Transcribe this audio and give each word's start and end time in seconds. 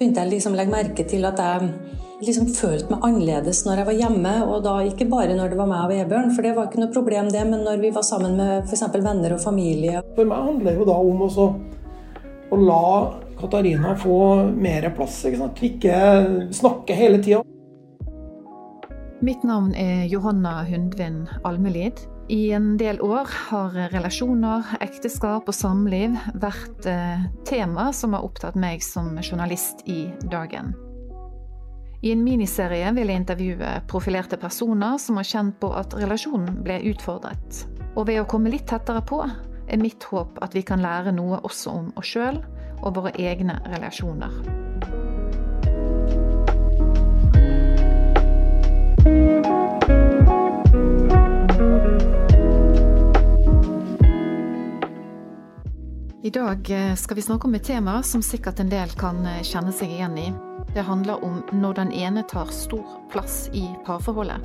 Begynte 0.00 0.22
jeg 0.22 0.32
liksom 0.32 0.54
å 0.54 0.56
legge 0.56 0.72
merke 0.72 1.04
til 1.04 1.26
at 1.28 1.40
jeg 1.44 1.66
liksom 2.24 2.46
følte 2.56 2.88
meg 2.94 3.02
annerledes 3.04 3.58
når 3.66 3.82
jeg 3.82 3.88
var 3.90 3.98
hjemme. 3.98 4.32
Og 4.48 4.62
da 4.64 4.78
ikke 4.88 5.08
bare 5.12 5.34
når 5.36 5.52
det 5.52 5.58
var 5.58 5.68
meg 5.68 5.82
og 5.84 5.92
Vebjørn, 5.92 6.30
for 6.32 6.46
det 6.46 6.54
var 6.56 6.70
ikke 6.70 6.80
noe 6.80 6.94
problem 6.94 7.28
det, 7.28 7.42
men 7.50 7.66
når 7.66 7.82
vi 7.82 7.90
var 7.92 8.06
sammen 8.08 8.38
med 8.40 8.64
f.eks. 8.64 8.86
venner 8.96 9.36
og 9.36 9.42
familie. 9.44 10.00
For 10.16 10.30
meg 10.30 10.46
handler 10.48 10.70
det 10.70 10.80
jo 10.80 10.88
da 10.88 10.96
om 11.04 11.26
også 11.28 11.48
å 12.50 12.60
la 12.64 12.84
Katarina 13.40 13.92
få 14.00 14.16
mer 14.56 14.88
plass. 14.96 15.20
Ikke 15.28 15.42
sant? 15.42 15.60
Ikke 15.68 15.98
snakke 16.56 16.96
hele 16.96 17.20
tida. 17.20 17.44
Mitt 19.20 19.44
navn 19.44 19.74
er 19.76 20.06
Johanna 20.08 20.62
Hundvin 20.64 21.26
Almelid. 21.44 22.00
I 22.30 22.52
en 22.52 22.76
del 22.78 23.00
år 23.02 23.26
har 23.50 23.72
relasjoner, 23.90 24.62
ekteskap 24.78 25.48
og 25.50 25.54
samliv 25.56 26.12
vært 26.38 26.86
eh, 26.86 27.24
tema 27.48 27.88
som 27.90 28.14
har 28.14 28.22
opptatt 28.22 28.54
meg 28.54 28.84
som 28.86 29.16
journalist 29.18 29.82
i 29.90 30.04
Dagen. 30.30 30.70
I 32.06 32.12
en 32.14 32.22
miniserie 32.22 32.92
vil 32.94 33.10
jeg 33.10 33.22
intervjue 33.24 33.72
profilerte 33.90 34.38
personer 34.38 34.94
som 35.02 35.18
har 35.18 35.26
kjent 35.26 35.58
på 35.58 35.72
at 35.74 35.98
relasjonen 35.98 36.62
ble 36.62 36.78
utfordret. 36.92 37.64
Og 37.98 38.06
ved 38.06 38.22
å 38.22 38.28
komme 38.30 38.54
litt 38.54 38.68
tettere 38.70 39.02
på, 39.02 39.24
er 39.66 39.82
mitt 39.82 40.06
håp 40.12 40.38
at 40.46 40.54
vi 40.54 40.62
kan 40.62 40.86
lære 40.86 41.10
noe 41.18 41.42
også 41.42 41.74
om 41.82 41.90
oss 41.98 42.14
sjøl 42.14 42.38
og 42.78 42.94
våre 42.94 43.10
egne 43.18 43.58
relasjoner. 43.74 44.38
I 56.30 56.32
dag 56.32 56.70
eh, 56.70 56.94
skal 56.94 57.16
vi 57.16 57.22
snakke 57.22 57.48
om 57.48 57.54
et 57.54 57.64
tema 57.66 58.02
som 58.06 58.22
sikkert 58.22 58.60
en 58.62 58.68
del 58.70 58.92
kan 58.94 59.16
eh, 59.26 59.40
kjenne 59.42 59.72
seg 59.74 59.90
igjen 59.90 60.12
i. 60.14 60.28
Det 60.70 60.84
handler 60.86 61.24
om 61.26 61.40
når 61.50 61.74
den 61.80 61.88
ene 61.90 62.22
tar 62.30 62.52
stor 62.54 62.84
plass 63.10 63.48
i 63.50 63.64
parforholdet. 63.82 64.44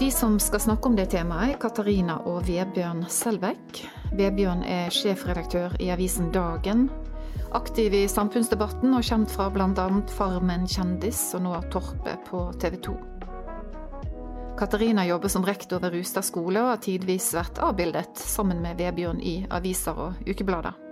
De 0.00 0.08
som 0.08 0.38
skal 0.40 0.62
snakke 0.64 0.88
om 0.88 0.96
det 0.96 1.10
temaet, 1.12 1.50
er 1.52 1.58
Katarina 1.60 2.16
og 2.24 2.46
Vebjørn 2.48 3.02
Selbekk. 3.12 3.82
Vebjørn 4.16 4.62
er 4.64 4.88
sjefredaktør 4.88 5.76
i 5.76 5.90
avisen 5.92 6.30
Dagen. 6.32 6.86
Aktiv 7.52 7.92
i 7.92 8.06
samfunnsdebatten 8.08 8.96
og 8.96 9.04
kjent 9.04 9.28
fra 9.36 9.50
bl.a. 9.52 9.86
Farmen 10.16 10.64
kjendis 10.64 11.20
og 11.36 11.44
nå 11.50 11.60
Torpet 11.68 12.24
på 12.30 12.46
TV 12.64 12.80
2. 12.88 12.96
Katarina 14.56 15.04
jobber 15.04 15.36
som 15.36 15.44
rektor 15.44 15.84
ved 15.84 15.98
Rustad 15.98 16.24
skole 16.24 16.64
og 16.64 16.72
har 16.72 16.82
tidvis 16.88 17.28
vært 17.36 17.60
avbildet 17.60 18.24
sammen 18.24 18.64
med 18.64 18.80
Vebjørn 18.80 19.20
i 19.20 19.42
aviser 19.52 20.04
og 20.08 20.24
ukeblader. 20.24 20.85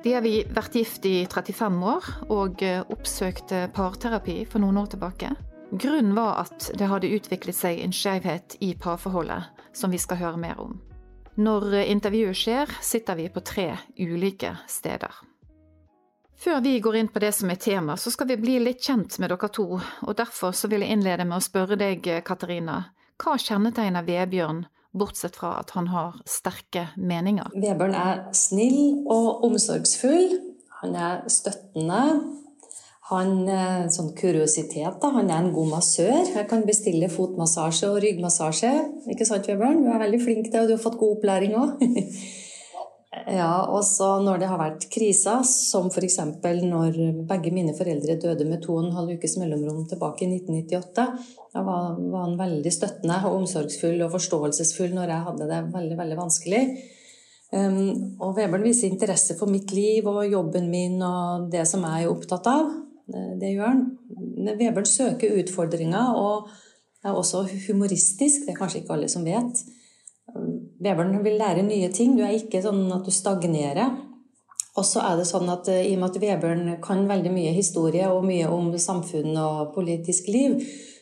De 0.00 0.12
har 0.16 0.24
vært 0.24 0.76
gift 0.78 1.04
i 1.04 1.26
35 1.28 1.80
år 1.84 2.06
og 2.32 2.62
eh, 2.64 2.80
oppsøkte 2.88 3.66
parterapi 3.76 4.42
for 4.48 4.62
noen 4.62 4.78
år 4.80 4.94
tilbake. 4.94 5.34
Grunnen 5.70 6.14
var 6.16 6.40
at 6.46 6.70
det 6.78 6.88
hadde 6.88 7.10
utviklet 7.12 7.56
seg 7.56 7.82
en 7.84 7.92
skjevhet 7.94 8.56
i 8.64 8.72
parforholdet, 8.80 9.50
som 9.76 9.92
vi 9.92 10.00
skal 10.00 10.22
høre 10.22 10.40
mer 10.40 10.62
om. 10.62 10.78
Når 11.36 11.68
eh, 11.76 11.90
intervjuet 11.92 12.40
skjer, 12.40 12.72
sitter 12.80 13.20
vi 13.20 13.28
på 13.28 13.44
tre 13.44 13.74
ulike 14.00 14.54
steder. 14.68 15.20
Før 16.40 16.62
vi 16.64 16.78
går 16.80 16.96
inn 16.96 17.12
på 17.12 17.20
det 17.20 17.34
som 17.36 17.52
er 17.52 17.60
tema, 17.60 17.98
så 18.00 18.08
skal 18.08 18.30
vi 18.32 18.40
bli 18.40 18.56
litt 18.64 18.80
kjent 18.80 19.18
med 19.20 19.28
dere 19.28 19.52
to, 19.52 19.68
og 19.76 20.16
derfor 20.16 20.56
så 20.56 20.70
vil 20.72 20.80
jeg 20.80 20.96
innlede 20.96 21.28
med 21.28 21.36
å 21.36 21.44
spørre 21.44 21.76
deg, 21.76 22.08
Katarina. 22.24 22.86
Hva 23.20 23.36
kjennetegner 23.36 24.06
Vebjørn 24.06 24.64
bortsett 24.96 25.38
fra 25.38 25.54
at 25.60 25.72
han 25.76 25.90
har 25.92 26.18
sterke 26.28 26.88
meninger. 26.98 27.50
Vebjørn 27.54 27.96
er 27.96 28.22
snill 28.36 29.06
og 29.10 29.44
omsorgsfull. 29.46 30.36
Han 30.82 30.96
er 30.96 31.24
støttende. 31.30 32.02
Han 33.10 33.48
er 33.50 33.88
sånn 33.90 34.12
kuriositet, 34.14 35.00
da. 35.02 35.08
Han 35.16 35.30
er 35.30 35.40
en 35.42 35.54
god 35.54 35.72
massør. 35.72 36.20
Jeg 36.30 36.46
kan 36.50 36.62
bestille 36.66 37.10
fotmassasje 37.10 37.90
og 37.90 37.98
ryggmassasje. 38.04 38.70
Ikke 39.10 39.26
sant, 39.26 39.48
Vebjørn? 39.50 39.82
Du 39.82 39.90
er 39.90 40.04
veldig 40.04 40.20
flink 40.22 40.46
til 40.46 40.54
det, 40.54 40.62
og 40.62 40.70
du 40.70 40.76
har 40.76 40.84
fått 40.84 41.00
god 41.00 41.16
opplæring 41.18 41.58
òg. 41.58 41.82
Ja, 43.10 43.66
og 43.66 43.82
så 43.82 44.20
når 44.22 44.38
det 44.38 44.48
har 44.52 44.58
vært 44.60 44.84
kriser, 44.94 45.42
som 45.46 45.88
f.eks. 45.90 46.20
når 46.62 46.98
begge 47.26 47.50
mine 47.50 47.72
foreldre 47.74 48.14
døde 48.22 48.46
med 48.46 48.62
to 48.62 48.76
og 48.76 48.84
en 48.84 48.94
halv 48.94 49.16
ukes 49.18 49.34
mellomrom 49.40 49.82
tilbake 49.90 50.28
i 50.28 50.28
1998, 50.36 51.06
da 51.50 51.64
var, 51.66 51.98
han 51.98 52.36
veldig 52.38 52.70
støttende 52.70 53.16
og 53.26 53.40
omsorgsfull 53.40 53.98
og 54.06 54.14
forståelsesfull 54.14 54.94
når 54.94 55.10
jeg 55.10 55.26
hadde 55.26 55.50
det 55.50 55.58
veldig, 55.74 55.98
veldig 55.98 56.20
vanskelig. 56.20 56.62
Um, 57.50 58.14
og 58.22 58.36
Vebjørn 58.36 58.62
viser 58.62 58.92
interesse 58.92 59.34
for 59.34 59.50
mitt 59.50 59.74
liv 59.74 60.06
og 60.06 60.22
jobben 60.30 60.70
min 60.70 61.02
og 61.02 61.48
det 61.50 61.64
som 61.66 61.82
jeg 61.82 62.06
er 62.06 62.12
opptatt 62.12 62.46
av. 62.46 62.70
Det, 63.10 63.24
det 63.42 63.56
gjør 63.56 63.72
han. 63.72 63.84
Vebjørn 64.54 64.86
søker 64.86 65.34
utfordringer 65.42 66.14
og 66.14 66.46
er 67.02 67.16
også 67.16 67.42
humoristisk, 67.66 68.46
det 68.46 68.54
er 68.54 68.62
kanskje 68.62 68.84
ikke 68.84 68.94
alle 68.94 69.10
som 69.10 69.26
vet. 69.26 69.64
Vebjørn 70.80 71.18
vil 71.24 71.36
lære 71.40 71.64
nye 71.66 71.90
ting. 71.92 72.16
Du 72.16 72.24
er 72.24 72.36
ikke 72.36 72.62
sånn 72.64 72.86
at 72.94 73.04
du 73.04 73.12
stagnerer. 73.12 73.98
Og 74.78 74.86
så 74.86 75.02
er 75.04 75.18
det 75.18 75.26
sånn 75.28 75.50
at 75.52 75.68
eh, 75.68 75.88
i 75.90 75.96
og 75.96 76.00
med 76.00 76.12
at 76.12 76.22
Vebjørn 76.22 76.78
kan 76.84 77.02
veldig 77.08 77.32
mye 77.34 77.52
historie 77.56 78.06
og 78.08 78.24
mye 78.24 78.48
om 78.48 78.70
samfunn 78.78 79.34
og 79.36 79.74
politisk 79.74 80.30
liv, 80.30 80.60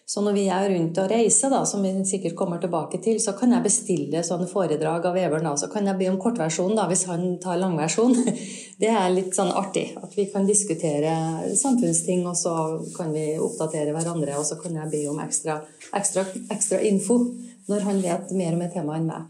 så 0.08 0.22
når 0.24 0.32
vi 0.38 0.46
er 0.48 0.70
rundt 0.72 0.96
og 1.02 1.10
reiser, 1.12 1.50
da, 1.52 1.58
som 1.68 1.82
vi 1.84 1.90
sikkert 2.08 2.32
kommer 2.38 2.56
tilbake 2.62 2.96
til, 3.04 3.18
så 3.20 3.34
kan 3.36 3.52
jeg 3.52 3.66
bestille 3.66 4.22
sånne 4.24 4.46
foredrag 4.48 5.04
av 5.04 5.18
Vebjørn. 5.18 5.50
Så 5.60 5.68
kan 5.68 5.84
jeg 5.84 6.00
be 6.00 6.08
om 6.08 6.16
kortversjon 6.22 6.72
da, 6.78 6.86
hvis 6.88 7.04
han 7.10 7.34
tar 7.42 7.60
langversjon. 7.60 8.16
Det 8.80 8.88
er 8.88 9.12
litt 9.12 9.36
sånn 9.36 9.52
artig. 9.52 9.90
At 10.00 10.16
vi 10.16 10.24
kan 10.32 10.48
diskutere 10.48 11.12
samfunnsting, 11.52 12.24
og 12.24 12.40
så 12.40 12.54
kan 12.96 13.12
vi 13.12 13.34
oppdatere 13.36 13.92
hverandre. 13.92 14.40
Og 14.40 14.48
så 14.48 14.56
kan 14.62 14.80
jeg 14.80 14.94
be 14.96 15.04
om 15.12 15.20
ekstra, 15.20 15.60
ekstra, 16.00 16.24
ekstra 16.56 16.80
info 16.88 17.20
når 17.68 17.90
han 17.90 18.00
vet 18.00 18.32
mer 18.32 18.56
om 18.56 18.64
et 18.64 18.72
tema 18.80 18.96
enn 18.96 19.10
meg. 19.12 19.28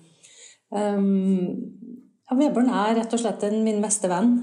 Um, 0.68 1.54
ja, 2.28 2.36
Vebjørn 2.36 2.68
er 2.68 2.96
rett 3.00 3.14
og 3.16 3.20
slett 3.22 3.44
en, 3.48 3.60
min 3.64 3.80
beste 3.84 4.10
venn. 4.10 4.34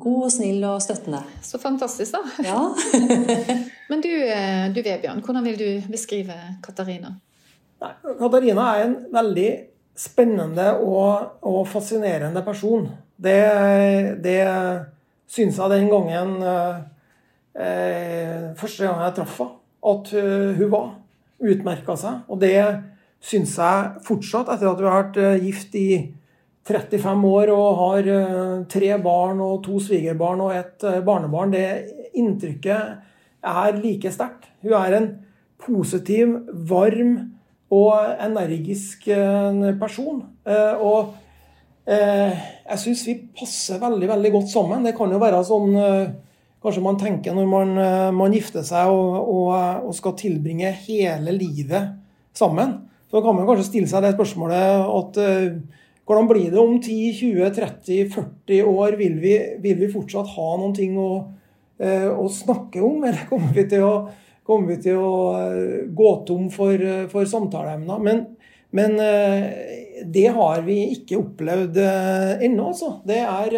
God 0.00 0.26
og 0.26 0.32
snill 0.34 0.64
og 0.66 0.80
støttende. 0.82 1.20
Så 1.44 1.60
fantastisk, 1.62 2.16
da. 2.16 2.22
Ja. 2.42 2.60
Men 3.90 4.02
du, 4.02 4.10
du 4.74 4.80
Vebjørn, 4.80 5.20
hvordan 5.24 5.44
vil 5.46 5.58
du 5.60 5.92
beskrive 5.92 6.36
Katarina? 6.64 7.12
Nei, 7.80 7.92
Katarina 8.18 8.64
er 8.76 8.86
en 8.88 8.96
veldig 9.12 9.50
spennende 10.00 10.72
og, 10.80 11.36
og 11.46 11.68
fascinerende 11.68 12.42
person. 12.44 12.88
Det, 13.20 13.40
det 14.24 14.40
syns 15.30 15.60
jeg 15.60 15.72
den 15.74 15.90
gangen 15.92 16.38
eh, 16.40 16.78
Første 18.56 18.86
gang 18.86 19.02
jeg 19.04 19.16
traff 19.18 19.36
henne, 19.42 19.56
at 19.90 20.12
hun 20.56 20.72
var. 20.72 20.88
Utmerka 21.40 21.96
seg. 21.96 22.24
Og 22.28 22.40
det 22.40 22.56
syns 23.20 23.56
jeg 23.60 24.02
fortsatt, 24.06 24.48
etter 24.54 24.70
at 24.70 24.80
vi 24.80 24.88
har 24.88 25.04
vært 25.04 25.20
eh, 25.20 25.44
gift 25.44 25.76
i 25.78 25.88
35 26.70 27.26
år 27.28 27.52
og 27.54 27.80
har 27.80 28.10
eh, 28.14 28.54
tre 28.70 28.92
barn 29.02 29.40
og 29.44 29.60
to 29.66 29.80
svigerbarn 29.82 30.44
og 30.44 30.54
et 30.56 30.86
eh, 30.88 31.02
barnebarn, 31.04 31.52
det 31.54 31.66
inntrykket 32.16 33.44
er 33.50 33.80
like 33.80 34.12
sterkt. 34.12 34.48
Hun 34.64 34.76
er 34.76 34.96
en 34.96 35.10
positiv, 35.60 36.32
varm 36.68 37.18
og 37.70 38.16
energisk 38.18 39.04
person. 39.78 40.24
Og 40.82 41.12
jeg 41.86 42.80
syns 42.82 43.04
vi 43.06 43.14
passer 43.38 43.78
veldig, 43.80 44.08
veldig 44.10 44.32
godt 44.34 44.50
sammen. 44.50 44.82
Det 44.84 44.96
kan 44.98 45.12
jo 45.14 45.20
være 45.22 45.42
sånn 45.46 45.76
kanskje 46.60 46.82
man 46.82 46.98
tenker 47.00 47.36
når 47.36 47.48
man, 47.52 47.72
man 48.16 48.34
gifter 48.34 48.66
seg 48.66 48.90
og, 48.90 49.20
og, 49.22 49.86
og 49.86 49.94
skal 49.96 50.16
tilbringe 50.18 50.72
hele 50.88 51.36
livet 51.36 51.94
sammen. 52.36 52.74
Så 53.10 53.22
kan 53.22 53.34
man 53.34 53.46
kanskje 53.48 53.66
stille 53.66 53.90
seg 53.90 54.04
det 54.04 54.14
spørsmålet 54.14 54.86
at 54.86 55.16
uh, 55.18 55.86
hvordan 56.06 56.28
blir 56.30 56.50
det 56.52 56.62
om 56.62 56.76
10-20-30-40 56.78 58.66
år? 58.70 58.96
Vil 58.98 59.16
vi, 59.22 59.36
vil 59.62 59.78
vi, 59.82 59.90
fortsatt 59.90 60.30
ha 60.36 60.50
noen 60.60 60.74
ting 60.76 60.94
å, 60.98 61.10
uh, 61.82 62.10
å 62.14 62.26
snakke 62.30 62.82
om, 62.86 63.02
eller 63.08 63.26
kommer 63.30 63.54
vi 63.56 63.66
til 63.70 63.86
å, 63.86 63.94
vi 64.66 64.76
til 64.82 65.00
å 65.02 65.14
uh, 65.34 65.80
gå 65.90 66.12
tom 66.28 66.46
for, 66.54 66.86
for 67.10 67.26
samtaleemner? 67.30 68.04
Men, 68.06 68.22
men 68.70 68.94
det 70.06 70.28
har 70.36 70.62
vi 70.62 70.78
ikke 70.94 71.18
opplevd 71.18 71.80
ennå, 71.82 72.68
altså. 72.70 72.92
Det 73.02 73.18
er 73.18 73.56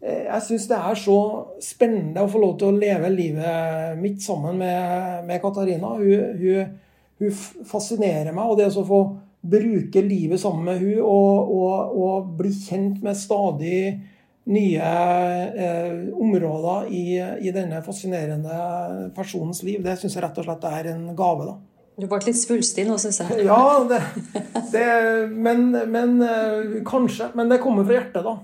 jeg 0.00 0.44
syns 0.46 0.68
det 0.70 0.76
er 0.78 0.96
så 0.96 1.16
spennende 1.60 2.22
å 2.22 2.30
få 2.30 2.38
lov 2.40 2.54
til 2.60 2.70
å 2.70 2.78
leve 2.78 3.10
livet 3.12 3.98
mitt 4.00 4.22
sammen 4.24 4.62
med, 4.62 5.26
med 5.26 5.42
Katarina. 5.42 5.90
Hun, 5.98 6.38
hun, 6.38 6.70
hun 7.20 7.66
fascinerer 7.68 8.32
meg. 8.36 8.46
Og 8.46 8.58
det 8.58 8.70
å 8.72 8.86
få 8.86 9.02
bruke 9.40 10.02
livet 10.04 10.40
sammen 10.40 10.66
med 10.68 10.82
hun 10.82 11.00
og, 11.00 11.52
og, 11.56 11.94
og 11.96 12.32
bli 12.40 12.52
kjent 12.52 13.00
med 13.04 13.16
stadig 13.16 13.82
nye 14.50 14.92
eh, 15.54 16.08
områder 16.16 16.90
i, 16.90 17.04
i, 17.46 17.52
denne 17.54 17.82
fascinerende 17.86 19.10
personens 19.16 19.62
liv, 19.62 19.82
det 19.84 19.98
syns 20.00 20.16
jeg 20.16 20.24
rett 20.24 20.40
og 20.40 20.46
slett 20.48 20.66
er 20.70 20.90
en 20.94 21.04
gave. 21.16 21.46
da. 21.46 21.56
Du 22.00 22.06
ble 22.08 22.20
litt 22.24 22.38
svulstig 22.40 22.86
nå, 22.88 22.96
syns 23.00 23.20
jeg. 23.22 23.44
Ja, 23.46 23.84
det, 23.88 24.00
det, 24.72 24.86
men, 25.30 25.68
men 25.92 26.16
eh, 26.24 26.80
kanskje. 26.88 27.30
Men 27.36 27.52
det 27.52 27.60
kommer 27.62 27.86
fra 27.86 27.98
hjertet, 27.98 28.24
da. 28.26 28.36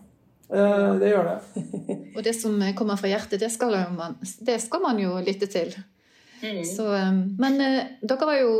Eh, 0.52 0.90
det 1.00 1.10
gjør 1.10 1.32
det. 1.32 1.66
Og 2.16 2.22
det 2.24 2.36
som 2.38 2.60
kommer 2.78 3.00
fra 3.00 3.10
hjertet, 3.10 3.40
det 3.42 3.50
skal 3.54 3.74
man, 3.96 4.18
det 4.46 4.60
skal 4.62 4.84
man 4.84 5.00
jo 5.02 5.16
lytte 5.24 5.48
til. 5.50 5.74
Mm. 6.46 6.64
Så, 6.68 6.88
um, 6.88 7.22
men 7.40 7.58
uh, 7.62 7.80
dere 8.02 8.28
var 8.28 8.38
jo 8.40 8.52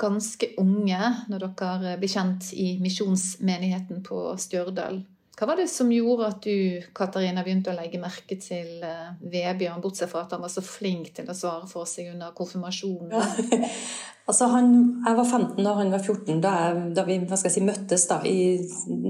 ganske 0.00 0.54
unge 0.62 1.00
når 1.28 1.48
dere 1.58 1.96
ble 2.00 2.08
kjent 2.08 2.52
i 2.56 2.74
misjonsmenigheten 2.80 4.04
på 4.06 4.20
Stjørdal. 4.40 5.02
Hva 5.34 5.48
var 5.50 5.58
det 5.58 5.66
som 5.66 5.90
gjorde 5.90 6.28
at 6.30 6.44
du 6.46 6.82
Katarina, 6.94 7.42
begynte 7.42 7.72
å 7.72 7.76
legge 7.76 7.98
merke 7.98 8.38
til 8.38 8.84
uh, 8.86 9.16
Vebjørn, 9.18 9.82
bortsett 9.82 10.12
fra 10.12 10.22
at 10.22 10.34
han 10.36 10.44
var 10.44 10.52
så 10.52 10.62
flink 10.62 11.10
til 11.16 11.26
å 11.26 11.34
svare 11.34 11.66
for 11.70 11.90
seg 11.90 12.12
under 12.12 12.30
konfirmasjonen? 12.38 13.10
Ja. 13.10 13.70
altså 14.30 14.48
han, 14.54 14.70
jeg 15.02 15.18
var 15.18 15.26
15 15.26 15.58
og 15.58 15.80
han 15.82 15.90
var 15.92 16.04
14 16.06 16.42
da, 16.44 16.54
jeg, 16.62 16.84
da 16.94 17.06
vi 17.08 17.18
si, 17.34 17.64
møttes 17.66 18.06
da, 18.12 18.20
i 18.22 18.38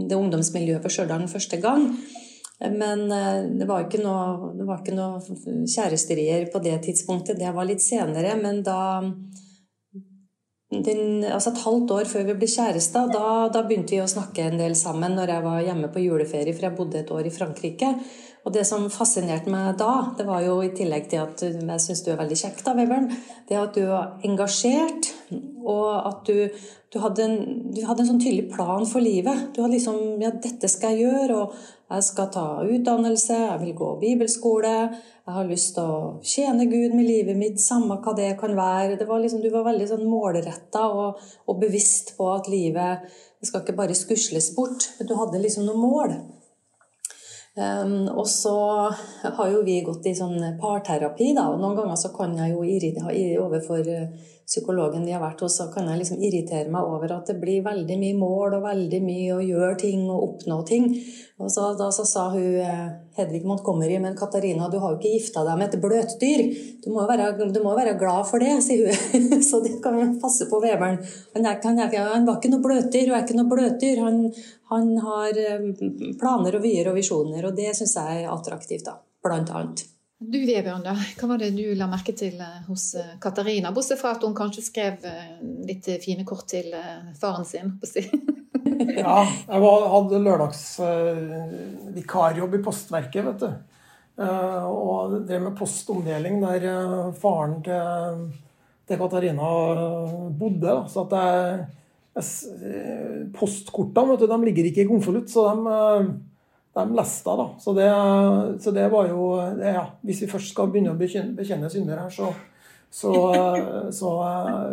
det 0.09 0.17
ungdomsmiljøet 0.17 0.85
på 0.85 0.95
Stjørdal 0.97 1.29
første 1.29 1.61
gang. 1.61 1.91
Men 2.61 3.09
eh, 3.13 3.41
det 3.59 3.67
var 3.69 3.87
ikke 3.87 4.03
noe, 4.05 4.53
noe 4.55 5.19
kjæresterier 5.67 6.47
på 6.53 6.63
det 6.65 6.77
tidspunktet. 6.87 7.41
Det 7.41 7.55
var 7.55 7.67
litt 7.69 7.83
senere. 7.83 8.37
Men 8.41 8.63
da 8.67 8.81
den, 10.83 11.25
altså 11.25 11.53
Et 11.53 11.63
halvt 11.63 11.91
år 11.95 12.09
før 12.11 12.25
vi 12.29 12.37
ble 12.39 12.51
kjærester, 12.51 13.11
da, 13.13 13.49
da, 13.53 13.63
begynte 13.63 13.95
vi 13.95 14.03
å 14.03 14.11
snakke 14.11 14.49
en 14.49 14.59
del 14.59 14.75
sammen 14.79 15.15
når 15.15 15.31
jeg 15.31 15.45
var 15.45 15.67
hjemme 15.69 15.91
på 15.95 16.03
juleferie, 16.03 16.55
for 16.55 16.67
jeg 16.67 16.77
bodde 16.79 17.03
et 17.03 17.13
år 17.15 17.29
i 17.29 17.35
Frankrike. 17.35 17.91
Og 18.45 18.53
det 18.53 18.67
som 18.69 18.91
fascinerte 18.93 19.49
meg 19.53 19.79
da, 19.81 19.93
det 20.19 20.27
var 20.29 20.43
jo 20.45 20.59
i 20.61 20.73
tillegg 20.77 21.07
til 21.09 21.23
at 21.23 21.45
jeg 21.47 21.81
syns 21.81 22.03
du 22.05 22.11
er 22.13 22.19
veldig 22.21 22.37
kjekk, 22.43 22.65
da, 22.67 22.75
Webern, 22.77 23.07
det 23.49 23.61
at 23.61 23.77
du 23.79 23.87
var 23.89 24.27
engasjert, 24.27 25.09
og 25.65 25.87
at 26.11 26.29
du, 26.29 26.67
du, 26.93 26.99
hadde 27.01 27.25
en, 27.25 27.39
du, 27.73 27.81
hadde 27.87 28.05
en, 28.05 28.11
sånn 28.11 28.21
tydelig 28.21 28.51
plan 28.53 28.85
for 28.89 29.05
livet. 29.05 29.49
Du 29.55 29.63
hadde 29.63 29.79
liksom 29.79 30.21
Ja, 30.21 30.35
dette 30.35 30.69
skal 30.69 30.93
jeg 30.93 31.07
gjøre, 31.07 31.39
og 31.41 31.57
jeg 31.85 32.05
skal 32.07 32.31
ta 32.33 32.45
utdannelse, 32.65 33.37
jeg 33.37 33.61
vil 33.61 33.75
gå 33.77 33.89
bibelskole, 34.01 34.73
jeg 35.25 35.35
har 35.37 35.49
lyst 35.49 35.75
til 35.77 35.89
å 35.89 35.99
tjene 36.25 36.67
Gud 36.69 36.95
med 36.97 37.07
livet 37.09 37.37
mitt, 37.37 37.61
samme 37.61 37.99
hva 38.05 38.15
det 38.17 38.31
kan 38.41 38.55
være. 38.57 38.97
Det 39.01 39.09
var 39.09 39.21
liksom, 39.21 39.43
du 39.45 39.51
var 39.53 39.67
veldig 39.69 39.89
sånn 39.89 40.07
målretta 40.09 40.87
og, 40.89 41.21
og, 41.47 41.59
bevisst 41.61 42.15
på 42.19 42.31
at 42.33 42.49
livet 42.53 43.05
det 43.41 43.49
skal 43.49 43.63
ikke 43.65 43.77
bare 43.77 43.97
skusles 43.97 44.51
bort, 44.57 44.89
men 44.99 45.09
du 45.09 45.15
hadde 45.19 45.41
liksom 45.41 45.69
noen 45.69 45.85
mål. 45.85 46.17
Um, 47.55 48.09
og 48.11 48.27
så 48.27 48.55
har 49.23 49.51
jo 49.53 49.61
vi 49.63 49.77
gått 49.87 50.09
i 50.11 50.17
sånn 50.17 50.41
parterapi, 50.59 51.31
da, 51.37 51.47
og 51.53 51.61
noen 51.63 51.77
ganger 51.79 52.01
så 52.01 52.11
kan 52.17 52.33
jeg 52.41 52.57
jo 52.57 52.65
irritere 52.67 53.37
overfor 53.45 53.85
eh, 53.93 54.33
psykologen 54.47 55.05
de 55.07 55.15
har 55.15 55.23
vært 55.23 55.41
hos, 55.45 55.57
så 55.59 55.71
kan 55.73 55.89
jeg 55.89 56.01
liksom 56.03 56.21
irritere 56.23 56.71
meg 56.73 56.85
over 56.85 57.17
at 57.17 57.31
det 57.31 57.39
blir 57.41 57.65
veldig 57.65 57.97
mye 58.01 58.17
mål 58.19 58.59
og 58.59 58.67
veldig 58.67 59.01
mye 59.05 59.37
å 59.37 59.45
gjøre 59.45 59.77
ting 59.81 60.03
og 60.05 60.27
oppnå 60.29 60.59
ting. 60.69 60.91
Og 61.41 61.51
så, 61.51 61.71
da 61.79 61.89
så 61.93 62.05
sa 62.07 62.27
hun 62.31 62.59
eh, 62.63 62.85
Hedvig 63.17 63.47
Montgomery, 63.49 63.97
men 64.03 64.17
Katarina, 64.19 64.69
du 64.71 64.77
har 64.83 64.93
jo 64.93 64.99
ikke 65.01 65.15
gifta 65.17 65.43
deg 65.47 65.59
med 65.59 65.73
et 65.73 65.81
bløtdyr. 65.83 66.45
Du 66.85 66.91
må 66.93 67.03
jo 67.03 67.09
være, 67.11 67.31
være 67.65 67.97
glad 68.01 68.29
for 68.29 68.45
det, 68.45 68.53
sier 68.67 68.93
hun. 68.93 69.41
så 69.49 69.63
det 69.65 69.79
kan 69.85 69.97
vi 69.99 70.11
passe 70.23 70.47
på 70.51 70.61
Vebern. 70.63 71.01
Han, 71.35 71.49
han, 71.65 71.83
han, 71.89 72.29
var 72.29 72.39
ikke 72.39 72.53
noe 72.53 72.67
bløtdyr, 72.69 73.09
og 73.11 73.17
er 73.17 73.25
ikke 73.25 73.39
noe 73.41 73.51
bløtdyr. 73.51 74.05
Han, 74.05 74.21
han 74.75 74.95
har 75.09 75.43
eh, 75.47 75.67
planer 76.21 76.61
og 76.61 76.69
vyer 76.69 76.93
og 76.93 77.01
visjoner, 77.01 77.49
og 77.49 77.59
det 77.59 77.73
syns 77.81 77.97
jeg 77.99 78.23
er 78.23 78.31
attraktivt, 78.35 78.87
da, 78.91 78.99
blant 79.25 79.51
annet. 79.55 79.89
Du 80.25 80.39
Vebjørn, 80.47 80.87
hva 81.19 81.27
var 81.29 81.39
det 81.41 81.57
du 81.57 81.75
la 81.77 81.87
merke 81.91 82.13
til 82.17 82.41
eh, 82.41 82.63
hos 82.69 82.95
eh, 82.99 83.17
Katarina? 83.23 83.73
Bortsett 83.75 84.01
fra 84.01 84.11
at 84.17 84.23
hun 84.25 84.35
kanskje 84.37 84.63
skrev 84.65 84.95
litt 85.69 85.85
fine 86.05 86.25
kort 86.29 86.47
til 86.53 86.67
faren 87.21 87.45
sin. 87.49 87.69
ja, 89.03 89.19
jeg 89.27 89.61
hadde 89.93 90.25
lørdagsvikarjobb 90.25 92.53
i 92.59 92.65
Postverket, 92.65 93.23
vet 93.29 93.41
du. 93.45 93.51
Og 94.25 95.27
drev 95.27 95.41
med 95.43 95.59
postomdeling 95.59 96.35
der 96.45 96.63
faren 97.19 97.55
til, 97.67 97.83
til 98.87 98.97
Katarina 99.01 99.49
bodde. 100.39 100.75
Så 100.93 100.99
at 101.09 101.13
jeg 101.19 101.35
Eh, 102.15 103.27
postkortene 103.35 104.15
de 104.21 104.37
ligger 104.47 104.69
ikke 104.69 104.85
i 104.85 104.87
konvolutt, 104.87 105.33
så 105.33 105.49
de, 105.51 105.65
eh, 105.67 106.05
de 106.75 106.85
leste 106.97 107.37
da. 107.39 107.47
Så 107.63 107.75
det, 107.77 107.89
så 108.63 108.73
det 108.75 108.89
var 108.93 109.09
jo 109.11 109.29
det, 109.59 109.75
ja, 109.77 109.85
Hvis 110.03 110.25
vi 110.25 110.31
først 110.31 110.53
skal 110.55 110.71
begynne 110.73 110.95
å 110.95 110.99
bekjenne, 110.99 111.71
synder 111.71 112.03
her, 112.03 112.11
så, 112.13 112.33
så, 112.91 113.13
så, 113.95 114.15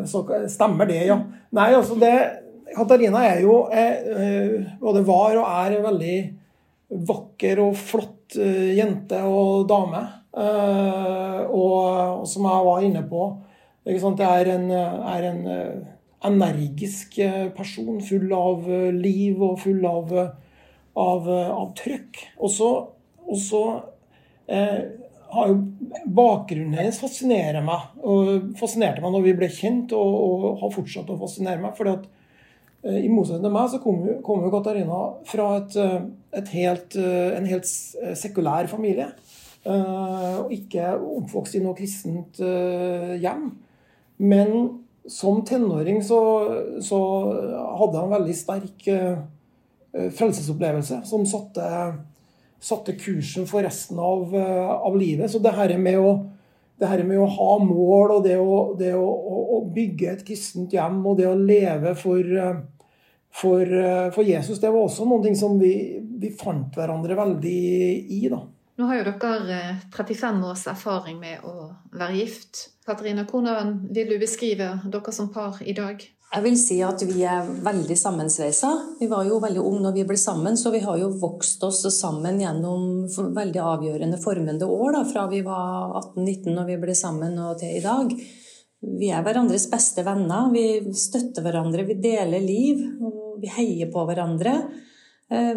så, 0.10 0.24
stemmer 0.50 0.90
det, 0.90 1.04
ja. 1.12 1.20
Nei, 1.58 1.72
altså 1.78 2.00
det 2.02 2.16
Katarina 2.72 3.26
er 3.28 3.42
jo 3.44 3.66
er, 3.68 4.62
både 4.80 5.04
var 5.06 5.36
og 5.36 5.48
er 5.50 5.82
veldig 5.84 6.18
vakker 7.10 7.60
og 7.60 7.76
flott 7.76 8.38
jente 8.38 9.20
og 9.28 9.66
dame. 9.68 10.06
Og, 10.32 11.80
og 11.84 12.28
som 12.32 12.48
jeg 12.48 12.68
var 12.70 12.86
inne 12.88 13.02
på, 13.10 13.26
det 13.84 13.98
er 14.24 14.54
en, 14.54 14.70
er 14.72 15.28
en 15.28 15.42
energisk 16.28 17.18
eh, 17.20 17.50
person, 17.56 18.00
full 18.06 18.32
av 18.36 18.68
eh, 18.70 18.90
liv 18.94 19.42
og 19.42 19.60
full 19.64 19.86
av, 19.88 20.14
eh, 20.18 20.32
av, 20.98 21.28
av 21.30 21.72
trøkk. 21.78 22.20
Og 22.42 22.52
så, 22.52 22.72
eh, 24.48 24.80
har 25.32 25.48
jo 25.48 25.60
bakgrunnen 26.12 26.76
hennes 26.76 27.00
fascinerer 27.00 27.64
meg. 27.64 27.94
og 28.04 28.52
Fascinerte 28.60 29.04
meg 29.04 29.14
når 29.14 29.28
vi 29.30 29.36
ble 29.40 29.52
kjent, 29.52 29.96
og, 29.96 30.18
og 30.26 30.64
har 30.64 30.74
fortsatt 30.76 31.12
å 31.14 31.20
fascinere 31.22 31.64
meg. 31.64 31.76
fordi 31.78 31.96
at 31.96 32.08
eh, 32.84 33.00
I 33.06 33.12
motsetning 33.12 33.48
til 33.48 33.56
meg 33.56 33.72
så 33.72 33.82
kommer 33.84 34.22
kom 34.26 34.44
jo 34.44 34.54
Katarina 34.54 35.02
fra 35.30 35.50
et, 35.62 35.80
et 36.42 36.56
helt, 36.58 36.98
en 37.00 37.48
helt 37.48 37.72
sekulær 38.20 38.68
familie. 38.72 39.12
Eh, 39.62 40.38
og 40.42 40.52
ikke 40.52 40.96
oppvokst 40.98 41.60
i 41.60 41.64
noe 41.64 41.78
kristent 41.78 42.42
hjem. 42.42 43.52
Men 44.22 44.82
som 45.08 45.46
tenåring 45.46 46.04
så, 46.04 46.20
så, 46.82 47.00
hadde 47.80 48.02
han 48.02 48.12
veldig 48.12 48.36
sterk 48.38 48.90
uh, 48.94 49.22
frelsesopplevelse 49.92 51.02
som 51.06 51.26
satte, 51.28 51.66
satte, 52.62 52.96
kursen 52.96 53.48
for 53.50 53.66
resten 53.66 54.00
av, 54.00 54.36
uh, 54.36 54.70
av, 54.78 54.96
livet. 54.98 55.32
Så 55.32 55.42
det 55.44 55.52
her 55.58 55.76
med 55.78 56.00
å 56.00 56.14
her 56.88 57.04
med 57.06 57.20
å 57.22 57.30
ha 57.30 57.56
mål 57.62 58.16
og 58.16 58.24
det 58.26 58.38
å, 58.42 58.60
det 58.78 58.94
å, 58.98 59.08
å 59.56 59.60
bygge 59.74 60.16
et 60.16 60.24
kristent 60.28 60.74
hjem 60.74 61.02
og 61.06 61.20
det 61.20 61.28
å 61.30 61.38
leve 61.38 61.94
for, 62.00 62.22
eh, 62.22 62.62
for, 63.42 63.62
eh, 63.62 64.08
for 64.16 64.26
Jesus, 64.28 64.60
det 64.62 64.72
var 64.72 64.88
også 64.88 65.06
noe 65.10 65.36
som 65.38 65.60
vi, 65.62 65.76
vi, 66.02 66.32
fant 66.38 66.74
hverandre 66.78 67.18
veldig 67.20 67.60
i. 68.18 68.24
da. 68.32 68.42
Nå 68.80 68.90
har 68.90 69.02
jo 69.02 69.12
dere 69.12 69.62
35 69.94 70.42
års 70.50 70.66
erfaring 70.72 71.20
med 71.22 71.46
å 71.46 71.70
være 71.94 72.18
gift. 72.18 72.70
Katarina, 72.88 73.28
hvordan 73.30 73.76
vil 73.94 74.16
du 74.16 74.18
beskrive 74.22 74.74
dere 74.90 75.14
som 75.14 75.30
par 75.34 75.62
i 75.62 75.78
dag? 75.78 76.02
Jeg 76.32 76.46
vil 76.46 76.54
si 76.56 76.78
at 76.80 77.02
vi 77.04 77.26
er 77.28 77.48
veldig 77.66 77.96
sammensveisa. 78.00 78.70
Vi 79.02 79.08
var 79.12 79.26
jo 79.28 79.42
veldig 79.44 79.64
unge 79.68 79.82
når 79.84 79.96
vi 79.98 80.06
ble 80.08 80.16
sammen, 80.20 80.56
så 80.56 80.72
vi 80.72 80.80
har 80.80 80.96
jo 81.02 81.10
vokst 81.20 81.64
oss 81.68 81.82
sammen 81.92 82.40
gjennom 82.40 83.04
veldig 83.36 83.60
avgjørende 83.60 84.20
formende 84.22 84.70
år. 84.70 84.94
Da, 84.96 85.02
fra 85.10 85.26
vi 85.28 85.42
var 85.44 85.92
18-19 86.00 86.56
når 86.56 86.70
vi 86.70 86.78
ble 86.86 86.96
sammen 86.96 87.36
og 87.36 87.60
til 87.60 87.76
i 87.76 87.84
dag. 87.84 88.16
Vi 89.02 89.12
er 89.12 89.26
hverandres 89.26 89.68
beste 89.74 90.06
venner. 90.08 90.48
Vi 90.56 90.94
støtter 90.96 91.44
hverandre, 91.44 91.84
vi 91.90 92.00
deler 92.00 92.48
liv. 92.48 92.80
Vi 93.42 93.52
heier 93.58 93.92
på 93.92 94.06
hverandre. 94.08 94.56
Eh, 95.28 95.52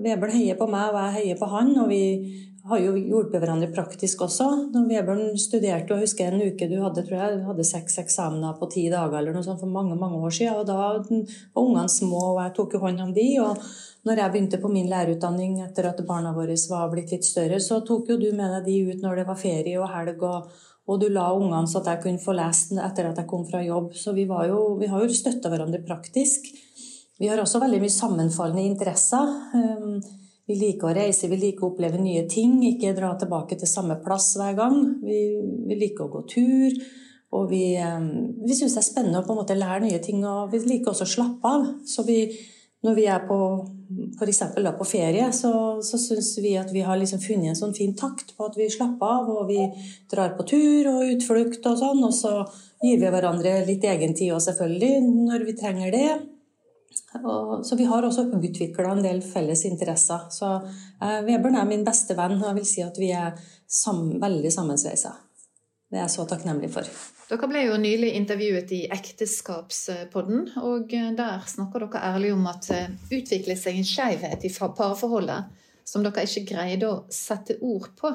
Vebjørn 0.00 0.32
heier 0.32 0.56
på 0.56 0.70
meg, 0.72 0.96
og 0.96 1.02
jeg 1.02 1.16
heier 1.20 1.42
på 1.42 1.50
han. 1.52 1.74
Og 1.84 1.92
vi 1.92 2.02
har 2.68 2.80
jo 2.82 2.94
hjulpet 2.98 3.40
hverandre 3.42 3.68
praktisk 3.74 4.22
også. 4.26 4.46
Når 4.74 4.86
Vebjørn 4.90 5.38
studerte, 5.38 5.92
og 5.92 6.00
jeg 6.00 6.08
husker 6.08 6.34
en 6.34 6.46
uke 6.46 6.68
du 6.70 6.76
hadde 6.82 7.04
tror 7.06 7.18
jeg, 7.20 7.42
hadde 7.46 7.66
seks 7.66 7.98
eksamener 8.02 8.56
på 8.58 8.68
ti 8.72 8.86
dager 8.92 9.18
eller 9.20 9.36
noe 9.36 9.46
sånt 9.46 9.62
for 9.62 9.70
mange 9.70 9.98
mange 9.98 10.18
år 10.18 10.34
siden. 10.34 10.60
Og 10.60 10.66
da 10.68 10.78
var 10.78 11.02
ungene 11.06 11.88
små, 11.92 12.22
og 12.32 12.40
jeg 12.42 12.56
tok 12.58 12.76
jo 12.76 12.82
hånd 12.82 13.04
om 13.06 13.12
de. 13.16 13.28
og 13.44 13.62
når 14.06 14.20
jeg 14.20 14.32
begynte 14.32 14.58
på 14.62 14.70
min 14.70 14.86
lærerutdanning 14.86 15.56
etter 15.64 15.88
at 15.88 16.02
barna 16.06 16.30
våre 16.34 16.54
var 16.70 16.90
blitt 16.92 17.10
litt 17.10 17.26
større, 17.26 17.58
så 17.62 17.80
tok 17.86 18.12
jo 18.12 18.18
du 18.20 18.28
med 18.38 18.52
deg 18.54 18.68
de 18.68 18.76
ut 18.92 19.02
når 19.02 19.20
det 19.20 19.24
var 19.26 19.40
ferie 19.40 19.80
og 19.82 19.90
helg, 19.90 20.22
og, 20.22 20.52
og 20.86 21.00
du 21.02 21.08
la 21.10 21.24
ungene 21.34 21.66
så 21.66 21.80
at 21.80 21.90
jeg 21.90 22.02
kunne 22.04 22.22
få 22.22 22.36
lest 22.38 22.76
etter 22.78 23.10
at 23.10 23.18
jeg 23.18 23.26
kom 23.30 23.42
fra 23.48 23.64
jobb. 23.66 23.90
Så 23.98 24.14
vi, 24.14 24.28
jo, 24.28 24.60
vi 24.78 24.90
har 24.92 25.02
jo 25.02 25.10
støtta 25.10 25.50
hverandre 25.50 25.82
praktisk. 25.86 26.46
Vi 27.18 27.26
har 27.30 27.42
også 27.42 27.62
veldig 27.62 27.82
mye 27.82 27.96
sammenfallende 27.96 28.62
interesser. 28.68 29.34
Vi 30.46 30.54
liker 30.60 30.90
å 30.90 30.94
reise, 30.94 31.26
vi 31.26 31.38
liker 31.40 31.66
å 31.66 31.72
oppleve 31.72 31.98
nye 31.98 32.22
ting, 32.30 32.60
ikke 32.68 32.94
dra 32.94 33.10
tilbake 33.18 33.58
til 33.58 33.70
samme 33.70 33.98
plass 34.04 34.28
hver 34.38 34.54
gang. 34.58 34.76
Vi, 35.02 35.22
vi 35.66 35.78
liker 35.80 36.06
å 36.06 36.12
gå 36.12 36.22
tur, 36.30 36.76
og 37.34 37.48
vi, 37.50 37.74
eh, 37.74 38.04
vi 38.46 38.54
syns 38.54 38.76
det 38.76 38.84
er 38.84 38.86
spennende 38.86 39.22
å 39.24 39.26
på 39.26 39.34
en 39.34 39.40
måte 39.42 39.58
lære 39.58 39.82
nye 39.88 39.98
ting. 40.02 40.22
Og 40.22 40.52
vi 40.52 40.62
liker 40.62 40.92
også 40.92 41.08
å 41.08 41.14
slappe 41.16 41.50
av. 41.50 41.66
Så 41.90 42.06
vi, 42.06 42.20
når 42.86 42.94
vi 42.94 43.08
er 43.10 43.26
på 43.26 43.40
f.eks. 44.20 44.40
på 44.78 44.86
ferie, 44.86 45.26
så, 45.34 45.50
så 45.82 45.98
syns 45.98 46.30
vi 46.42 46.54
at 46.58 46.70
vi 46.74 46.86
har 46.86 46.98
liksom 46.98 47.20
funnet 47.22 47.50
en 47.50 47.58
sånn 47.58 47.74
fin 47.74 47.94
takt 47.98 48.36
på 48.36 48.46
at 48.46 48.54
vi 48.58 48.70
slapper 48.70 49.18
av, 49.18 49.34
og 49.34 49.50
vi 49.50 49.66
drar 50.10 50.38
på 50.38 50.46
tur 50.46 50.92
og 50.94 51.10
utflukt 51.16 51.66
og 51.66 51.82
sånn. 51.82 52.06
Og 52.06 52.14
så 52.14 52.36
gir 52.86 53.02
vi 53.02 53.10
hverandre 53.10 53.58
litt 53.66 53.82
egen 53.82 54.14
tid 54.14 54.34
òg, 54.36 54.46
selvfølgelig, 54.46 54.94
når 55.26 55.46
vi 55.50 55.58
trenger 55.58 55.94
det. 55.94 56.08
Og, 57.22 57.66
så 57.66 57.76
vi 57.78 57.86
har 57.88 58.04
også 58.06 58.26
utvikla 58.36 58.92
en 58.92 59.04
del 59.04 59.22
felles 59.24 59.64
interesser. 59.68 60.26
Så 60.32 60.52
eh, 60.56 61.20
Vebjørn 61.26 61.60
er 61.60 61.68
min 61.68 61.84
beste 61.86 62.16
venn, 62.18 62.38
og 62.40 62.48
jeg 62.50 62.58
vil 62.60 62.68
si 62.68 62.84
at 62.84 63.00
vi 63.00 63.12
er 63.16 63.36
sammen, 63.66 64.16
veldig 64.22 64.52
sammensveisa. 64.52 65.14
Det 65.86 66.00
er 66.00 66.04
jeg 66.04 66.14
så 66.16 66.26
takknemlig 66.28 66.70
for. 66.74 66.88
Dere 67.26 67.48
ble 67.50 67.62
jo 67.66 67.76
nylig 67.78 68.12
intervjuet 68.18 68.72
i 68.74 68.80
Ekteskapspodden, 68.94 70.48
og 70.62 70.90
der 70.90 71.46
snakker 71.50 71.86
dere 71.86 72.02
ærlig 72.12 72.32
om 72.34 72.46
at 72.50 72.68
det 72.70 72.82
utvikler 73.14 73.58
seg 73.58 73.78
en 73.78 73.86
skjevhet 73.86 74.46
i 74.46 74.52
parforholdet 74.54 75.62
som 75.86 76.02
dere 76.02 76.26
ikke 76.26 76.46
greide 76.50 76.90
å 76.90 76.98
sette 77.12 77.58
ord 77.62 77.92
på. 77.98 78.10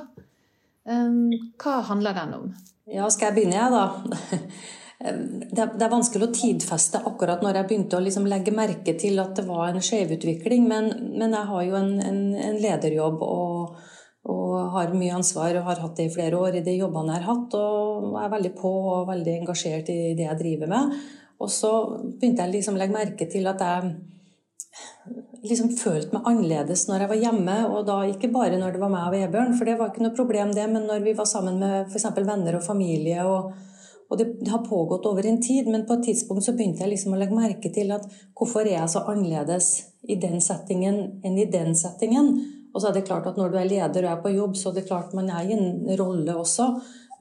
Hva 0.84 1.76
handler 1.88 2.18
den 2.18 2.38
om? 2.40 2.52
Ja, 2.92 3.08
skal 3.14 3.30
jeg 3.30 3.38
begynne, 3.40 3.60
jeg, 3.60 3.72
da? 3.72 4.42
det, 5.02 5.64
er 5.82 5.90
vanskelig 5.90 6.28
å 6.28 6.36
tidfeste 6.36 7.00
akkurat 7.10 7.42
når 7.42 7.58
jeg 7.58 7.70
begynte 7.70 7.98
å 7.98 8.04
liksom 8.04 8.28
legge 8.30 8.54
merke 8.54 8.94
til 9.00 9.18
at 9.24 9.34
det 9.40 9.48
var 9.48 9.72
en 9.72 9.86
skjevutvikling. 9.86 10.68
Men, 10.70 10.92
men 11.18 11.34
jeg 11.34 11.50
har 11.50 11.64
jo 11.66 11.80
en, 11.80 11.96
en, 12.06 12.20
en 12.38 12.60
lederjobb 12.62 13.24
og, 13.26 13.80
og, 14.30 14.54
har 14.76 14.94
mye 14.94 15.16
ansvar 15.18 15.58
og 15.58 15.66
har 15.72 15.82
hatt 15.82 15.98
det 15.98 16.10
i 16.10 16.14
flere 16.14 16.38
år 16.38 16.60
i 16.60 16.66
de 16.66 16.78
jobbene 16.78 17.16
jeg 17.16 17.24
har 17.24 17.34
hatt. 17.34 17.58
Og 17.58 18.20
er 18.22 18.36
veldig 18.36 18.54
på 18.60 18.76
og 18.92 19.10
veldig 19.10 19.40
engasjert 19.40 19.90
i 19.94 20.14
det 20.18 20.28
jeg 20.28 20.42
driver 20.44 20.72
med. 20.76 20.96
Og 21.42 21.50
så 21.50 21.74
begynte 21.98 22.46
jeg 22.46 22.56
liksom 22.60 22.78
å 22.78 22.84
legge 22.84 22.98
merke 23.00 23.30
til 23.32 23.50
at 23.50 23.66
jeg 23.66 23.96
liksom 25.50 25.72
følte 25.74 26.14
meg 26.14 26.30
annerledes 26.30 26.86
når 26.92 27.08
jeg 27.08 27.14
var 27.16 27.24
hjemme. 27.26 27.58
Og 27.72 27.90
da 27.90 27.98
ikke 28.12 28.30
bare 28.38 28.62
når 28.62 28.78
det 28.78 28.86
var 28.86 28.94
meg 28.94 29.10
og 29.10 29.18
Vebjørn, 29.18 29.58
for 29.58 29.66
det 29.66 29.80
var 29.82 29.90
ikke 29.90 30.06
noe 30.06 30.20
problem, 30.22 30.54
det. 30.54 30.70
Men 30.70 30.86
når 30.86 31.02
vi 31.10 31.18
var 31.18 31.30
sammen 31.32 31.58
med 31.64 31.90
f.eks. 31.90 32.12
venner 32.22 32.62
og 32.62 32.66
familie. 32.70 33.26
og 33.26 33.70
og 34.12 34.18
det, 34.20 34.26
det, 34.42 34.50
har 34.52 34.66
pågått 34.66 35.06
over 35.08 35.26
en 35.26 35.40
tid, 35.42 35.70
men 35.72 35.86
på 35.88 35.96
et 35.96 36.10
tidspunkt 36.10 36.44
så 36.44 36.52
begynte 36.52 36.84
jeg 36.84 36.92
liksom 36.92 37.14
å 37.16 37.20
legge 37.20 37.38
merke 37.38 37.70
til 37.72 37.94
at 37.96 38.04
hvorfor 38.36 38.66
er 38.66 38.82
jeg 38.82 38.92
så 38.92 39.06
annerledes 39.08 39.70
i 40.04 40.18
den 40.20 40.44
settingen 40.44 40.98
enn 41.24 41.38
i 41.40 41.48
den 41.48 41.72
settingen? 41.80 42.34
Og 42.74 42.82
så 42.82 42.90
er 42.90 42.98
det 42.98 43.06
klart 43.08 43.30
at 43.32 43.40
når 43.40 43.54
du 43.54 43.56
er 43.62 43.70
leder 43.70 44.08
og 44.08 44.12
er 44.12 44.20
på 44.26 44.34
jobb, 44.36 44.58
så 44.60 44.72
er 44.72 44.82
det 44.82 44.90
klart 44.90 45.16
man 45.16 45.32
er 45.32 45.48
i 45.48 45.56
en 45.56 45.96
rolle 46.00 46.36
også. 46.36 46.68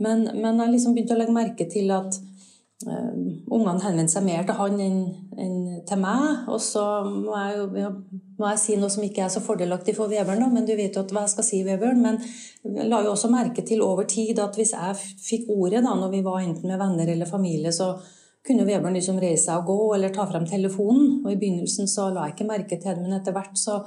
Men, 0.03 0.27
men 0.35 0.59
jeg 0.65 0.75
liksom 0.75 0.97
begynte 0.97 1.15
å 1.15 1.21
legge 1.21 1.37
merke 1.37 1.69
til 1.71 1.95
at 1.95 2.19
ungene 2.87 3.83
henvendte 3.83 4.15
seg 4.15 4.25
mer 4.25 4.47
til 4.49 4.57
han 4.57 4.79
enn, 4.81 5.01
enn 5.37 5.57
til 5.89 6.01
meg. 6.01 6.47
Og 6.49 6.61
så 6.65 6.85
må 7.05 7.35
jeg 7.37 7.59
jo 7.59 7.67
ja, 7.77 7.91
må 8.41 8.53
jeg 8.55 8.63
si 8.63 8.77
noe 8.81 8.93
som 8.93 9.05
ikke 9.05 9.27
er 9.27 9.33
så 9.33 9.43
fordelaktig 9.45 9.93
for 9.99 10.09
Vebjørn, 10.09 10.47
men 10.55 10.65
du 10.69 10.73
vet 10.79 10.97
jo 10.97 11.05
hva 11.11 11.27
jeg 11.27 11.35
skal 11.35 11.47
si, 11.47 11.61
Vebjørn. 11.67 12.01
Men 12.01 12.17
jeg 12.65 12.89
la 12.89 13.03
jo 13.05 13.13
også 13.13 13.29
merke 13.33 13.65
til 13.69 13.85
over 13.85 14.09
tid 14.09 14.41
at 14.41 14.57
hvis 14.57 14.73
jeg 14.73 14.97
fikk 15.21 15.53
ordet 15.53 15.85
da, 15.85 15.93
når 15.93 16.15
vi 16.15 16.25
var 16.25 16.41
enten 16.41 16.73
med 16.73 16.81
venner 16.81 17.13
eller 17.13 17.29
familie, 17.29 17.73
så 17.75 17.93
kunne 18.47 18.65
Vebjørn 18.65 18.97
liksom 18.97 19.21
reise 19.21 19.51
seg 19.51 19.61
og 19.61 19.69
gå 19.69 19.91
eller 19.99 20.15
ta 20.15 20.25
frem 20.31 20.49
telefonen. 20.49 21.21
Og 21.25 21.35
i 21.35 21.37
begynnelsen 21.41 21.91
så 21.91 22.09
la 22.15 22.29
jeg 22.29 22.39
ikke 22.39 22.49
merke 22.49 22.81
til 22.81 22.95
det, 22.95 23.05
men 23.05 23.19
etter 23.19 23.37
hvert 23.37 23.61
så, 23.61 23.83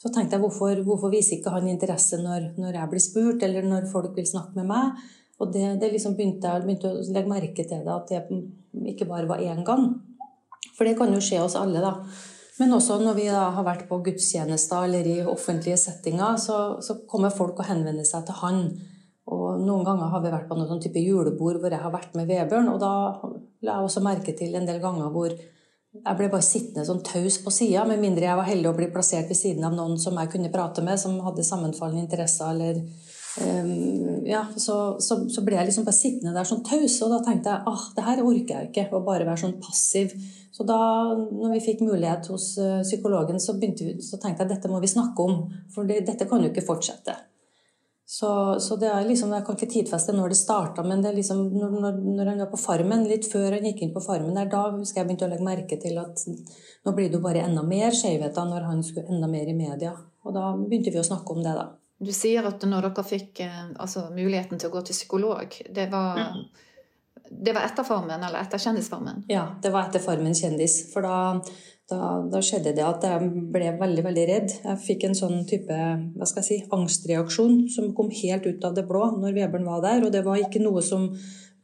så 0.00 0.08
tenkte 0.14 0.38
jeg 0.38 0.46
hvorfor, 0.46 0.80
hvorfor 0.88 1.12
viser 1.12 1.36
ikke 1.36 1.52
han 1.52 1.68
interesse 1.68 2.20
når, 2.22 2.54
når, 2.56 2.80
jeg 2.80 2.92
blir 2.94 3.04
spurt, 3.04 3.44
eller 3.44 3.68
når 3.68 3.90
folk 3.92 4.16
vil 4.16 4.30
snakke 4.30 4.56
med 4.56 4.72
meg? 4.72 5.08
Og 5.38 5.52
det, 5.54 5.64
det 5.80 5.92
liksom 5.92 6.16
begynte 6.18 6.50
jeg 6.50 6.64
begynte 6.66 6.90
å 6.90 7.04
legge 7.14 7.30
merke 7.30 7.64
til 7.64 7.84
det, 7.86 7.94
at 7.94 8.10
det 8.10 8.90
ikke 8.92 9.06
bare 9.08 9.28
var 9.30 9.42
én 9.42 9.62
gang. 9.66 9.92
For 10.74 10.86
det 10.86 10.96
kan 10.98 11.14
jo 11.14 11.22
skje 11.22 11.42
oss 11.44 11.56
alle, 11.58 11.82
da. 11.82 11.94
Men 12.58 12.74
også 12.74 12.96
når 12.98 13.14
vi 13.14 13.26
har 13.30 13.64
vært 13.66 13.86
på 13.90 14.00
gudstjenester 14.02 14.86
eller 14.88 15.06
i 15.06 15.18
offentlige 15.22 15.78
settinger, 15.78 16.38
så, 16.42 16.78
så, 16.82 16.98
kommer 17.10 17.34
folk 17.34 17.60
og 17.60 17.68
henvender 17.68 18.06
seg 18.06 18.24
til 18.26 18.40
han. 18.40 18.64
Og 19.30 19.60
Noen 19.62 19.84
ganger 19.86 20.10
har 20.10 20.24
vi 20.24 20.32
vært 20.32 20.48
på 20.48 20.56
noen 20.58 20.70
sånn 20.70 20.82
type 20.82 21.02
julebord 21.02 21.60
hvor 21.62 21.70
jeg 21.70 21.82
har 21.82 21.94
vært 21.94 22.16
med 22.18 22.26
Vebjørn. 22.30 22.70
Og 22.72 22.80
da 22.82 22.92
la 23.62 23.78
jeg 23.78 23.86
også 23.86 24.02
merke 24.02 24.34
til 24.34 24.58
en 24.58 24.66
del 24.66 24.80
ganger 24.82 25.12
hvor 25.14 25.30
jeg 25.30 26.18
ble 26.18 26.28
bare 26.30 26.44
sittende 26.44 26.86
sånn 26.86 27.04
taus 27.06 27.38
på 27.42 27.52
sida, 27.54 27.84
med 27.88 28.02
mindre 28.02 28.26
jeg 28.26 28.38
var 28.38 28.48
heldig 28.48 28.70
å 28.70 28.76
bli 28.76 28.90
plassert 28.92 29.30
ved 29.30 29.38
siden 29.38 29.64
av 29.66 29.76
noen 29.76 29.96
som 30.00 30.18
jeg 30.18 30.30
kunne 30.34 30.50
prate 30.52 30.82
med, 30.84 30.98
som 31.00 31.16
hadde 31.24 31.46
sammenfallende 31.46 32.04
interesser. 32.04 32.50
eller 32.50 32.82
um, 33.44 34.26
ja, 34.28 34.42
så, 34.56 34.98
så, 35.02 35.20
så, 35.30 35.44
ble 35.46 35.56
jeg 35.58 35.70
liksom 35.70 35.86
bare 35.86 35.98
sittende 35.98 36.34
der 36.36 36.48
sånn 36.48 36.64
taus, 36.66 36.98
og 37.04 37.14
da 37.14 37.22
tenkte 37.26 37.54
jeg 37.54 37.72
ah, 37.72 37.86
det 37.96 38.04
her 38.08 38.24
orker 38.24 38.54
jeg 38.54 38.70
ikke, 38.70 38.90
å 38.96 39.04
bare 39.06 39.28
være 39.28 39.42
sånn 39.44 39.58
passiv 39.62 40.16
så 40.58 40.64
da 40.66 40.78
når 41.14 41.52
vi 41.54 41.60
fikk 41.62 41.82
mulighet 41.86 42.26
hos 42.32 42.56
eh, 42.58 42.80
psykologen, 42.82 43.38
så, 43.38 43.54
vi, 43.60 43.70
så 44.02 44.18
tenkte 44.18 44.42
jeg 44.42 44.50
dette 44.56 44.70
må 44.72 44.80
vi 44.82 44.90
snakke 44.90 45.22
om. 45.22 45.44
For 45.70 45.86
det, 45.86 46.00
dette 46.08 46.26
kan 46.26 46.42
jo 46.42 46.50
ikke 46.50 46.66
fortsette. 46.66 47.14
Så, 48.08 48.30
så, 48.64 48.78
det 48.80 48.88
er 48.88 49.06
liksom, 49.06 49.30
Jeg 49.36 49.44
kan 49.46 49.54
ikke 49.54 49.68
tidfeste 49.70 50.14
når 50.16 50.32
det 50.32 50.40
starta, 50.40 50.82
men 50.82 51.04
det 51.04 51.12
er 51.12 51.18
liksom, 51.20 51.44
når, 51.52 51.78
når, 51.84 52.02
når, 52.16 52.30
han 52.32 52.42
var 52.42 52.50
på 52.50 52.58
Farmen, 52.58 53.06
litt 53.06 53.28
før 53.30 53.54
han 53.54 53.70
gikk 53.70 53.84
inn 53.84 53.94
på 53.94 54.02
Farmen, 54.02 54.34
der, 54.34 54.50
da 54.50 54.64
husker 54.72 55.02
jeg 55.02 55.10
begynte 55.10 55.28
å 55.28 55.30
legge 55.30 55.46
merke 55.46 55.78
til 55.78 56.00
at 56.02 56.24
nå 56.26 56.96
blir 56.96 57.12
det 57.12 57.20
jo 57.20 57.26
bare 57.28 57.44
enda 57.46 57.62
mer 57.62 57.94
skjevheter 57.94 58.50
når 58.50 58.66
han 58.72 58.82
skulle 58.82 59.12
enda 59.14 59.30
mer 59.30 59.46
i 59.46 59.54
media. 59.54 59.92
Og 60.26 60.34
da 60.34 60.48
begynte 60.58 60.90
vi 60.90 60.98
å 60.98 61.06
snakke 61.06 61.36
om 61.36 61.44
det, 61.44 61.54
da. 61.54 61.68
Du 61.98 62.12
sier 62.14 62.46
at 62.46 62.62
når 62.62 62.88
dere 62.88 63.04
fikk 63.06 63.42
eh, 63.42 63.60
altså, 63.74 64.06
muligheten 64.14 64.60
til 64.60 64.70
å 64.70 64.76
gå 64.76 64.84
til 64.86 64.96
psykolog, 64.96 65.60
det 65.74 65.90
var 65.92 66.24
mm 66.24 66.48
det 67.30 67.52
var 67.52 67.66
etter 67.66 67.84
Farmen, 67.84 68.22
eller 68.22 68.40
etter 68.40 68.60
Kjendisfarmen? 68.62 69.24
Ja, 69.28 69.44
det 69.62 69.72
var 69.72 69.88
etter 69.88 70.02
Farmen 70.02 70.36
kjendis. 70.36 70.80
For 70.92 71.04
da, 71.04 71.40
da, 71.90 71.98
da, 72.30 72.40
skjedde 72.44 72.74
det 72.76 72.84
at 72.84 73.04
jeg 73.04 73.30
ble 73.52 73.72
veldig, 73.80 74.04
veldig 74.06 74.26
redd. 74.30 74.54
Jeg 74.64 74.84
fikk 74.84 75.08
en 75.08 75.18
sånn 75.18 75.42
type 75.48 75.74
hva 75.74 76.28
skal 76.28 76.42
jeg 76.42 76.48
si, 76.48 76.60
angstreaksjon 76.74 77.60
som 77.74 77.92
kom 77.96 78.10
helt 78.22 78.48
ut 78.48 78.64
av 78.64 78.76
det 78.78 78.86
blå 78.88 79.10
når 79.18 79.36
Vebjørn 79.36 79.68
var 79.68 79.84
der. 79.84 80.06
Og 80.06 80.14
det 80.14 80.24
var 80.26 80.40
ikke 80.40 80.62
noe 80.64 80.84
som 80.84 81.10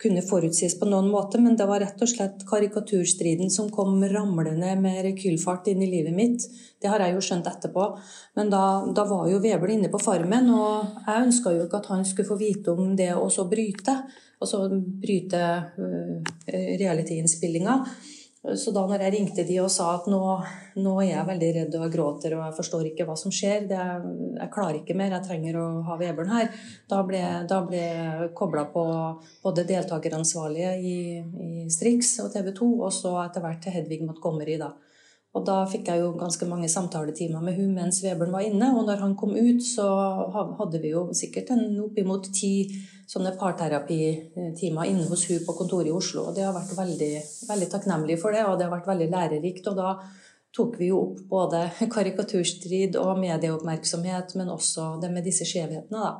kunne 0.00 0.22
forutsies 0.26 0.74
på 0.80 0.88
noen 0.88 1.06
måte, 1.10 1.38
men 1.40 1.56
det 1.56 1.66
var 1.68 1.80
rett 1.82 2.00
og 2.02 2.10
slett 2.10 2.42
karikaturstriden 2.48 3.50
som 3.52 3.70
kom 3.72 4.02
ramlende 4.10 4.74
med 4.80 5.00
rekylfart 5.06 5.70
inn 5.70 5.84
i 5.84 5.90
livet 5.90 6.16
mitt. 6.16 6.46
Det 6.82 6.90
har 6.90 7.04
jeg 7.04 7.14
jo 7.14 7.22
skjønt 7.24 7.48
etterpå. 7.48 7.86
Men 8.38 8.50
da, 8.52 8.64
da 8.96 9.06
var 9.08 9.28
jo 9.30 9.40
Vebel 9.44 9.76
inne 9.76 9.92
på 9.92 10.02
Farmen, 10.02 10.50
og 10.50 11.06
jeg 11.06 11.28
ønska 11.28 11.54
jo 11.54 11.64
ikke 11.68 11.80
at 11.80 11.90
han 11.94 12.04
skulle 12.08 12.30
få 12.32 12.40
vite 12.40 12.74
om 12.74 12.94
det 12.98 13.12
å 13.16 13.28
så 13.32 13.48
bryte 13.50 13.98
Altså 14.44 14.66
bryte 15.00 15.38
uh, 15.78 16.32
reality-innspillinga. 16.52 17.78
Så 18.44 18.74
da 18.76 18.82
når 18.84 19.00
jeg 19.00 19.12
ringte 19.14 19.44
de 19.48 19.54
og 19.62 19.70
sa 19.72 19.86
at 19.94 20.04
nå, 20.12 20.20
nå 20.84 20.90
er 21.00 21.14
jeg 21.14 21.28
veldig 21.30 21.48
redd 21.56 21.76
og 21.78 21.84
jeg 21.86 21.92
gråter 21.94 22.34
og 22.36 22.42
jeg 22.44 22.56
forstår 22.58 22.88
ikke 22.90 23.06
hva 23.08 23.14
som 23.16 23.32
skjer, 23.32 23.64
det, 23.70 23.84
jeg 24.36 24.50
klarer 24.52 24.80
ikke 24.82 24.96
mer, 25.00 25.14
jeg 25.16 25.24
trenger 25.24 25.56
å 25.62 25.64
ha 25.86 25.96
Vebjørn 25.96 26.34
her, 26.34 26.50
da 26.90 26.98
ble, 27.08 27.22
da 27.48 27.62
ble 27.64 27.80
jeg 27.80 28.28
kobla 28.36 28.66
på 28.74 28.84
både 29.46 29.64
deltakeransvarlige 29.70 30.74
i, 30.76 30.98
i 31.24 31.52
Strix 31.72 32.18
og 32.20 32.34
TV 32.36 32.52
2, 32.52 32.68
og 32.84 32.92
så 32.92 33.14
etter 33.22 33.46
hvert 33.46 33.64
til 33.64 33.78
Hedvig 33.78 34.02
Montgomery. 34.04 34.58
da. 34.60 34.74
Og 35.34 35.42
da 35.48 35.56
fikk 35.66 35.88
jeg 35.90 35.98
jo 35.98 36.12
ganske 36.18 36.46
mange 36.46 36.68
samtaletimer 36.70 37.42
med 37.42 37.56
hun 37.58 37.72
mens 37.74 37.98
Vebjørn 38.04 38.34
var 38.36 38.44
inne. 38.46 38.68
Og 38.76 38.84
når 38.86 39.00
han 39.02 39.16
kom 39.18 39.32
ut, 39.34 39.62
så 39.66 39.88
hadde 40.60 40.78
vi 40.82 40.92
jo 40.92 41.08
sikkert 41.16 41.50
en 41.56 41.64
oppimot 41.82 42.28
ti 42.36 42.68
sånne 43.10 43.34
parterapitimer 43.38 44.88
inne 44.90 45.06
hos 45.08 45.26
hun 45.30 45.42
på 45.46 45.54
kontoret 45.58 45.90
i 45.90 45.94
Oslo. 45.94 46.28
Og 46.28 46.36
det 46.36 46.44
har 46.46 46.54
vært 46.56 46.76
veldig, 46.76 47.14
veldig 47.48 47.70
takknemlig 47.72 48.18
for 48.20 48.36
det, 48.36 48.44
og 48.48 48.58
det 48.58 48.68
har 48.68 48.74
vært 48.74 48.92
veldig 48.92 49.08
lærerikt. 49.12 49.70
Og 49.70 49.78
da 49.78 49.94
tok 50.54 50.78
vi 50.80 50.90
jo 50.90 51.00
opp 51.02 51.24
både 51.30 51.64
karikaturstrid 51.94 52.98
og 53.00 53.18
medieoppmerksomhet, 53.22 54.36
men 54.40 54.52
også 54.54 54.94
det 55.02 55.10
med 55.14 55.26
disse 55.26 55.46
skjevhetene, 55.48 55.98
da. 55.98 56.14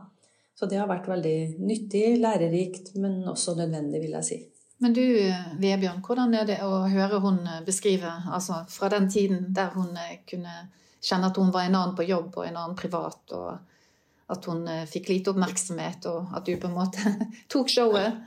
Så 0.55 0.69
det 0.71 0.79
har 0.79 0.87
vært 0.87 1.09
veldig 1.11 1.38
nyttig, 1.67 2.05
lærerikt, 2.23 2.93
men 3.03 3.25
også 3.26 3.57
nødvendig, 3.59 4.05
vil 4.05 4.14
jeg 4.21 4.26
si. 4.29 4.41
Men 4.83 4.95
du, 4.95 5.03
Vebjørn, 5.62 6.03
hvordan 6.05 6.35
er 6.37 6.47
det 6.47 6.61
å 6.67 6.85
høre 6.91 7.19
hun 7.23 7.41
beskrive, 7.67 8.11
altså 8.31 8.61
fra 8.71 8.91
den 8.93 9.09
tiden 9.11 9.49
der 9.55 9.73
hun 9.75 9.95
kunne 10.31 10.55
kjenne 11.05 11.31
at 11.31 11.38
hun 11.38 11.53
var 11.55 11.67
en 11.67 11.79
annen 11.79 11.97
på 11.99 12.07
jobb 12.07 12.37
og 12.37 12.47
en 12.47 12.59
annen 12.59 12.76
privat, 12.79 13.23
og 13.35 13.74
at 14.33 14.47
hun 14.49 14.64
eh, 14.71 14.87
fikk 14.88 15.11
lite 15.12 15.35
oppmerksomhet, 15.35 16.07
og 16.11 16.33
at 16.37 16.47
du 16.47 16.54
på 16.61 16.71
en 16.71 16.78
måte 16.78 17.14
tok 17.52 17.73
showet? 17.73 18.23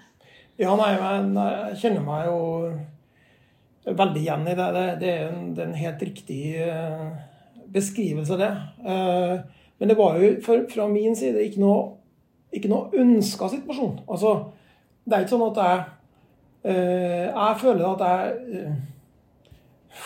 Ja, 0.58 0.74
nei, 0.77 0.94
men 0.98 1.36
jeg 1.38 1.82
kjenner 1.84 2.06
meg 2.06 2.30
jo 2.30 2.39
veldig 3.88 4.22
igjen 4.22 4.48
i 4.50 4.56
det. 4.58 4.70
Det, 4.75 4.86
det, 5.01 5.12
er, 5.13 5.27
en, 5.30 5.51
det 5.56 5.63
er, 5.63 5.70
en, 5.70 5.82
helt 5.84 6.08
riktig 6.08 6.42
beskrivelse 7.68 8.38
beskrivelse, 8.38 8.38
det. 8.39 8.50
Uh, 8.82 9.68
men 9.77 9.92
det 9.92 9.98
var 10.00 10.18
jo 10.18 10.32
fra 10.72 10.88
min 10.89 11.16
side 11.16 11.44
ikke 11.46 11.62
noe, 11.62 11.82
ikke 12.56 12.72
noe 12.72 12.89
ønska 12.98 13.51
situasjon. 13.51 14.00
Altså, 14.10 14.32
det 15.06 15.13
er 15.13 15.25
ikke 15.25 15.36
sånn 15.36 15.46
at 15.51 15.62
jeg 15.62 15.86
Eh, 16.68 17.27
jeg 17.32 17.60
føler 17.62 17.86
at 17.88 18.01
jeg 18.04 18.32
eh, 18.60 18.72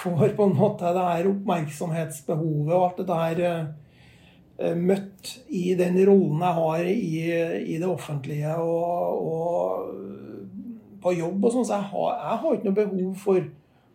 får 0.02 0.34
på 0.38 0.46
en 0.46 0.58
måte 0.58 0.92
det 0.94 1.06
her 1.08 1.30
oppmerksomhetsbehovet 1.32 2.74
og 2.76 2.84
alt 2.86 3.00
det 3.00 3.08
der 3.08 3.42
eh, 3.48 3.72
møtt 4.78 5.32
i 5.50 5.74
den 5.80 5.98
rollen 6.08 6.42
jeg 6.44 6.58
har 6.58 6.88
i, 6.90 7.16
i 7.74 7.78
det 7.82 7.88
offentlige 7.88 8.54
og, 8.62 9.26
og, 9.32 9.90
på 11.02 11.16
jobb 11.18 11.48
og 11.48 11.56
sånn. 11.56 11.68
Så 11.68 11.78
jeg 11.78 11.90
har, 11.92 12.14
jeg 12.20 12.40
har, 12.44 12.56
ikke 12.56 12.70
noe 12.70 12.78
behov 12.78 13.18
for 13.24 13.42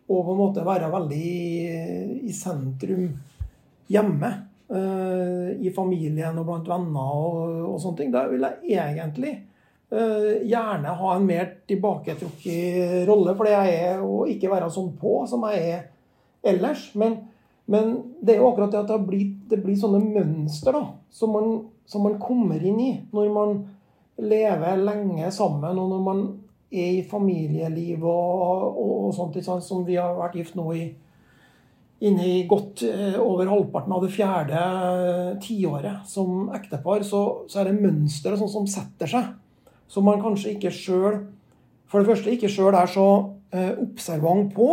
å 0.07 0.19
på 0.23 0.33
en 0.33 0.39
måte 0.39 0.65
være 0.67 0.91
veldig 0.91 1.23
i, 1.23 1.71
i 2.27 2.35
sentrum 2.35 3.09
hjemme. 3.91 4.33
Uh, 4.67 5.53
I 5.63 5.71
familien 5.71 6.35
og 6.41 6.49
blant 6.49 6.65
venner 6.67 7.11
og, 7.15 7.53
og 7.69 7.77
sånne 7.79 8.01
ting. 8.01 8.09
Da 8.11 8.25
vil 8.27 8.43
jeg 8.67 8.97
egentlig 8.97 9.37
uh, 9.93 10.33
gjerne 10.43 10.95
ha 10.99 11.13
en 11.13 11.27
mer 11.27 11.53
tilbaketrukket 11.69 13.07
rolle, 13.07 13.35
fordi 13.39 13.53
jeg 13.53 13.77
er 13.85 14.03
å 14.03 14.25
ikke 14.27 14.51
være 14.51 14.67
sånn 14.73 14.91
på 14.99 15.21
som 15.31 15.47
jeg 15.51 15.71
er 15.71 15.85
ellers. 16.51 16.89
Men, 16.99 17.21
men 17.67 17.95
det 18.23 18.35
er 18.35 18.41
jo 18.41 18.51
akkurat 18.51 18.71
det 18.71 18.83
at 18.83 18.91
det 18.93 19.07
blir, 19.07 19.31
det 19.51 19.59
blir 19.63 19.79
sånne 19.79 19.99
mønster 20.03 20.75
da, 20.75 20.83
som 21.11 21.33
man, 21.35 21.49
som 21.87 22.05
man, 22.07 22.15
kommer 22.21 22.63
inn 22.63 22.79
i 22.79 22.91
når 23.11 23.33
man 23.35 23.57
lever 24.17 24.79
lenge 24.81 25.31
sammen, 25.35 25.77
og 25.77 25.91
når 25.91 26.05
man 26.05 26.23
er 26.71 26.97
i 26.99 27.03
familieliv 27.07 28.05
og, 28.07 28.71
og, 28.71 28.93
og 29.07 29.11
sånt, 29.15 29.37
som 29.43 29.83
vi 29.87 29.99
har 29.99 30.15
vært 30.17 30.39
gift 30.39 30.55
nå 30.57 30.67
i 30.75 30.87
inne 32.07 32.25
i 32.29 32.41
godt 32.49 32.83
eh, 32.85 33.15
over 33.17 33.49
halvparten 33.49 33.93
av 33.95 34.03
det 34.05 34.11
fjerde 34.13 34.59
tiåret 35.41 36.05
som 36.09 36.51
ektepar, 36.53 37.01
så, 37.07 37.23
så 37.49 37.61
er 37.61 37.71
det 37.71 37.81
mønstre 37.81 38.37
sånn 38.37 38.51
som 38.51 38.67
setter 38.69 39.09
seg. 39.09 39.31
Som 39.89 40.05
man 40.05 40.19
kanskje 40.19 40.57
ikke 40.57 40.71
sjøl 40.75 41.21
For 41.87 42.03
det 42.03 42.09
første 42.09 42.31
ikke 42.33 42.49
sjøl 42.51 42.75
er 42.75 42.89
så 42.91 43.07
eh, 43.55 43.71
observant 43.79 44.51
på, 44.51 44.67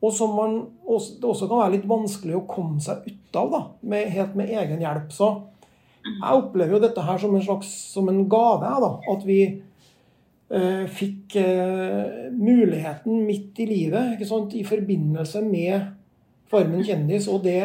og 0.00 0.12
som 0.16 0.32
man 0.36 0.56
også, 0.88 1.18
det 1.20 1.28
også 1.28 1.48
kan 1.48 1.60
være 1.60 1.74
litt 1.76 1.88
vanskelig 1.88 2.38
å 2.38 2.46
komme 2.48 2.80
seg 2.82 3.04
ut 3.04 3.36
av, 3.36 3.50
da, 3.52 3.62
med, 3.92 4.08
helt 4.14 4.36
med 4.38 4.52
egen 4.56 4.80
hjelp. 4.80 5.12
Så 5.12 5.28
jeg 6.06 6.38
opplever 6.38 6.76
jo 6.76 6.82
dette 6.82 7.04
her 7.04 7.20
som 7.20 7.36
en 7.36 7.44
slags 7.44 7.68
som 7.92 8.08
en 8.08 8.22
gave, 8.32 8.72
da, 8.84 8.90
at 9.12 9.26
vi 9.28 9.40
eh, 9.44 10.86
fikk 10.88 11.36
eh, 11.42 12.32
muligheten 12.32 13.26
midt 13.28 13.60
i 13.60 13.68
livet 13.68 14.16
ikke 14.16 14.30
sant, 14.30 14.56
i 14.56 14.64
forbindelse 14.66 15.44
med 15.44 15.90
Farmen 16.50 16.82
kjendis 16.82 17.28
og 17.30 17.44
det 17.44 17.62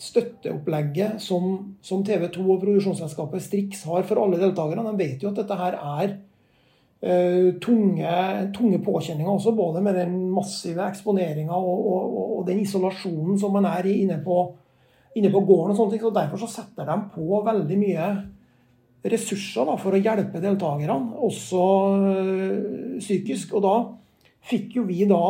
støtteopplegget 0.00 1.18
som, 1.22 1.74
som 1.84 2.00
TV 2.06 2.30
2 2.32 2.46
og 2.46 2.62
produksjonsselskapet 2.62 3.42
Strix 3.44 3.82
har 3.90 4.06
for 4.08 4.22
alle 4.22 4.38
deltakerne. 4.40 4.86
De 4.86 5.02
vet 5.02 5.22
jo 5.22 5.30
at 5.30 5.42
dette 5.42 5.58
her 5.58 5.76
er 5.76 6.14
Eh, 7.02 7.54
tunge, 7.58 8.10
tunge, 8.54 8.78
påkjenninger 8.78 9.32
også, 9.32 9.50
både 9.58 9.80
med 9.82 9.96
den 9.98 10.12
massive 10.32 10.84
eksponeringa 10.88 11.56
og, 11.56 11.86
og, 11.92 12.18
og, 12.22 12.42
den 12.48 12.62
isolasjonen 12.64 13.38
som 13.40 13.54
man 13.54 13.68
er 13.70 13.88
i 13.88 13.98
inne 14.02 14.18
på, 14.24 14.38
inne 15.18 15.30
på 15.32 15.44
gården. 15.46 15.72
og 15.72 15.78
sånne 15.78 15.94
ting, 15.94 16.04
så 16.04 16.14
Derfor 16.16 16.42
så 16.42 16.50
setter 16.56 16.88
de 16.88 16.98
på 17.14 17.42
veldig 17.46 17.78
mye 17.80 18.10
ressurser 19.12 19.66
da, 19.66 19.76
for 19.80 19.94
å 19.94 20.02
hjelpe 20.02 20.42
deltakerne, 20.42 20.98
også 21.26 21.62
øh, 22.10 22.98
psykisk. 23.02 23.56
Og 23.58 23.64
da 23.64 23.76
fikk 24.50 24.78
jo 24.78 24.86
vi 24.86 25.02
da 25.10 25.22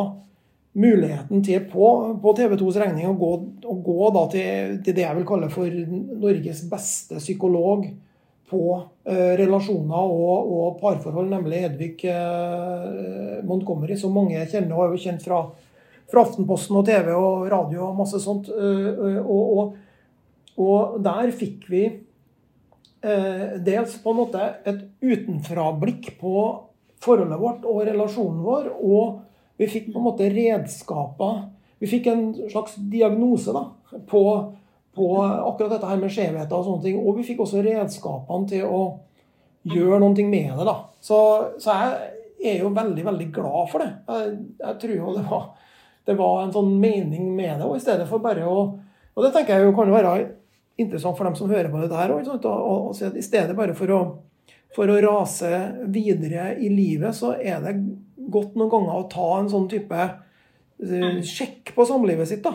muligheten 0.72 1.42
til 1.44 1.66
på, 1.68 1.88
på 2.22 2.32
TV 2.36 2.56
2s 2.60 2.78
regning 2.80 3.10
å 3.10 3.16
gå, 3.20 3.32
å 3.68 3.74
gå 3.84 4.12
til, 4.32 4.78
til, 4.84 4.94
det 4.96 5.04
jeg 5.04 5.18
vil 5.18 5.28
kalle 5.28 5.50
for 5.52 5.68
Norges 5.68 6.64
beste 6.70 7.20
psykolog 7.20 7.84
på 8.52 8.62
eh, 9.08 9.32
relasjoner 9.40 10.12
og, 10.12 10.52
og, 10.52 10.78
parforhold, 10.82 11.30
nemlig 11.32 11.64
Hedvig 11.64 12.04
eh, 12.12 13.40
Montgomery, 13.48 13.96
som 13.98 14.14
mange 14.14 14.44
kjenner 14.50 14.76
og 14.76 14.84
er 14.84 14.94
jo 14.94 15.02
kjent 15.06 15.24
fra, 15.24 15.42
fra, 16.12 16.24
Aftenposten 16.26 16.78
og 16.78 16.86
TV 16.88 17.10
og 17.16 17.48
radio 17.52 17.88
og 17.88 17.98
masse 18.02 18.20
sånt. 18.22 18.52
Eh, 18.52 19.18
og, 19.22 19.56
og, 19.56 19.76
og 20.62 21.00
der 21.04 21.32
fikk 21.36 21.66
vi 21.72 21.86
eh, 21.88 23.56
dels 23.64 23.96
på 24.02 24.12
en 24.12 24.20
måte 24.20 24.52
et 24.68 24.84
utenfrablikk 25.02 26.12
på 26.20 26.36
forholdet 27.02 27.40
vårt 27.40 27.66
og 27.66 27.82
relasjonen 27.88 28.42
vår, 28.44 28.72
og 28.78 29.22
vi 29.58 29.68
fikk 29.70 29.92
på 29.92 30.00
en 30.00 30.08
måte 30.10 30.30
redskaper 30.32 31.48
Vi 31.82 31.88
fikk 31.90 32.06
en 32.12 32.28
slags 32.46 32.76
diagnose 32.78 33.50
da, 33.54 33.64
på 34.06 34.20
på 34.96 35.08
akkurat 35.22 35.76
dette 35.76 35.88
her 35.88 36.00
med 36.00 36.12
skjevheter 36.12 36.56
og 36.56 36.66
sånne 36.66 36.84
ting. 36.84 36.98
Og 37.00 37.16
vi 37.18 37.26
fikk 37.26 37.40
også 37.44 37.62
redskapene 37.64 38.48
til 38.50 38.66
å 38.68 38.82
gjøre 39.68 40.00
noe 40.02 40.26
med 40.28 40.52
det. 40.58 40.66
da. 40.68 40.76
Så, 41.00 41.18
så 41.62 41.76
jeg 42.42 42.56
er 42.56 42.62
jo 42.64 42.72
veldig, 42.74 43.04
veldig 43.06 43.28
glad 43.34 43.70
for 43.72 43.84
det. 43.84 43.90
Jeg, 44.08 44.36
jeg 44.60 44.78
tror 44.82 44.94
jo 44.96 45.16
det 45.16 45.24
var, 45.30 45.48
det 46.08 46.18
var, 46.18 46.36
en 46.42 46.54
sånn 46.54 46.72
mening 46.82 47.30
med 47.36 47.56
det, 47.56 47.68
og 47.68 47.78
i 47.78 47.84
stedet 47.84 48.08
for 48.10 48.24
bare 48.24 48.46
å 48.48 48.62
Og 49.12 49.26
det 49.26 49.34
tenker 49.34 49.58
jeg 49.58 49.68
jo 49.68 49.74
kan 49.76 49.90
være 49.92 50.12
interessant 50.80 51.18
for 51.18 51.28
dem 51.28 51.34
som 51.36 51.50
hører 51.50 51.68
på 51.68 51.82
dette 51.82 51.98
her 51.98 52.14
òg. 52.14 52.28
I 53.12 53.24
stedet 53.24 53.56
bare 53.56 53.74
for 53.76 53.92
å, 53.92 53.98
for 54.72 54.88
å 54.88 55.00
rase 55.04 55.50
videre 55.92 56.54
i 56.56 56.70
livet, 56.72 57.12
så 57.12 57.34
er 57.36 57.60
det 57.60 57.74
godt 58.32 58.56
noen 58.56 58.70
ganger 58.72 58.96
å 58.96 59.08
ta 59.12 59.28
en 59.36 59.50
sånn 59.52 59.68
type 59.68 59.98
eh, 60.00 61.20
sjekk 61.28 61.74
på 61.76 61.84
samlivet 61.84 62.30
sitt. 62.30 62.40
da. 62.46 62.54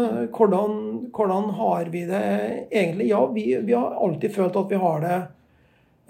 Uh, 0.00 0.26
hvordan, 0.36 1.10
hvordan, 1.14 1.50
har 1.50 1.84
vi 1.92 2.04
det 2.08 2.22
egentlig? 2.70 3.08
Ja, 3.10 3.26
vi, 3.26 3.44
vi, 3.62 3.72
har 3.72 3.96
alltid 4.04 4.34
følt 4.34 4.56
at 4.56 4.70
vi 4.70 4.78
har 4.80 5.00
det 5.04 5.18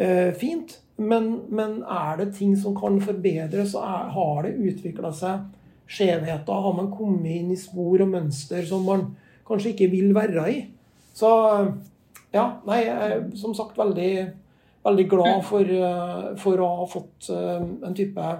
eh, 0.05 0.33
fint. 0.35 0.79
Men, 0.97 1.31
men, 1.49 1.83
er 1.83 2.17
det 2.21 2.35
ting 2.37 2.57
som 2.61 2.77
kan 2.77 3.01
forbedres, 3.01 3.73
så 3.73 3.83
er, 3.85 4.11
har 4.15 4.43
det 4.45 4.59
utvikla 4.59 5.13
seg 5.17 5.47
skjevheter? 5.91 6.53
Har 6.53 6.77
man 6.77 6.93
kommet 6.93 7.33
inn 7.41 7.51
i 7.55 7.59
spor 7.59 8.05
og 8.05 8.13
mønster 8.13 8.63
som 8.69 8.85
man 8.87 9.07
kanskje 9.49 9.75
ikke 9.75 9.91
vil 9.95 10.15
være 10.15 10.47
i? 10.53 10.61
Så 11.17 11.31
ja, 12.33 12.47
nei, 12.69 12.83
jeg 12.85 13.11
er 13.11 13.25
som 13.41 13.57
sagt 13.57 13.81
veldig, 13.81 14.13
veldig 14.87 15.07
glad 15.11 15.45
for, 15.49 15.65
uh, 15.67 16.33
for, 16.39 16.61
å 16.61 16.73
ha 16.83 16.89
fått 16.91 17.33
en 17.33 17.97
type 17.97 18.33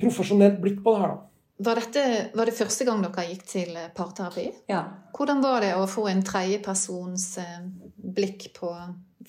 profesjonelt 0.00 0.60
blikk 0.62 0.84
på 0.84 0.94
det 0.94 1.06
her. 1.06 1.16
da. 1.16 1.33
Var, 1.56 1.78
dette, 1.78 2.04
var 2.34 2.50
det 2.50 2.56
første 2.56 2.86
gang 2.86 3.02
dere 3.04 3.26
gikk 3.28 3.44
til 3.46 3.76
parterapi? 3.94 4.48
Ja. 4.70 4.82
Hvordan 5.14 5.42
var 5.44 5.62
det 5.62 5.74
å 5.78 5.86
få 5.90 6.08
en 6.10 6.24
tredjepersons 6.26 7.26
eh, 7.42 7.60
blikk 7.94 8.48
på 8.56 8.72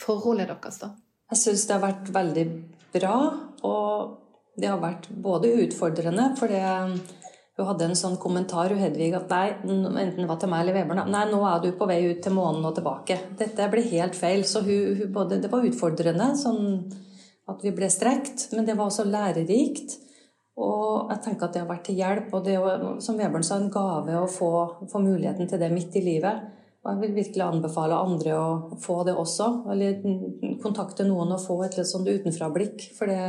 forholdet 0.02 0.50
deres, 0.50 0.80
da? 0.82 0.96
Jeg 1.32 1.42
syns 1.42 1.68
det 1.68 1.76
har 1.76 1.84
vært 1.86 2.10
veldig 2.14 2.46
bra, 2.96 3.20
og 3.66 4.58
det 4.58 4.72
har 4.72 4.82
vært 4.82 5.10
både 5.10 5.54
utfordrende, 5.66 6.32
for 6.40 6.50
det 6.50 6.64
hun 7.56 7.70
hadde 7.70 7.86
en 7.88 7.96
sånn 7.96 8.18
kommentar, 8.20 8.74
hun 8.74 8.82
Hedvig, 8.84 9.14
at 9.16 9.30
nei, 9.32 9.46
enten 10.02 10.28
var 10.28 10.40
til 10.42 10.52
meg 10.52 10.66
eller 10.66 10.76
Vebjørn 10.76 11.12
Nei, 11.12 11.24
nå 11.30 11.40
er 11.48 11.62
du 11.64 11.70
på 11.78 11.88
vei 11.88 12.02
ut 12.10 12.20
til 12.24 12.36
månen 12.36 12.66
og 12.68 12.74
tilbake. 12.76 13.16
Dette 13.40 13.70
ble 13.72 13.84
helt 13.94 14.18
feil. 14.18 14.44
Så 14.44 14.60
hun, 14.66 14.98
hun 15.00 15.14
både, 15.16 15.40
det 15.40 15.52
var 15.54 15.64
utfordrende, 15.64 16.34
sånn 16.36 16.66
at 17.48 17.64
vi 17.64 17.72
ble 17.78 17.88
strekt, 17.94 18.50
men 18.58 18.68
det 18.68 18.76
var 18.76 18.90
også 18.90 19.06
lærerikt. 19.08 19.96
Og 20.56 21.10
jeg 21.12 21.22
tenker 21.26 21.48
at 21.48 21.56
det 21.56 21.64
har 21.64 21.70
vært 21.70 21.88
til 21.90 21.98
hjelp. 22.00 22.30
Og 22.36 22.46
det 22.46 22.54
er 22.56 22.62
jo, 22.64 22.92
som 23.04 23.18
Vebjørn 23.20 23.44
sa, 23.44 23.58
en 23.60 23.72
gave 23.74 24.20
å 24.22 24.30
få, 24.32 24.52
få 24.92 25.02
muligheten 25.04 25.50
til 25.52 25.60
det 25.62 25.72
midt 25.74 25.98
i 26.00 26.04
livet. 26.06 26.46
Og 26.86 26.92
jeg 26.92 27.02
vil 27.02 27.16
virkelig 27.18 27.44
anbefale 27.44 27.98
andre 27.98 28.38
å 28.38 28.78
få 28.82 29.02
det 29.08 29.16
også. 29.20 29.50
Eller 29.74 30.00
kontakte 30.64 31.08
noen 31.08 31.34
og 31.36 31.44
få 31.44 31.60
et 31.66 31.76
litt 31.80 31.90
sånn 31.90 32.08
utenfra-blikk. 32.08 32.88
For 32.96 33.12
det 33.12 33.20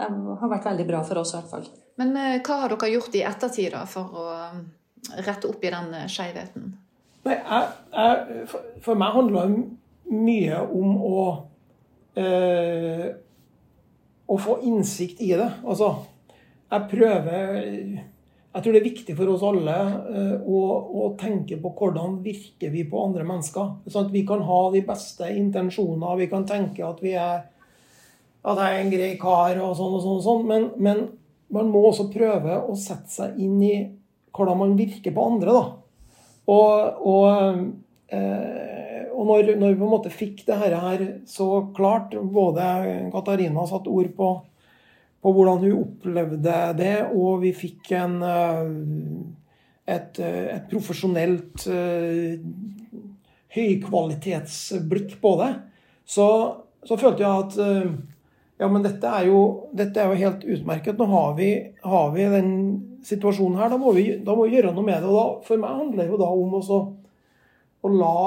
har 0.00 0.50
vært 0.50 0.66
veldig 0.72 0.88
bra 0.88 1.02
for 1.06 1.22
oss 1.22 1.34
i 1.34 1.38
hvert 1.38 1.52
fall. 1.52 1.68
Men 2.00 2.16
eh, 2.20 2.40
hva 2.44 2.62
har 2.64 2.74
dere 2.74 2.92
gjort 2.92 3.14
i 3.16 3.22
ettertid 3.24 3.70
da, 3.72 3.84
for 3.88 4.16
å 4.20 4.24
um, 4.52 4.64
rette 5.24 5.48
opp 5.48 5.62
i 5.64 5.72
den 5.72 5.94
eh, 5.96 6.08
skjevheten? 6.12 6.66
Nei, 7.26 7.36
jeg, 7.36 7.70
jeg, 7.94 8.42
for, 8.50 8.66
for, 8.84 8.98
meg 9.00 9.14
handler 9.14 9.48
det 9.48 9.62
mye 10.12 10.58
om 10.76 10.98
å 11.08 11.22
eh, 12.20 13.06
å 14.26 14.36
få 14.42 14.58
innsikt 14.66 15.22
i 15.24 15.32
det. 15.38 15.48
Altså, 15.64 15.92
jeg 16.66 16.86
prøver 16.90 17.58
Jeg 17.60 18.62
tror 18.64 18.72
det 18.72 18.80
er 18.80 18.88
viktig 18.88 19.14
for 19.18 19.30
oss 19.34 19.42
alle 19.44 19.74
eh, 20.16 20.36
å, 20.40 20.60
å, 21.02 21.08
tenke 21.20 21.58
på 21.60 21.74
hvordan 21.76 22.22
virker 22.24 22.70
vi 22.72 22.86
på 22.88 23.02
andre 23.04 23.26
mennesker. 23.28 23.74
Sånn 23.84 24.08
at 24.08 24.14
vi 24.14 24.22
kan 24.24 24.40
ha 24.48 24.60
de 24.72 24.80
beste 24.86 25.28
intensjoner, 25.28 26.16
vi 26.16 26.28
kan 26.30 26.46
tenke 26.48 26.86
at 26.86 27.02
vi 27.04 27.12
er 27.20 27.44
at 28.46 28.60
jeg 28.62 28.72
er 28.72 28.80
en 28.80 28.92
grei 28.94 29.10
kar 29.20 29.60
og 29.60 29.74
sånn 29.76 29.96
og 29.98 30.02
sånn, 30.04 30.16
og 30.16 30.24
sånn. 30.24 30.46
Men, 30.48 30.66
men, 30.80 31.04
man 31.52 31.68
må 31.70 31.84
også 31.88 32.08
prøve 32.10 32.56
å 32.64 32.74
sette 32.78 33.12
seg 33.12 33.36
inn 33.42 33.58
i 33.62 33.74
hvordan 34.34 34.58
man 34.62 34.72
virker 34.78 35.14
på 35.14 35.26
andre. 35.34 35.52
da. 35.52 35.64
Og, 36.54 37.04
og, 37.12 37.60
eh, 38.14 39.04
og 39.12 39.28
når, 39.28 39.52
når, 39.58 39.74
vi 39.74 39.80
på 39.80 39.86
en 39.86 39.94
måte 39.98 40.14
fikk 40.14 40.44
det 40.48 40.58
her 40.62 41.04
så 41.28 41.48
klart, 41.76 42.16
både 42.16 42.66
Katarina 43.12 43.66
satte 43.68 43.92
ord 43.92 44.12
på 44.16 44.30
på 45.26 45.32
hvordan 45.34 45.64
hun 45.64 45.80
opplevde 45.80 46.58
det, 46.78 46.96
og 47.10 47.40
vi 47.42 47.50
fikk 47.50 47.90
en, 47.98 48.20
eh, 48.22 49.96
et, 49.96 50.20
eh, 50.22 50.52
et 50.54 50.68
profesjonelt 50.70 51.64
eh, 51.66 52.36
høykvalitetsblikk 53.56 55.16
på 55.18 55.32
det, 55.42 55.50
så, 56.06 56.28
så, 56.86 56.94
følte 57.00 57.24
jeg 57.24 57.42
at 57.42 57.58
ja, 58.60 58.68
men 58.70 58.84
dette 58.86 59.10
er 59.18 59.26
jo, 59.26 59.40
dette 59.74 59.98
er 59.98 60.12
jo 60.12 60.20
helt 60.20 60.46
utmerket. 60.46 60.94
Nå 61.00 61.10
har 61.10 61.34
vi, 61.40 61.50
har 61.82 62.12
vi, 62.14 62.28
den 62.30 62.52
situasjonen 63.04 63.58
her. 63.58 63.72
Da 63.72 63.80
må, 63.80 63.90
vi, 63.96 64.04
da 64.22 64.36
må 64.38 64.46
vi 64.46 64.54
gjøre 64.54 64.70
noe 64.76 64.86
med 64.86 65.02
det. 65.02 65.10
Og 65.10 65.18
da, 65.18 65.24
for 65.48 65.60
meg 65.60 65.80
handler 65.80 66.04
det 66.04 66.12
jo 66.12 66.20
da 66.22 66.28
om 66.30 66.54
også, 66.60 66.78
å 67.82 67.90
la 67.90 68.20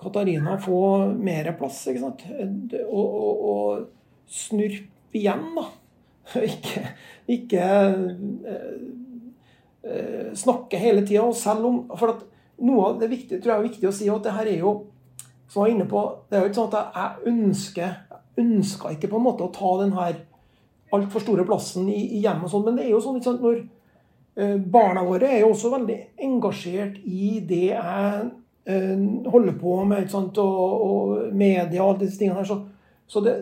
Katarina 0.00 0.56
få 0.64 0.80
mer 1.20 1.52
plass. 1.60 1.84
ikke 1.92 2.06
sant? 2.06 2.24
Og, 2.88 3.04
og, 3.04 3.44
og 3.52 4.32
snurpe 4.32 5.20
igjen, 5.20 5.52
da. 5.58 5.68
Ikke, 6.52 6.82
ikke 7.30 7.62
eh, 7.62 8.80
eh, 9.86 10.32
snakke 10.34 10.80
hele 10.82 11.04
tida. 11.06 11.22
Selv 11.38 11.68
om 11.68 11.76
For 11.94 12.16
at 12.16 12.24
noe 12.66 12.88
av 12.88 13.00
det 13.00 13.10
viktige, 13.12 13.38
tror 13.40 13.54
jeg 13.54 13.62
er 13.62 13.68
viktig 13.68 13.88
å 13.88 13.94
si 13.94 14.08
at 14.10 14.26
det 14.26 14.34
her 14.34 14.50
er 14.50 14.60
jo 14.64 14.72
som 15.46 15.62
jeg 15.62 15.68
var 15.68 15.74
inne 15.76 15.86
på, 15.86 16.00
Det 16.26 16.36
er 16.36 16.42
jo 16.42 16.50
ikke 16.50 16.58
sånn 16.58 16.72
at 16.74 16.96
jeg 16.96 17.32
ønsker 17.32 17.92
ønsker 18.36 18.94
ikke 18.94 19.10
på 19.10 19.20
en 19.20 19.26
måte 19.26 19.46
å 19.46 19.52
ta 19.54 19.72
den 19.80 19.94
her 19.96 20.18
altfor 20.94 21.22
store 21.24 21.44
plassen 21.48 21.88
i, 21.90 21.98
i 22.16 22.22
hjemmet, 22.22 22.46
og 22.46 22.52
sånn, 22.52 22.66
men 22.68 22.78
det 22.78 22.86
er 22.86 22.92
jo 22.92 23.02
sånn 23.02 23.18
ikke 23.18 23.30
sant, 23.30 23.44
når 23.44 23.62
eh, 24.38 24.56
Barna 24.72 25.04
våre 25.06 25.30
er 25.30 25.42
jo 25.42 25.52
også 25.52 25.72
veldig 25.72 25.96
engasjert 26.26 27.00
i 27.02 27.38
det 27.48 27.62
jeg 27.72 28.26
eh, 28.68 29.06
holder 29.32 29.56
på 29.60 29.78
med, 29.88 30.06
ikke 30.06 30.44
og, 30.44 30.84
og 30.88 31.34
media 31.34 31.82
og 31.82 31.94
alle 31.94 32.04
disse 32.04 32.20
tingene 32.20 32.42
her. 32.42 32.48
Så, 32.48 32.60
så 33.10 33.22
det, 33.24 33.34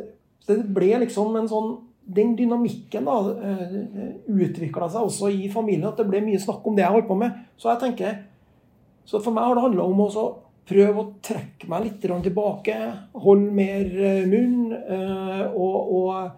det, 0.48 0.60
ble 0.76 0.94
liksom 1.04 1.36
en 1.40 1.50
sånn 1.50 1.74
den 2.06 2.36
dynamikken 2.36 3.04
da, 3.04 3.18
eh, 3.32 3.76
utvikla 4.28 4.88
seg 4.90 5.06
også 5.06 5.30
i 5.32 5.48
familien. 5.52 5.88
At 5.88 5.96
det 6.00 6.08
ble 6.08 6.20
mye 6.24 6.40
snakk 6.40 6.66
om 6.66 6.76
det 6.76 6.84
jeg 6.84 6.92
holdt 6.92 7.08
på 7.08 7.18
med. 7.18 7.44
Så 7.56 7.70
jeg 7.72 7.80
tenker, 7.80 8.18
så 9.04 9.20
for 9.22 9.32
meg 9.32 9.44
har 9.44 9.54
det 9.54 9.64
handla 9.64 9.84
om 9.84 10.00
å 10.04 10.24
prøve 10.68 11.00
å 11.00 11.12
trekke 11.24 11.68
meg 11.68 11.84
litt 11.84 12.00
tilbake. 12.00 12.76
Holde 13.24 13.52
mer 13.52 13.84
eh, 14.10 14.26
munn. 14.28 14.72
Eh, 14.72 15.46
og, 15.56 15.94
og, 15.96 16.30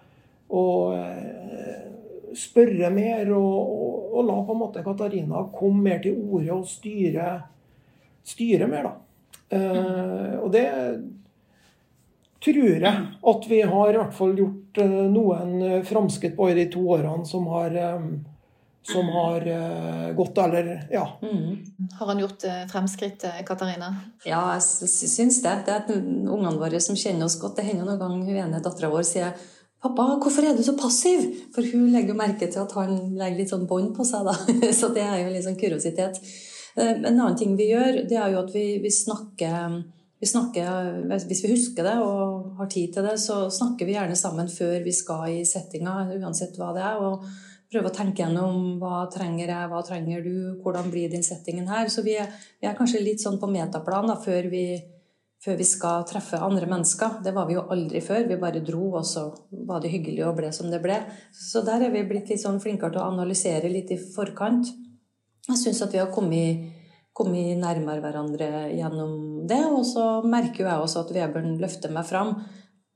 og 0.55 2.35
spørre 2.35 2.91
mer. 2.93 3.31
Og, 3.35 4.15
og, 4.15 4.23
la 4.27 4.39
på 4.47 4.55
en 4.55 4.63
måte 4.63 4.85
Katarina 4.85 5.43
komme 5.53 5.83
mer 5.89 5.99
til 6.03 6.15
orde 6.15 6.55
og 6.55 6.65
styre, 6.67 7.41
styre 8.23 8.67
mer, 8.71 8.87
da. 8.87 8.95
Og 10.41 10.49
det 10.51 10.65
tror 12.43 12.81
jeg 12.85 13.03
at 13.31 13.45
vi 13.49 13.61
har 13.61 13.93
i 13.93 13.99
hvert 13.99 14.15
fall 14.15 14.33
gjort 14.37 14.81
eh, 14.81 14.97
noen 15.11 15.53
eh, 15.61 15.83
framskritt 15.87 16.37
på 16.37 16.49
i 16.51 16.57
de 16.57 16.67
to 16.73 16.83
årene 16.95 17.25
som 17.25 17.47
har, 17.51 17.73
eh, 17.73 18.07
som 18.87 19.09
har 19.11 19.43
gått, 20.15 20.37
eller 20.39 20.69
ja. 20.93 21.03
Mm. 21.21 21.57
Har 21.99 22.07
han 22.07 22.21
gjort 22.21 22.45
fremskritt, 22.71 23.25
Katarina? 23.45 23.89
Ja, 24.23 24.53
jeg 24.55 24.87
syns 24.87 25.41
det. 25.43 25.55
Det 25.67 25.75
er 25.75 25.97
ungene 25.97 26.55
våre 26.55 26.79
som 26.79 26.95
kjenner 26.95 27.27
oss 27.27 27.35
godt. 27.41 27.57
Det 27.59 27.67
hender 27.67 27.83
noen 27.83 27.99
gang 27.99 28.21
hun 28.21 28.41
ene 28.45 28.63
dattera 28.63 28.93
vår 28.93 29.03
sier 29.09 29.33
'Pappa, 29.77 30.05
hvorfor 30.17 30.41
er 30.41 30.55
du 30.57 30.63
så 30.65 30.73
passiv?' 30.73 31.51
For 31.53 31.61
hun 31.61 31.91
legger 31.91 32.15
jo 32.15 32.17
merke 32.17 32.47
til 32.47 32.63
at 32.63 32.71
han 32.79 32.95
legger 33.19 33.37
litt 33.37 33.51
sånn 33.51 33.67
bånd 33.69 33.91
på 33.93 34.07
seg, 34.07 34.25
da. 34.25 34.33
Så 34.79 34.89
det 34.95 35.03
er 35.03 35.19
jo 35.21 35.33
litt 35.35 35.45
sånn 35.45 35.59
kuriositet. 35.59 36.17
En 36.77 37.05
annen 37.11 37.37
ting 37.37 37.53
vi 37.59 37.69
gjør, 37.73 38.07
det 38.09 38.17
er 38.17 38.33
jo 38.33 38.41
at 38.41 38.55
vi, 38.55 38.65
vi 38.81 38.89
snakker 38.93 39.83
vi 40.19 40.27
snakker, 40.27 41.03
Hvis 41.27 41.43
vi 41.43 41.51
husker 41.51 41.83
det 41.83 41.97
og 42.01 42.55
har 42.57 42.69
tid 42.69 42.93
til 42.93 43.05
det, 43.05 43.19
så 43.21 43.49
snakker 43.53 43.85
vi 43.85 43.93
gjerne 43.93 44.15
sammen 44.15 44.49
før 44.49 44.81
vi 44.83 44.91
skal 44.91 45.29
i 45.29 45.45
settinga, 45.45 46.09
uansett 46.17 46.57
hva 46.57 46.73
det 46.73 46.81
er. 46.81 46.97
og 46.97 47.27
Prøve 47.67 47.89
å 47.89 47.93
tenke 47.93 48.23
gjennom 48.23 48.77
hva 48.79 49.05
trenger 49.11 49.49
jeg, 49.51 49.69
hva 49.69 49.81
trenger 49.83 50.21
du, 50.23 50.35
hvordan 50.63 50.87
blir 50.89 51.09
den 51.11 51.25
settingen 51.25 51.67
her. 51.67 51.89
Så 51.91 52.01
vi 52.05 52.15
er, 52.15 52.29
vi 52.61 52.67
er 52.69 52.77
kanskje 52.77 53.03
litt 53.03 53.19
sånn 53.19 53.41
på 53.41 53.49
metaplan 53.51 54.07
da, 54.07 54.15
før 54.23 54.47
vi, 54.47 54.63
før 55.43 55.59
vi 55.59 55.67
skal 55.67 56.05
treffe 56.07 56.39
andre 56.39 56.69
mennesker. 56.71 57.19
Det 57.25 57.33
var 57.35 57.49
vi 57.49 57.57
jo 57.57 57.65
aldri 57.75 57.99
før. 58.01 58.23
Vi 58.29 58.39
bare 58.39 58.63
dro, 58.63 58.85
og 58.95 59.03
så 59.05 59.27
var 59.67 59.83
det 59.83 59.91
hyggelig 59.91 60.23
og 60.29 60.37
ble 60.39 60.53
som 60.55 60.71
det 60.71 60.79
ble. 60.81 61.01
Så 61.35 61.61
der 61.67 61.83
er 61.83 61.91
vi 61.91 62.05
blitt 62.07 62.31
litt 62.31 62.41
sånn 62.41 62.61
flinkere 62.63 62.95
til 62.95 63.03
å 63.03 63.11
analysere 63.11 63.69
litt 63.69 63.91
i 63.91 63.99
forkant. 63.99 64.71
Jeg 65.49 65.59
syns 65.59 65.83
at 65.83 65.91
vi 65.91 65.99
har 65.99 66.09
kommet 66.15 66.76
kommet 67.17 67.57
nærmere 67.57 68.03
hverandre 68.03 68.49
gjennom 68.75 69.47
det. 69.49 69.63
Og 69.73 69.83
så 69.89 70.05
merker 70.25 70.67
jeg 70.67 70.85
også 70.85 71.05
at 71.05 71.13
Vebjørn 71.17 71.57
løfter 71.61 71.93
meg 71.93 72.07
fram. 72.09 72.35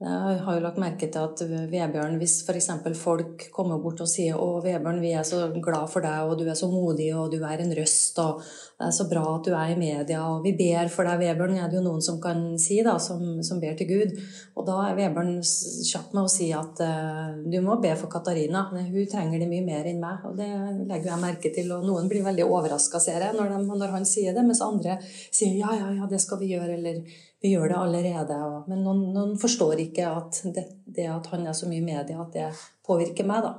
Jeg 0.01 0.37
har 0.41 0.55
jo 0.57 0.61
lagt 0.63 0.79
merke 0.81 1.05
til 1.13 1.21
at 1.21 1.41
Vebjørn, 1.69 2.15
hvis 2.17 2.39
f.eks. 2.41 2.71
folk 2.97 3.43
kommer 3.53 3.77
bort 3.83 3.99
og 4.01 4.07
sier 4.09 4.33
'Å, 4.33 4.63
Vebjørn, 4.63 4.97
vi 4.97 5.11
er 5.13 5.21
så 5.21 5.43
glad 5.53 5.91
for 5.93 6.01
deg, 6.01 6.25
og 6.25 6.39
du 6.39 6.47
er 6.49 6.57
så 6.57 6.71
modig, 6.71 7.11
og 7.13 7.29
du 7.29 7.37
er 7.45 7.61
en 7.61 7.75
røst', 7.77 8.17
og 8.17 8.41
'det 8.41 8.87
er 8.87 8.95
så 8.97 9.05
bra 9.11 9.21
at 9.35 9.45
du 9.45 9.53
er 9.53 9.69
i 9.69 9.77
media', 9.77 10.23
og 10.25 10.41
'vi 10.41 10.57
ber 10.57 10.89
for 10.89 11.05
deg', 11.05 11.21
Vebjørn, 11.21 11.53
er 11.53 11.69
det 11.69 11.77
jo 11.77 11.85
noen 11.85 12.01
som 12.01 12.19
kan 12.19 12.57
si, 12.57 12.81
da, 12.81 12.97
som, 12.97 13.43
som 13.43 13.61
ber 13.61 13.77
til 13.77 13.87
Gud. 13.93 14.17
Og 14.57 14.65
da 14.65 14.89
er 14.89 14.97
Vebjørn 14.97 15.37
kjapp 15.85 16.13
med 16.17 16.23
å 16.23 16.35
si 16.37 16.51
at 16.51 16.81
uh, 16.81 17.37
'du 17.45 17.61
må 17.61 17.79
be 17.79 17.95
for 17.95 18.09
Katarina', 18.09 18.73
hun 18.73 19.05
trenger 19.05 19.37
det 19.37 19.53
mye 19.53 19.65
mer 19.69 19.85
enn 19.85 20.01
meg'. 20.01 20.25
Og 20.25 20.35
det 20.35 20.49
legger 20.89 21.13
jeg 21.13 21.25
merke 21.29 21.53
til, 21.53 21.71
og 21.77 21.85
noen 21.85 22.09
blir 22.09 22.25
veldig 22.25 22.49
overraska, 22.49 22.97
ser 22.97 23.21
jeg, 23.21 23.37
når, 23.37 23.53
de, 23.53 23.77
når 23.77 23.99
han 23.99 24.05
sier 24.05 24.33
det, 24.33 24.49
mens 24.49 24.65
andre 24.65 24.97
sier 25.29 25.53
'ja, 25.61 25.77
ja, 25.77 25.93
ja, 25.93 26.09
det 26.09 26.21
skal 26.21 26.39
vi 26.39 26.55
gjøre', 26.55 26.73
eller 26.73 27.05
vi 27.41 27.55
gjør 27.55 27.71
det 27.73 27.79
allerede. 27.79 28.37
Men 28.69 28.85
noen, 28.85 29.01
noen 29.15 29.35
forstår 29.41 29.81
ikke 29.87 30.07
at 30.11 30.43
det, 30.53 30.67
det, 30.85 31.09
at 31.09 31.27
han 31.33 31.47
er 31.47 31.57
så 31.57 31.69
mye 31.69 31.81
i 31.81 31.89
media, 31.89 32.21
at 32.21 32.33
det 32.35 32.47
påvirker 32.85 33.27
meg, 33.27 33.45
da. 33.47 33.57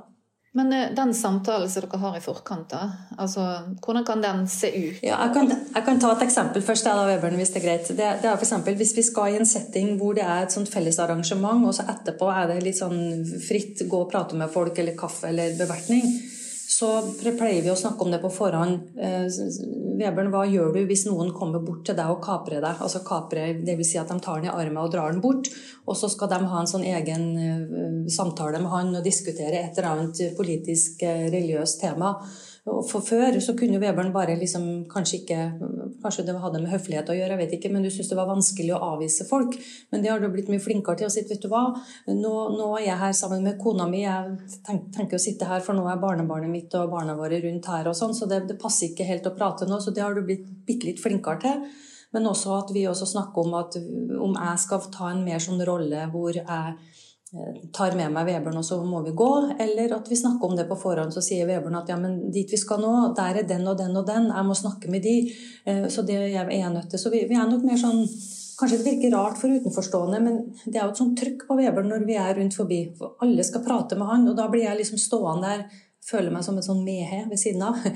Men 0.53 0.73
eh, 0.73 0.91
den 0.95 1.13
samtalen 1.17 1.69
som 1.69 1.81
dere 1.81 1.99
har 1.99 2.17
i 2.17 2.21
forkant, 2.21 2.67
da, 2.69 2.83
altså, 3.17 3.41
hvordan 3.81 4.05
kan 4.05 4.21
den 4.21 4.43
se 4.47 4.69
ut? 4.69 4.99
Ja, 5.01 5.17
jeg, 5.25 5.33
kan, 5.33 5.49
jeg 5.49 5.85
kan 5.87 6.01
ta 6.01 6.11
et 6.13 6.27
eksempel 6.27 6.61
først, 6.61 6.85
da, 6.85 7.07
Webern, 7.09 7.39
hvis 7.41 7.51
det 7.55 7.63
er 7.63 7.65
greit. 7.65 7.89
Det, 7.89 8.09
det 8.21 8.29
er 8.29 8.37
for 8.37 8.45
eksempel, 8.45 8.77
Hvis 8.77 8.93
vi 8.97 9.03
skal 9.07 9.33
i 9.33 9.39
en 9.41 9.49
setting 9.49 9.95
hvor 9.97 10.13
det 10.13 10.23
er 10.23 10.45
et 10.45 10.53
sånt 10.53 10.69
fellesarrangement, 10.69 11.65
og 11.67 11.73
så 11.73 11.87
etterpå 11.89 12.29
er 12.31 12.53
det 12.53 12.61
litt 12.67 12.79
sånn 12.79 13.25
fritt 13.47 13.81
gå 13.89 14.05
og 14.05 14.11
prate 14.13 14.37
med 14.37 14.53
folk, 14.53 14.77
eller 14.77 14.95
kaffe 14.97 15.31
eller 15.33 15.57
bevertning, 15.57 16.05
så 16.83 17.31
pleier 17.37 17.63
vi 17.63 17.71
å 17.71 17.77
snakke 17.79 18.03
om 18.03 18.11
det 18.11 18.19
på 18.23 18.31
forhånd. 18.33 18.93
Eh, 18.99 19.27
Vebjørn, 19.99 20.31
hva 20.33 20.43
gjør 20.49 20.73
du 20.75 20.81
hvis 20.89 21.05
noen 21.07 21.31
kommer 21.35 21.63
bort 21.63 21.85
til 21.87 21.95
deg 21.97 22.11
og 22.11 22.21
kaprer 22.23 22.63
deg? 22.63 22.81
Altså 22.83 23.03
kapre, 23.05 23.45
Dvs. 23.61 23.91
Si 23.93 23.99
at 24.01 24.11
de 24.11 24.17
tar 24.23 24.41
den 24.41 24.49
i 24.49 24.53
armen 24.53 24.81
og 24.81 24.91
drar 24.93 25.13
den 25.13 25.21
bort, 25.23 25.49
og 25.85 25.97
så 25.99 26.09
skal 26.11 26.31
de 26.31 26.41
ha 26.49 26.61
en 26.61 26.69
sånn 26.69 26.85
egen 26.89 27.27
uh, 27.37 28.07
samtale 28.11 28.61
med 28.63 28.73
han 28.73 28.95
og 28.97 29.05
diskutere 29.05 29.61
et 29.61 29.77
eller 29.77 29.91
annet 29.91 30.23
politisk, 30.37 31.03
uh, 31.05 31.27
religiøst 31.29 31.83
tema. 31.83 32.15
For 32.63 33.03
før 33.03 33.35
så 33.43 33.57
kunne 33.59 33.79
Vebjørn 33.81 34.13
bare 34.15 34.37
liksom 34.39 34.85
kanskje 34.91 35.17
ikke 35.17 35.39
Kanskje 36.03 36.23
det 36.27 36.35
hadde 36.39 36.61
med 36.63 36.71
høflighet 36.71 37.09
å 37.11 37.15
gjøre, 37.15 37.35
jeg 37.35 37.39
vet 37.39 37.53
ikke, 37.57 37.69
men 37.71 37.83
du 37.83 37.89
syntes 37.89 38.09
det 38.11 38.17
var 38.17 38.27
vanskelig 38.27 38.73
å 38.75 38.79
avvise 38.91 39.23
folk. 39.27 39.53
Men 39.91 40.01
det 40.03 40.09
har 40.11 40.19
du 40.19 40.25
blitt 40.31 40.49
mye 40.51 40.63
flinkere 40.63 40.99
til 40.99 41.07
å 41.07 41.11
si. 41.13 41.23
Vet 41.29 41.43
du 41.43 41.47
hva, 41.51 41.61
nå, 42.09 42.31
nå, 42.57 42.65
er 42.75 42.89
jeg 42.89 42.99
her 42.99 43.13
sammen 43.15 43.45
med 43.47 43.55
kona 43.61 43.85
mi, 43.87 44.01
jeg 44.03 44.59
tenker, 44.67 45.15
å 45.15 45.23
sitte 45.23 45.47
her, 45.47 45.63
for 45.63 45.77
nå 45.77 45.85
er 45.87 46.01
barnebarnet 46.01 46.51
mitt 46.51 46.75
og 46.75 46.91
barna 46.91 47.15
våre 47.15 47.39
rundt 47.45 47.69
her 47.71 47.87
og 47.87 47.95
sånn, 47.95 48.11
så 48.17 48.27
det, 48.27 48.41
det, 48.49 48.59
passer 48.59 48.89
ikke 48.89 49.07
helt 49.07 49.31
å 49.31 49.35
prate 49.37 49.67
nå. 49.69 49.79
Så 49.79 49.95
det 49.95 50.03
har 50.03 50.15
du 50.15 50.23
blitt 50.27 50.43
bitte 50.67 50.91
litt 50.91 50.99
flinkere 51.03 51.39
til. 51.45 51.63
Men 52.15 52.27
også 52.33 52.57
at 52.57 52.75
vi 52.75 52.83
også 52.89 53.07
snakker 53.13 53.47
om 53.47 53.55
at 53.61 53.79
om 53.79 54.35
jeg 54.35 54.59
skal 54.65 54.91
ta 54.91 55.13
en 55.13 55.23
mer 55.23 55.39
sånn 55.43 55.63
rolle 55.63 56.03
hvor 56.11 56.35
jeg 56.35 56.75
tar 57.73 57.95
med 57.97 58.11
meg 58.13 58.27
Vebjørn, 58.27 58.59
og 58.59 58.65
så 58.65 58.77
må 58.85 59.01
vi 59.05 59.15
gå. 59.17 59.31
Eller 59.63 59.95
at 59.95 60.09
vi 60.09 60.17
snakker 60.19 60.49
om 60.49 60.57
det 60.57 60.67
på 60.69 60.77
forhånd, 60.77 61.13
så 61.15 61.23
sier 61.25 61.49
Vebjørn 61.49 61.79
at 61.79 61.89
ja, 61.89 61.97
men 61.99 62.19
dit 62.33 62.51
vi 62.51 62.59
skal 62.59 62.81
nå, 62.83 62.93
der 63.17 63.41
er 63.41 63.49
den 63.49 63.65
og 63.69 63.79
den 63.79 63.97
og 63.97 64.05
den, 64.07 64.29
jeg 64.29 64.47
må 64.47 64.57
snakke 64.57 64.91
med 64.93 65.05
de. 65.05 65.17
Så 65.89 66.05
det 66.05 66.19
er 66.19 66.51
jeg 66.53 66.73
nødt 66.73 66.91
til. 66.93 67.01
Så 67.01 67.13
vi, 67.13 67.23
vi 67.29 67.39
er 67.39 67.49
nok 67.49 67.65
mer 67.67 67.81
sånn 67.81 68.05
Kanskje 68.53 68.77
det 68.79 68.85
virker 68.85 69.15
rart 69.17 69.39
for 69.41 69.49
utenforstående, 69.49 70.19
men 70.21 70.35
det 70.69 70.77
er 70.77 70.83
jo 70.83 70.91
et 70.91 70.99
sånt 70.99 71.15
trykk 71.17 71.47
på 71.47 71.55
Vebjørn 71.57 71.87
når 71.89 72.03
vi 72.05 72.17
er 72.21 72.35
rundt 72.37 72.53
forbi. 72.53 72.83
For 72.99 73.17
alle 73.25 73.41
skal 73.47 73.63
prate 73.65 73.97
med 73.97 74.05
han, 74.05 74.27
og 74.29 74.37
da 74.37 74.45
blir 74.51 74.67
jeg 74.67 74.77
liksom 74.77 75.01
stående 75.01 75.49
der, 75.49 75.63
føler 76.03 76.33
meg 76.33 76.43
som 76.45 76.57
en 76.59 76.65
sånn 76.65 76.83
mehe 76.85 77.23
ved 77.29 77.39
siden 77.39 77.65
av. 77.69 77.79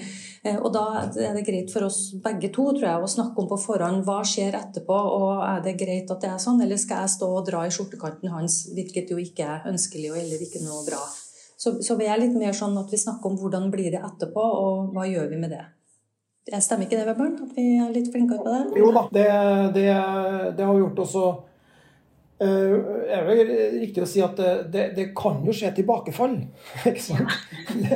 Eh, 0.47 0.53
og 0.61 0.69
da 0.71 1.01
er 1.01 1.33
det 1.33 1.41
greit 1.47 1.71
for 1.73 1.83
oss 1.87 2.13
begge 2.23 2.51
to 2.53 2.67
tror 2.77 2.85
jeg, 2.85 3.01
å 3.03 3.09
snakke 3.09 3.41
om 3.41 3.47
på 3.49 3.57
forhånd 3.59 4.03
hva 4.05 4.19
skjer 4.23 4.55
etterpå, 4.55 4.95
og 5.17 5.41
er 5.43 5.63
det 5.65 5.73
greit 5.81 6.11
at 6.13 6.21
det 6.23 6.29
er 6.29 6.37
sånn, 6.39 6.61
eller 6.63 6.77
skal 6.79 7.01
jeg 7.03 7.15
stå 7.15 7.29
og 7.39 7.47
dra 7.49 7.63
i 7.65 7.73
skjortekanten 7.73 8.31
hans, 8.31 8.59
hvilket 8.77 9.11
jo 9.11 9.17
ikke 9.19 9.47
er 9.55 9.65
ønskelig 9.71 10.11
og 10.13 10.19
heller 10.21 10.45
ikke 10.45 10.61
noe 10.63 10.85
bra. 10.85 11.01
Så, 11.57 11.73
så 11.83 11.97
vi 11.99 12.07
er 12.07 12.21
litt 12.21 12.37
mer 12.37 12.53
sånn 12.55 12.77
at 12.79 12.93
vi 12.93 13.01
snakker 13.01 13.33
om 13.33 13.39
hvordan 13.41 13.67
blir 13.73 13.89
det 13.97 14.03
etterpå, 14.05 14.45
og 14.61 14.93
hva 14.95 15.07
gjør 15.09 15.33
vi 15.33 15.41
med 15.41 15.55
det. 15.57 15.65
Jeg 16.53 16.63
stemmer 16.63 16.87
ikke 16.87 17.01
det, 17.01 17.09
Vebjørn? 17.09 17.35
At 17.43 17.57
vi 17.57 17.65
er 17.81 17.91
litt 17.91 18.13
flinkere 18.13 18.45
på 18.45 18.53
det? 18.53 18.79
Jo 18.79 18.93
da, 18.95 19.03
det, 19.17 19.27
det, 19.75 19.87
det 20.55 20.69
har 20.69 20.77
vi 20.77 20.85
gjort 20.85 21.01
også. 21.03 21.25
Uh, 22.37 22.85
er 23.09 23.23
vel 23.25 23.49
riktig 23.79 24.03
å 24.03 24.07
si 24.09 24.21
at 24.21 24.37
det, 24.69 24.93
det 24.93 25.15
kan 25.17 25.39
jo 25.45 25.53
skje 25.55 25.71
tilbakefall. 25.79 26.35
Ikke 26.89 27.01
sant? 27.01 27.29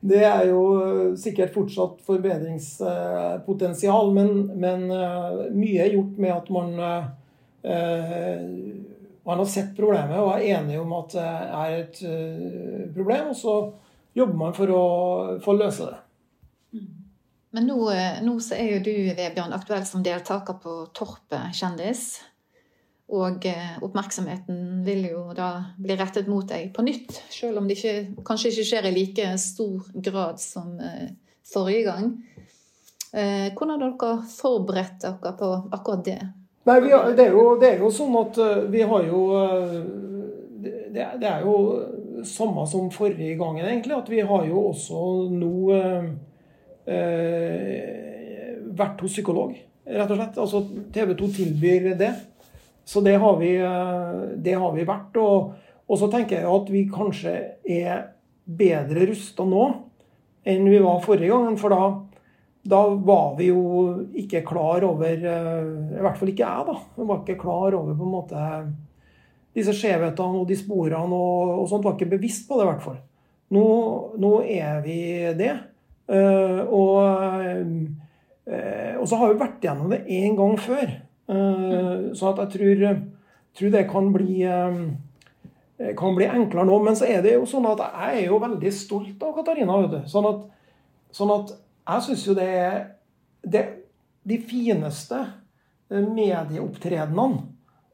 det, 0.00 0.24
er 0.24 0.48
jo 0.48 1.12
sikkert 1.20 1.52
fortsatt 1.52 2.00
forbedringspotensial, 2.06 4.14
men, 4.16 4.48
men 4.56 4.88
uh, 4.88 5.52
mye 5.52 5.84
er 5.84 5.92
gjort 5.92 6.16
med 6.16 6.32
at 6.32 6.48
man 6.54 6.72
uh, 6.80 7.04
man 9.28 9.38
har 9.38 9.44
sett 9.52 9.76
problemet 9.76 10.16
og 10.16 10.32
er 10.32 10.56
enige 10.56 10.80
om 10.80 10.92
at 10.96 11.12
det 11.12 11.28
er 11.60 11.70
et 11.76 12.00
problem, 12.96 13.28
og 13.34 13.36
så 13.36 13.76
jobber 14.16 14.36
man 14.40 14.56
for 14.56 14.72
å, 14.72 14.84
for 15.44 15.52
å 15.52 15.60
løse 15.60 15.84
det. 15.90 16.00
Men 17.50 17.66
nå, 17.66 17.78
eh, 17.90 18.20
nå 18.22 18.36
så 18.42 18.54
er 18.54 18.76
jo 18.76 18.82
du, 18.86 18.92
Vebjørn, 19.18 19.54
aktuell 19.56 19.82
som 19.86 20.04
deltaker 20.06 20.60
på 20.62 20.74
Torpet 20.94 21.56
kjendis. 21.58 22.20
Og 23.10 23.46
eh, 23.50 23.78
oppmerksomheten 23.82 24.82
vil 24.86 25.08
jo 25.08 25.24
da 25.34 25.50
bli 25.82 25.96
rettet 25.98 26.28
mot 26.30 26.46
deg 26.46 26.68
på 26.74 26.84
nytt, 26.86 27.16
selv 27.32 27.58
om 27.58 27.66
det 27.66 27.78
ikke, 27.78 28.22
kanskje 28.26 28.52
ikke 28.52 28.66
skjer 28.68 28.86
i 28.86 28.92
like 28.94 29.30
stor 29.42 29.88
grad 29.94 30.38
som 30.42 30.76
eh, 30.78 31.08
forrige 31.50 31.88
gang. 31.90 32.12
Hvordan 33.10 33.72
har 33.74 33.80
dere 33.82 34.10
forberedt 34.30 35.00
dere 35.02 35.32
på 35.34 35.46
akkurat 35.74 36.04
det? 36.06 36.20
Nei, 36.68 36.76
har, 36.92 37.08
det, 37.18 37.24
er 37.24 37.32
jo, 37.34 37.56
det, 37.58 37.72
er 37.72 37.80
jo, 37.82 37.88
sånn 37.90 38.14
at 38.20 38.38
vi 38.70 38.84
har 38.86 39.08
jo 39.08 39.22
Det, 40.62 41.06
det 41.18 41.26
er 41.26 41.42
jo 41.42 41.56
samme 42.24 42.66
som 42.70 42.90
forrige 42.94 43.34
gangen, 43.34 43.66
egentlig. 43.66 43.96
At 43.96 44.10
vi 44.10 44.20
har 44.20 44.46
jo 44.46 44.66
også 44.70 45.00
nå 45.32 45.54
eh, 46.86 47.90
vært 48.76 49.04
hos 49.04 49.14
psykolog, 49.14 49.54
rett 49.86 50.10
og 50.10 50.20
slett. 50.20 50.40
Altså 50.40 50.64
TV 50.94 51.14
2 51.18 51.30
tilbyr 51.38 51.90
det. 52.00 52.12
Så 52.90 53.00
det 53.00 53.16
har 53.22 53.36
vi, 53.36 53.54
eh, 53.56 54.22
det 54.36 54.56
har 54.58 54.72
vi 54.74 54.86
vært. 54.86 55.14
Og, 55.22 55.52
og, 55.86 55.96
så 55.98 56.08
tenker 56.10 56.40
jeg 56.40 56.50
at 56.50 56.70
vi 56.74 56.84
kanskje 56.90 57.34
er 57.62 58.08
bedre 58.50 59.06
rusta 59.12 59.46
nå 59.46 59.66
enn 60.50 60.64
vi 60.66 60.80
var 60.82 61.02
forrige 61.04 61.30
gang. 61.30 61.58
For 61.60 61.70
da, 61.70 61.84
da 62.74 62.80
var 63.06 63.36
vi 63.38 63.50
jo 63.52 63.60
ikke 64.18 64.42
klar 64.48 64.86
over 64.88 65.12
eh, 65.14 65.68
I 66.00 66.02
hvert 66.02 66.18
fall 66.18 66.32
ikke 66.32 66.48
jeg, 66.48 66.66
da. 66.66 66.78
Jeg 66.96 67.10
var 67.12 67.20
ikke 67.22 67.42
klar 67.44 67.76
over 67.78 67.94
på 67.94 68.08
en 68.08 68.16
måte 68.16 68.46
disse 69.54 69.74
skjevhetene 69.74 70.42
og 70.42 70.50
de 70.50 70.58
sporene 70.58 71.20
og, 71.20 71.54
og 71.60 71.70
sånt. 71.70 71.86
Var 71.86 71.94
ikke 71.94 72.16
bevisst 72.16 72.48
på 72.48 72.58
det, 72.58 72.66
i 72.66 72.70
hvert 72.72 72.86
fall. 72.88 72.98
Nå, 73.54 73.66
nå 74.22 74.32
er 74.46 74.82
vi 74.82 74.98
det. 75.38 75.52
Uh, 76.10 76.66
og, 76.74 76.96
uh, 78.50 78.98
og, 78.98 79.06
så 79.06 79.18
har 79.18 79.30
vi 79.30 79.38
vært 79.38 79.62
gjennom 79.62 79.94
det 79.94 80.00
én 80.10 80.34
gang 80.38 80.58
før. 80.58 80.96
Uh, 81.30 82.10
så 82.16 82.32
jeg 82.34 82.52
tror, 82.54 82.86
tror, 83.54 83.72
det 83.74 83.84
kan 83.90 84.08
bli, 84.14 84.38
kan 85.98 86.16
bli 86.16 86.26
enklere 86.26 86.66
nå. 86.66 86.78
Men 86.84 86.98
så 86.98 87.06
er 87.06 87.22
det 87.24 87.36
jo 87.36 87.48
sånn 87.48 87.68
at 87.70 87.82
jeg 87.86 88.24
er 88.24 88.32
jo 88.32 88.40
veldig 88.42 88.72
stolt 88.74 89.22
av 89.26 89.36
Katarina. 89.38 89.78
Sånn 90.10 90.28
at, 90.30 90.40
sånn 91.14 91.34
at 91.36 91.54
jeg 91.54 92.06
syns 92.08 92.26
jo 92.28 92.34
det 92.38 92.48
er 92.54 92.80
det, 93.40 93.62
De 94.28 94.36
fineste 94.44 95.22
medieopptredenene, 95.90 97.46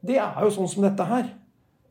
det 0.05 0.17
er 0.21 0.41
jo 0.43 0.51
sånn 0.53 0.67
som 0.69 0.83
dette 0.83 1.05
her. 1.07 1.29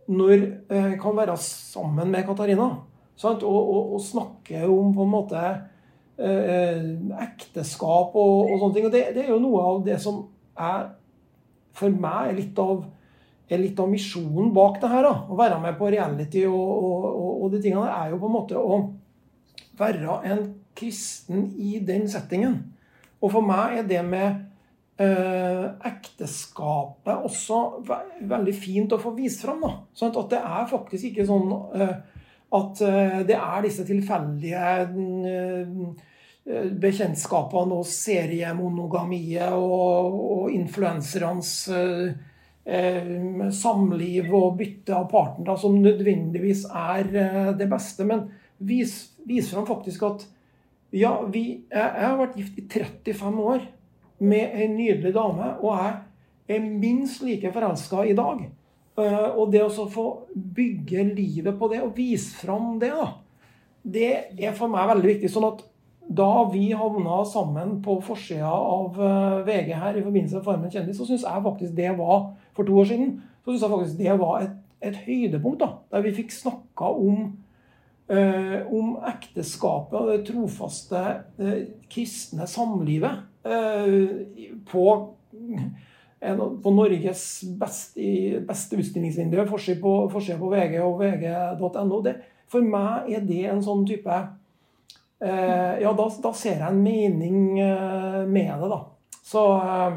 Når 0.06 0.34
jeg 0.70 0.98
kan 1.02 1.16
være 1.16 1.38
sammen 1.42 2.12
med 2.12 2.26
Katarina 2.28 2.68
og, 2.76 3.42
og, 3.42 3.94
og 3.96 4.02
snakke 4.04 4.60
om 4.68 4.92
på 4.94 5.06
en 5.06 5.10
måte 5.14 5.40
Eh, 6.16 6.84
ekteskap 7.20 8.14
og, 8.16 8.46
og, 8.48 8.54
sånne 8.56 8.74
ting. 8.74 8.86
Og 8.88 8.92
det, 8.94 9.02
det, 9.12 9.26
er 9.26 9.34
jo 9.34 9.42
noe 9.42 9.64
av 9.68 9.82
det 9.84 9.98
som 10.00 10.22
er 10.56 10.86
for 11.76 11.92
meg 11.92 12.30
er 12.30 12.38
litt 12.40 12.60
av, 12.62 12.84
er 13.50 13.62
litt 13.62 13.80
av 13.80 13.90
misjonen 13.90 14.52
bak 14.56 14.80
det 14.82 14.90
her. 14.92 15.06
da, 15.06 15.14
Å 15.28 15.38
være 15.38 15.60
med 15.62 15.76
på 15.78 15.90
reality 15.92 16.46
og, 16.48 16.56
og, 16.56 17.28
og 17.44 17.52
de 17.54 17.62
tingene 17.64 17.90
er 17.92 18.14
jo 18.14 18.20
på 18.22 18.30
en 18.30 18.36
måte 18.36 18.60
å 18.60 18.80
være 19.76 20.20
en 20.30 20.42
kristen 20.76 21.50
i 21.56 21.78
den 21.84 22.08
settingen. 22.10 22.58
Og 23.20 23.32
for 23.32 23.44
meg 23.44 23.80
er 23.80 23.88
det 23.88 24.02
med 24.06 24.42
eh, 25.00 25.64
ekteskapet 25.88 27.24
også 27.28 27.60
veldig 28.28 28.56
fint 28.56 28.92
å 28.92 29.00
få 29.00 29.14
vist 29.16 29.44
fram. 29.44 29.64
da, 29.64 29.72
sånn 29.96 30.12
At 30.12 30.34
det 30.34 30.42
er 30.42 30.68
faktisk 30.70 31.10
ikke 31.10 31.28
sånn 31.28 31.54
eh, 31.76 31.96
at 32.56 32.82
eh, 32.86 33.22
det 33.26 33.38
er 33.38 33.64
disse 33.64 33.86
tilfeldige 33.88 34.66
eh, 34.86 36.04
bekjentskapene 36.46 37.80
og 37.80 37.88
seriemonogamiet 37.90 39.54
og, 39.58 40.18
og 40.36 40.54
influensernes 40.54 41.52
eh, 41.72 43.10
samliv 43.54 44.30
og 44.34 44.56
bytte 44.60 44.94
av 44.94 45.08
partnere 45.10 45.56
som 45.58 45.78
nødvendigvis 45.82 46.64
er 46.70 47.10
det 47.58 47.68
beste. 47.70 48.06
Men 48.06 48.28
vis, 48.58 48.94
viser 49.26 49.60
han 49.60 49.68
faktisk 49.68 50.06
at 50.06 50.26
ja, 50.94 51.12
vi, 51.32 51.44
jeg, 51.70 51.92
har 51.98 52.18
vært 52.20 52.38
gift 52.38 52.60
i 52.60 52.66
35 52.70 53.40
år 53.42 53.66
med 54.22 54.54
ei 54.56 54.68
nydelig 54.70 55.12
dame, 55.16 55.50
og 55.60 55.74
jeg 55.76 56.56
er 56.56 56.68
minst 56.68 57.24
like 57.26 57.50
forelska 57.52 58.06
i 58.06 58.14
dag. 58.16 58.44
Eh, 58.96 59.28
og 59.34 59.50
det 59.52 59.64
å 59.66 59.88
få 59.92 60.06
bygge 60.32 61.08
livet 61.10 61.58
på 61.58 61.68
det 61.72 61.82
og 61.84 61.96
vise 61.98 62.38
fram 62.38 62.78
det, 62.80 62.92
da, 62.94 63.10
det 63.82 64.12
er 64.38 64.54
for 64.56 64.72
meg 64.72 64.88
veldig 64.94 65.10
viktig. 65.16 65.32
sånn 65.32 65.50
at 65.50 65.66
da 66.08 66.50
vi 66.52 66.70
havna 66.76 67.24
sammen 67.26 67.80
på 67.82 67.98
forsida 68.04 68.50
av 68.50 68.98
eh, 69.02 69.40
VG 69.46 69.72
her 69.74 69.96
i 69.98 70.04
forbindelse 70.04 70.38
med 70.38 70.46
Farmen 70.46 70.70
kjendis, 70.70 70.98
så 71.00 71.06
syns 71.08 71.24
jeg 71.26 71.46
faktisk 71.46 71.74
det 71.76 71.90
var 71.98 72.28
for 72.56 72.66
to 72.66 72.76
år 72.78 72.86
siden, 72.92 73.16
så 73.42 73.50
synes 73.50 73.64
jeg 73.64 73.72
faktisk 73.72 73.98
det 73.98 74.20
var 74.20 74.44
et, 74.44 74.54
et 74.86 75.00
høydepunkt. 75.06 75.60
da, 75.60 75.72
Der 75.90 76.06
vi 76.06 76.14
fikk 76.14 76.30
snakka 76.32 76.92
om, 76.94 77.32
eh, 78.08 78.60
om 78.70 78.96
ekteskapet 79.10 79.98
og 79.98 80.12
det 80.12 80.22
trofaste 80.30 81.02
eh, 81.42 81.60
kristne 81.90 82.46
samlivet 82.46 83.26
eh, 83.44 84.58
på 84.70 84.88
på 86.26 86.70
Norges 86.72 87.44
beste, 87.60 88.40
beste 88.48 88.78
utstillingsvindu, 88.80 89.36
forsida 89.46 89.80
på, 89.80 89.92
på, 90.10 90.48
VG 90.50 90.78
og 90.80 91.02
vg.no. 91.02 92.00
For 92.48 92.64
meg 92.64 93.10
er 93.12 93.26
det 93.26 93.42
en 93.50 93.62
sånn 93.62 93.84
type 93.86 94.16
Ja, 95.18 95.92
da, 95.96 96.04
da, 96.22 96.30
ser 96.36 96.58
jeg 96.58 96.66
en 96.68 96.82
mening 96.84 97.56
eh, 97.62 98.18
med 98.28 98.50
det, 98.60 98.68
da. 98.68 98.78
Så 99.24 99.44
eh, 99.56 99.96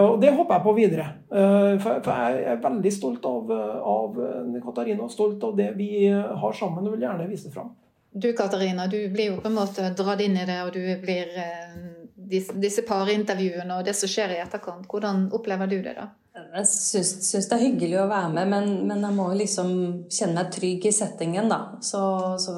og 0.00 0.16
det 0.18 0.32
håper 0.32 0.56
jeg 0.56 0.64
på 0.64 0.72
videre. 0.74 1.06
Eh, 1.30 1.76
for, 1.78 2.00
for, 2.02 2.12
jeg 2.32 2.46
er 2.50 2.62
veldig 2.64 2.92
stolt 2.96 3.26
av, 3.28 3.52
av 3.92 4.20
Katarina. 4.64 5.06
Stolt 5.12 5.44
av 5.46 5.54
det 5.58 5.68
vi 5.76 6.08
har 6.10 6.56
sammen 6.56 6.88
og 6.88 6.96
vil 6.96 7.06
gjerne 7.06 7.28
vise 7.30 7.52
fram. 7.54 7.70
Du 8.16 8.32
Katarina, 8.32 8.86
du 8.86 9.08
blir 9.08 9.26
jo 9.34 9.40
på 9.40 9.48
en 9.50 9.58
måte 9.58 9.90
dratt 9.92 10.20
inn 10.24 10.38
i 10.40 10.46
det, 10.48 10.56
og 10.64 10.72
du 10.72 10.80
blir 11.02 11.34
eh, 11.36 11.74
disse, 12.16 12.54
disse 12.56 12.84
parintervjuene 12.88 13.76
og 13.76 13.84
det 13.84 13.92
som 13.98 14.08
skjer 14.08 14.32
i 14.32 14.38
etterkant. 14.40 14.86
Hvordan 14.88 15.26
opplever 15.36 15.68
du 15.68 15.82
det, 15.84 15.92
da? 15.98 16.06
Jeg 16.36 16.68
syns, 16.70 17.10
syns 17.26 17.50
det 17.50 17.58
er 17.58 17.66
hyggelig 17.66 17.98
å 18.00 18.06
være 18.08 18.30
med, 18.32 18.48
men, 18.54 18.70
men, 18.88 19.04
jeg 19.04 19.16
må 19.18 19.26
liksom 19.36 19.74
kjenne 20.08 20.38
meg 20.38 20.48
trygg 20.56 20.88
i 20.88 20.94
settingen, 20.96 21.52
da. 21.52 21.60
Så, 21.84 22.00
så 22.40 22.56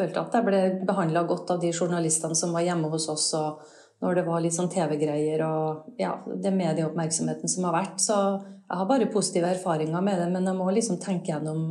følte 0.00 0.24
at 0.24 0.34
jeg 0.36 0.48
ble 0.48 0.62
behandla 0.88 1.26
godt 1.28 1.54
av 1.54 1.60
de 1.62 1.70
journalistene 1.70 2.38
som 2.38 2.56
var 2.56 2.66
hjemme 2.66 2.90
hos 2.92 3.08
oss, 3.12 3.30
og 3.38 3.62
når 4.00 4.16
det 4.16 4.26
var 4.26 4.40
litt 4.40 4.56
sånn 4.56 4.72
TV-greier 4.72 5.44
og 5.44 6.00
ja, 6.00 6.14
det 6.24 6.52
medieoppmerksomheten 6.56 7.52
som 7.52 7.68
har 7.68 7.76
vært. 7.76 7.98
Så 8.00 8.16
jeg 8.16 8.78
har 8.80 8.88
bare 8.88 9.10
positive 9.12 9.50
erfaringer 9.52 10.04
med 10.04 10.22
det, 10.22 10.28
men 10.32 10.48
jeg 10.48 10.56
må 10.56 10.70
liksom 10.72 11.00
tenke 11.02 11.34
gjennom 11.34 11.66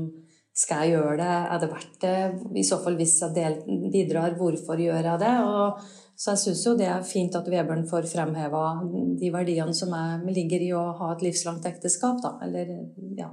skal 0.60 0.84
jeg 0.84 0.98
gjøre 0.98 1.16
det? 1.22 1.34
Er 1.54 1.62
det 1.62 1.72
verdt 1.72 1.98
det? 2.04 2.18
I 2.60 2.66
så 2.68 2.80
fall, 2.84 2.98
hvis 3.00 3.16
jeg 3.24 3.36
del, 3.38 3.58
bidrar, 3.94 4.36
hvorfor 4.38 4.82
gjør 4.82 5.08
jeg 5.12 5.22
det? 5.22 5.34
Og 5.48 5.80
så 6.20 6.34
jeg 6.34 6.42
syns 6.42 6.64
jo 6.68 6.76
det 6.76 6.90
er 6.92 7.06
fint 7.08 7.36
at 7.40 7.48
Vebjørn 7.48 7.86
får 7.88 8.10
fremheva 8.12 8.64
de 9.22 9.30
verdiene 9.32 9.76
som 9.78 9.94
jeg 9.96 10.36
ligger 10.36 10.66
i 10.66 10.74
å 10.76 10.84
ha 11.00 11.14
et 11.14 11.24
livslangt 11.24 11.68
ekteskap, 11.70 12.20
da. 12.26 12.34
Eller, 12.44 12.74
ja. 13.16 13.30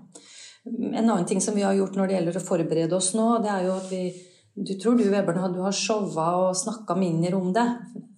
En 0.66 1.02
annen 1.02 1.26
ting 1.26 1.42
som 1.42 1.54
vi 1.58 1.66
har 1.66 1.74
gjort 1.74 1.98
når 1.98 2.08
det 2.08 2.18
gjelder 2.18 2.38
å 2.38 2.46
forberede 2.46 2.94
oss 2.94 3.12
nå, 3.18 3.26
det 3.42 3.50
er 3.50 3.66
jo 3.66 3.74
at 3.74 3.90
vi 3.90 4.04
Du 4.56 4.72
tror 4.80 4.96
du, 4.96 5.04
Vebjørn, 5.12 5.52
du 5.52 5.60
har 5.60 5.74
showa 5.76 6.30
og 6.46 6.56
snakka 6.56 6.96
mindre 6.96 7.36
om 7.36 7.52
det. 7.52 7.66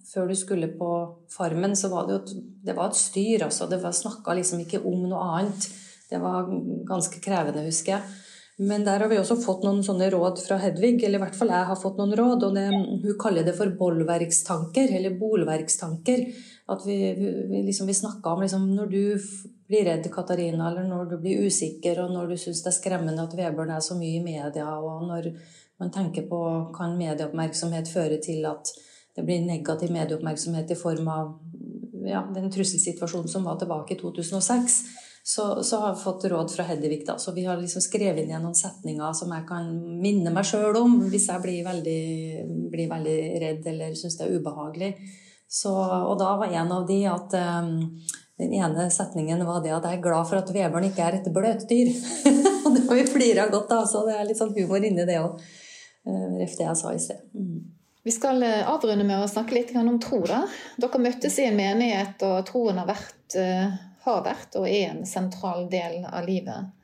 Før 0.07 0.29
du 0.29 0.35
skulle 0.39 0.71
på 0.71 0.89
Farmen, 1.29 1.75
så 1.75 1.91
var 1.91 2.07
det 2.07 2.15
jo 2.15 2.19
et, 2.21 2.31
det 2.69 2.75
var 2.77 2.89
et 2.89 2.97
styr, 2.97 3.43
altså. 3.45 3.67
Det 3.67 3.81
snakka 3.83 4.37
liksom 4.37 4.63
ikke 4.63 4.79
om 4.87 5.03
noe 5.09 5.19
annet. 5.35 5.67
Det 6.09 6.17
var 6.23 6.47
ganske 6.87 7.19
krevende, 7.21 7.65
husker 7.67 7.97
jeg. 7.97 8.15
Men 8.59 8.83
der 8.83 9.03
har 9.03 9.11
vi 9.11 9.19
også 9.19 9.37
fått 9.39 9.63
noen 9.63 9.83
sånne 9.83 10.09
råd 10.11 10.39
fra 10.43 10.57
Hedvig, 10.59 10.97
eller 11.03 11.19
i 11.19 11.23
hvert 11.25 11.35
fall 11.35 11.51
jeg 11.51 11.67
har 11.69 11.79
fått 11.79 11.99
noen 11.99 12.15
råd. 12.17 12.47
og 12.47 12.55
det, 12.55 12.65
Hun 12.71 13.19
kaller 13.19 13.45
det 13.47 13.55
for 13.59 13.75
bolverkstanker, 13.83 14.95
eller 14.95 15.19
bolverkstanker. 15.19 16.25
At 16.71 16.83
vi, 16.87 16.97
vi, 17.19 17.63
liksom, 17.67 17.87
vi 17.87 17.99
snakka 17.99 18.33
om 18.33 18.43
liksom, 18.43 18.67
når 18.79 18.91
du 18.91 19.01
blir 19.69 19.87
redd, 19.91 20.07
Katarina, 20.11 20.71
eller 20.71 20.87
når 20.87 21.11
du 21.11 21.17
blir 21.21 21.47
usikker, 21.47 21.99
og 22.03 22.11
når 22.15 22.31
du 22.31 22.41
syns 22.41 22.63
det 22.63 22.71
er 22.71 22.79
skremmende 22.79 23.27
at 23.27 23.35
Vebjørn 23.37 23.75
er 23.75 23.83
så 23.83 23.99
mye 23.99 24.19
i 24.19 24.23
media, 24.23 24.67
og 24.79 25.07
når 25.07 25.33
man 25.79 25.91
tenker 25.91 26.27
på 26.27 26.39
kan 26.75 26.97
medieoppmerksomhet 26.99 27.91
føre 27.91 28.19
til 28.23 28.45
at 28.49 28.71
det 29.15 29.25
blir 29.27 29.43
negativ 29.43 29.91
medieoppmerksomhet 29.95 30.71
i 30.71 30.79
form 30.79 31.07
av 31.11 31.29
ja, 32.07 32.23
den 32.35 32.51
trusselsituasjonen 32.51 33.27
som 33.31 33.47
var 33.47 33.59
tilbake 33.59 33.95
i 33.95 33.99
2006, 33.99 34.79
så, 35.23 35.63
så 35.63 35.79
har 35.81 35.93
jeg 35.93 36.01
fått 36.03 36.25
råd 36.31 36.51
fra 36.51 36.65
Hedvig. 36.69 37.03
da, 37.07 37.17
Så 37.17 37.31
vi 37.35 37.45
har 37.45 37.59
liksom 37.59 37.83
skrevet 37.83 38.23
inn 38.23 38.41
noen 38.41 38.55
setninger 38.55 39.13
som 39.13 39.33
jeg 39.35 39.45
kan 39.49 39.67
minne 40.01 40.31
meg 40.33 40.47
sjøl 40.47 40.77
om 40.79 40.95
hvis 41.11 41.27
jeg 41.29 41.43
blir 41.43 41.65
veldig, 41.67 41.99
blir 42.71 42.89
veldig 42.89 43.19
redd 43.43 43.67
eller 43.73 43.97
syns 43.99 44.17
det 44.17 44.27
er 44.27 44.39
ubehagelig. 44.39 44.93
Så, 45.49 45.73
og 45.73 46.15
da 46.21 46.35
var 46.39 46.53
en 46.53 46.73
av 46.73 46.87
de 46.87 46.99
at 47.09 47.35
um, 47.35 47.71
den 48.39 48.53
ene 48.55 48.85
setningen 48.93 49.41
var 49.47 49.63
det 49.63 49.73
at 49.75 49.87
jeg 49.87 49.99
er 49.99 50.03
glad 50.03 50.27
for 50.29 50.39
at 50.39 50.51
veberen 50.53 50.87
ikke 50.87 51.07
er 51.07 51.19
et 51.19 51.31
bløtdyr. 51.33 51.89
og 52.63 52.75
det 52.75 52.85
har 52.85 53.01
vi 53.01 53.07
flira 53.09 53.47
godt 53.51 53.73
av, 53.75 53.87
så 53.89 54.05
det 54.07 54.15
er 54.15 54.29
litt 54.29 54.39
sånn 54.39 54.53
humor 54.55 54.85
inni 54.85 55.07
det 55.09 55.17
òg. 55.19 55.41
Eh, 56.07 56.37
ref 56.37 56.57
det 56.57 56.63
jeg 56.67 56.79
sa 56.79 56.93
i 56.93 57.01
sted. 57.01 57.21
Mm. 57.33 57.59
Vi 58.03 58.11
skal 58.11 58.43
eh, 58.43 58.63
avrunde 58.69 59.03
med 59.03 59.21
å 59.21 59.29
snakke 59.29 59.57
litt 59.57 59.75
om 59.75 59.99
tro. 60.01 60.21
da. 60.27 60.43
Dere 60.79 61.03
møttes 61.03 61.39
i 61.39 61.47
en 61.49 61.59
menighet, 61.59 62.21
og 62.25 62.45
troen 62.47 62.79
har 62.79 62.89
vært, 62.89 63.35
eh, 63.37 63.77
har 64.05 64.25
vært 64.25 64.59
og 64.59 64.67
er 64.67 64.93
en 64.93 65.05
sentral 65.05 65.67
del 65.71 66.05
av 66.07 66.27
livet. 66.27 66.75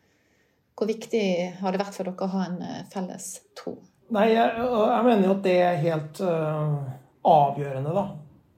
Hvor 0.75 0.89
viktig 0.91 1.27
har 1.61 1.71
det 1.71 1.79
vært 1.79 1.95
for 1.95 2.09
dere 2.09 2.27
å 2.27 2.33
ha 2.33 2.47
en 2.49 2.57
felles 2.91 3.29
tro? 3.55 3.77
Nei, 4.13 4.27
jeg, 4.33 4.57
jeg 4.59 5.05
mener 5.07 5.23
jo 5.23 5.33
at 5.33 5.45
det 5.45 5.53
er 5.63 5.77
helt 5.81 6.19
uh, 6.21 6.75
avgjørende, 7.25 7.93
da. 7.95 8.03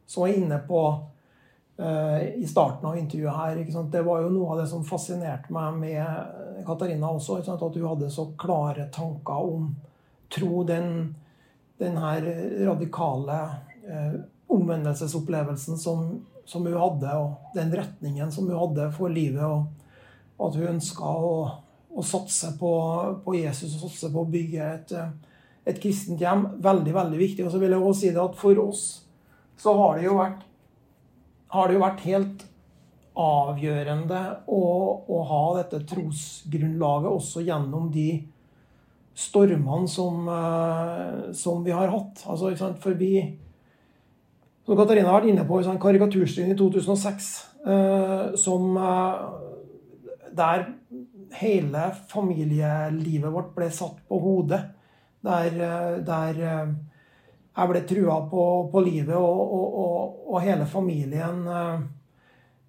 Som 0.09 0.25
jeg 0.25 0.33
var 0.33 0.41
inne 0.41 0.57
på 0.65 0.81
uh, 0.89 2.17
i 2.25 2.49
starten 2.49 2.89
av 2.89 2.97
intervjuet 2.97 3.37
her. 3.37 3.61
Det 3.93 4.01
var 4.03 4.25
jo 4.25 4.33
noe 4.33 4.55
av 4.55 4.63
det 4.63 4.65
som 4.73 4.83
fascinerte 4.83 5.53
meg 5.53 5.77
med 5.85 6.65
Katarina 6.67 7.13
også. 7.13 7.37
At 7.45 7.63
hun 7.63 7.85
hadde 7.85 8.09
så 8.11 8.31
klare 8.41 8.89
tanker 8.91 9.53
om 9.53 9.69
tro. 10.33 10.63
Den, 10.67 11.15
den 11.81 11.97
her 12.01 12.25
radikale 12.65 13.37
eh, 13.87 14.17
omvendelsesopplevelsen 14.47 15.77
som, 15.77 16.25
som, 16.45 16.65
hun 16.65 16.77
hadde, 16.79 17.13
og 17.19 17.55
den 17.55 17.73
retningen 17.75 18.31
som 18.31 18.49
hun 18.49 18.59
hadde 18.59 18.89
for 18.97 19.13
livet. 19.13 19.43
Og 19.43 20.47
at 20.47 20.59
hun 20.59 20.73
ønska 20.75 21.07
å, 21.07 21.37
å, 21.89 22.05
satse 22.05 22.53
på, 22.59 22.73
på, 23.25 23.37
Jesus 23.39 23.77
og 23.77 23.87
satse 23.87 24.11
på 24.13 24.23
å 24.23 24.31
bygge 24.31 24.73
et, 24.73 24.97
et 25.67 25.81
kristent 25.81 26.21
hjem. 26.21 26.47
Veldig, 26.63 26.93
veldig 26.97 27.21
viktig. 27.21 27.47
Og 27.47 27.53
så 27.53 27.61
vil 27.61 27.75
jeg 27.75 27.83
også 27.83 28.01
si 28.01 28.13
det 28.13 28.23
at 28.23 28.37
for 28.39 28.67
oss 28.67 28.85
så 29.57 29.73
har 29.73 29.97
det 29.97 30.05
jo 30.05 30.19
vært 30.19 30.43
har 31.47 31.67
det 31.67 31.77
jo 31.77 31.83
vært 31.83 32.03
helt 32.03 32.41
avgjørende 33.17 34.21
å, 34.51 34.63
å 35.09 35.19
ha 35.29 35.43
dette 35.57 35.79
trosgrunnlaget 35.89 37.09
også 37.09 37.43
gjennom 37.47 37.87
de 37.93 38.09
stormene 39.17 39.89
som, 39.89 40.27
uh, 40.29 41.33
som 41.33 41.63
vi 41.65 41.73
har 41.73 41.89
hatt. 41.89 42.23
Altså, 42.29 42.53
for 42.81 42.97
vi, 42.99 43.13
som 44.65 44.77
Katarina 44.77 45.09
har 45.09 45.21
vært 45.21 45.31
inne 45.33 45.45
på, 45.47 45.61
sant, 45.65 45.81
karikaturstriden 45.81 46.53
i 46.53 46.59
2006, 46.59 47.29
uh, 47.65 47.73
eh, 47.73 48.25
som 48.39 48.77
uh, 48.77 49.43
Der 50.37 50.67
hele 51.33 51.87
familielivet 52.11 53.31
vårt 53.33 53.55
ble 53.55 53.71
satt 53.73 54.03
på 54.07 54.19
hodet. 54.21 54.59
Der, 55.25 55.49
der 56.05 56.37
jeg 56.37 57.69
ble 57.71 57.79
trua 57.89 58.19
på, 58.29 58.43
på 58.71 58.83
livet, 58.85 59.15
og, 59.17 59.39
og, 59.41 59.79
og, 59.81 60.19
og, 60.29 60.37
hele 60.45 60.67
familien 60.69 61.41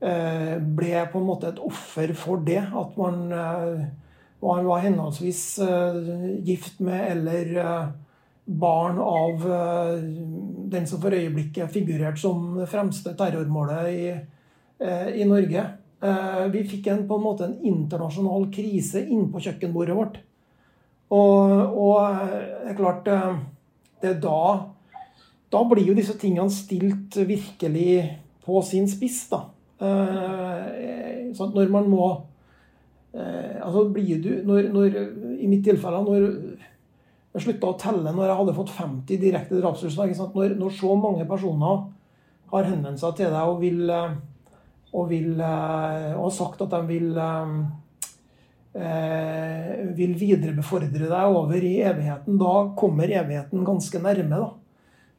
eh, 0.00 0.56
ble 0.58 1.04
på 1.12 1.20
en 1.20 1.28
måte 1.28 1.52
et 1.52 1.60
offer 1.60 2.14
for 2.16 2.40
det. 2.46 2.62
At 2.72 2.96
man, 2.96 3.28
eh, 4.40 4.54
han 4.54 4.66
var 4.66 4.78
henholdsvis 4.78 5.58
eh, 5.58 6.38
gift 6.46 6.78
med 6.80 7.10
eller 7.12 7.56
eh, 7.56 7.88
barn 8.44 8.98
av 8.98 9.42
eh, 9.52 9.98
den 10.70 10.86
som 10.86 11.02
for 11.02 11.14
øyeblikket 11.14 11.72
figurerte 11.74 12.20
som 12.22 12.54
det 12.60 12.68
fremste 12.70 13.16
terrormålet 13.18 13.90
i, 13.92 14.08
i 15.18 15.24
Norge. 15.26 15.62
vi 16.52 16.60
fikk 16.70 16.86
en, 16.86 17.00
på 17.08 17.16
en 17.18 17.22
måte 17.24 17.44
en 17.48 17.56
internasjonal 17.66 18.44
krise 18.54 19.00
innpå 19.10 19.40
kjøkkenbordet 19.42 19.96
vårt. 19.96 20.20
Og, 21.10 21.50
og 21.74 22.20
det 22.20 22.70
er 22.70 22.76
klart 22.78 23.08
Det 23.98 24.10
er 24.12 24.20
da 24.22 24.42
da 25.50 25.62
blir 25.64 25.88
jo 25.88 25.96
disse 25.96 26.14
tingene 26.20 26.52
stilt 26.52 27.16
virkelig 27.16 28.18
på 28.44 28.60
sin 28.62 28.86
spiss, 28.86 29.22
da. 29.32 29.46
Sånn 31.34 31.54
når 31.56 31.72
man 31.72 31.88
må 31.90 32.08
eh, 33.14 33.56
Altså 33.62 33.84
blir 33.94 34.22
du 34.22 34.30
når, 34.46 34.70
når, 34.74 34.98
I 35.38 35.48
mitt 35.50 35.64
tilfelle 35.66 36.02
når 36.04 36.26
jeg 37.34 37.44
slutta 37.44 37.70
å 37.70 37.78
telle 37.78 38.12
når 38.14 38.30
jeg 38.30 38.38
hadde 38.40 38.56
fått 38.56 38.74
50 38.74 39.20
direkte 39.22 39.60
drapstrusler. 39.60 40.14
Når, 40.34 40.56
når, 40.58 40.74
så 40.74 40.94
mange 40.98 41.26
personer 41.28 41.84
har 42.52 42.70
henvendt 42.70 43.02
seg 43.02 43.18
til 43.18 43.34
deg 43.34 43.52
og 43.52 43.60
vil, 43.62 43.82
eh, 43.92 44.16
og 44.96 45.10
vil 45.10 45.34
og 45.38 46.24
har 46.24 46.32
sagt 46.34 46.64
at 46.64 46.74
de 46.76 46.82
vil 46.88 47.12
vil 49.98 50.12
viderebefordre 50.14 51.08
deg 51.08 51.34
over 51.34 51.64
i 51.66 51.80
evigheten, 51.82 52.36
da 52.38 52.52
kommer 52.78 53.10
evigheten 53.10 53.64
ganske 53.66 53.98
nærme. 54.04 54.38
da. 54.38 54.50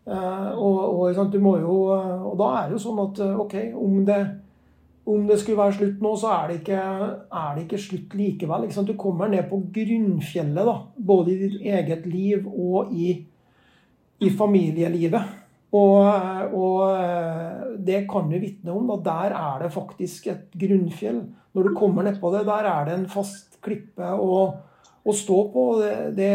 Eh, 0.10 0.52
og, 0.58 0.78
og, 1.02 1.34
jo, 1.62 1.76
og, 1.94 2.36
da 2.40 2.48
er 2.58 2.70
det 2.70 2.78
jo 2.78 2.82
sånn 2.82 3.02
at 3.04 3.20
eh, 3.22 3.42
ok, 3.44 3.56
om 3.78 4.00
det, 4.08 4.20
om 5.10 5.26
det 5.28 5.40
skulle 5.40 5.58
være 5.58 5.78
slutt 5.78 6.02
nå, 6.04 6.14
så 6.20 6.32
er 6.36 6.48
det 6.50 6.60
ikke, 6.60 6.80
er 7.42 7.52
det 7.56 7.66
ikke 7.66 7.82
slutt 7.82 8.16
likevel. 8.18 8.68
Ikke 8.68 8.86
du 8.86 8.96
kommer 9.00 9.32
ned 9.32 9.48
på 9.50 9.62
grunnfjellet, 9.74 10.70
da, 10.70 10.76
både 11.12 11.34
i 11.34 11.38
ditt 11.44 11.68
eget 11.74 12.08
liv 12.10 12.48
og 12.50 12.92
i, 12.94 13.14
i 14.20 14.30
familielivet. 14.30 15.38
Og, 15.70 16.54
og, 16.58 16.80
eh, 16.98 17.76
det 17.86 18.06
kan 18.10 18.30
du 18.30 18.40
vitne 18.42 18.74
om. 18.74 18.90
Da. 18.90 18.98
Der 19.10 19.36
er 19.38 19.64
det 19.64 19.74
faktisk 19.74 20.28
et 20.32 20.48
grunnfjell. 20.58 21.22
Når 21.54 21.68
du 21.68 21.76
kommer 21.78 22.06
nedpå 22.06 22.32
det, 22.34 22.46
der 22.48 22.70
er 22.70 22.86
det 22.86 22.96
en 22.98 23.10
fast 23.10 23.60
klippe 23.66 24.10
å, 24.14 24.40
å 25.06 25.16
stå 25.16 25.40
på. 25.54 25.66
Det, 26.18 26.30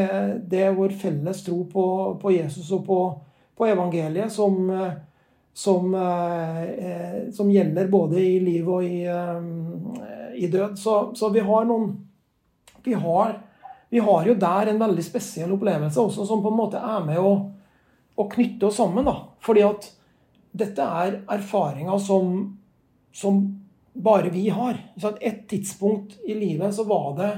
det, 0.50 0.62
er 0.62 0.78
vår 0.78 0.94
felles 0.98 1.42
tro 1.46 1.64
på, 1.70 1.86
på 2.22 2.34
Jesus 2.34 2.70
og 2.74 2.84
på, 2.86 3.00
på 3.58 3.68
evangeliet 3.70 4.32
som, 4.34 4.58
eh, 4.70 4.94
som, 5.54 5.94
eh, 5.94 7.32
som, 7.32 7.50
gjelder 7.50 7.88
både 7.88 8.20
i 8.20 8.40
liv 8.42 8.68
og 8.68 8.84
i, 8.84 9.04
eh, 9.06 10.34
i 10.34 10.48
død. 10.50 10.78
Så, 10.78 11.14
så, 11.14 11.30
vi 11.30 11.44
har 11.46 11.68
noen 11.68 11.92
vi 12.84 12.94
har, 13.00 13.38
vi 13.88 14.02
har, 14.02 14.26
jo 14.26 14.34
der 14.34 14.68
en 14.68 14.80
veldig 14.82 15.04
spesiell 15.06 15.54
opplevelse 15.54 16.00
også, 16.00 16.26
som 16.28 16.42
på 16.44 16.50
en 16.50 16.58
måte 16.58 16.82
er 16.82 17.06
med 17.06 17.20
å, 17.22 17.30
å 18.20 18.26
knytte 18.28 18.68
oss 18.68 18.76
sammen. 18.82 19.06
da. 19.06 19.14
Fordi 19.40 19.62
at 19.64 19.88
dette 20.52 20.84
er 20.84 21.22
erfaringer 21.32 22.02
som, 22.02 22.58
som 23.14 23.40
bare 23.94 24.34
vi 24.34 24.50
har. 24.52 24.76
Et 25.20 25.46
tidspunkt 25.48 26.18
i 26.26 26.36
livet 26.36 26.74
så 26.74 26.84
var 26.84 27.14
det 27.16 27.32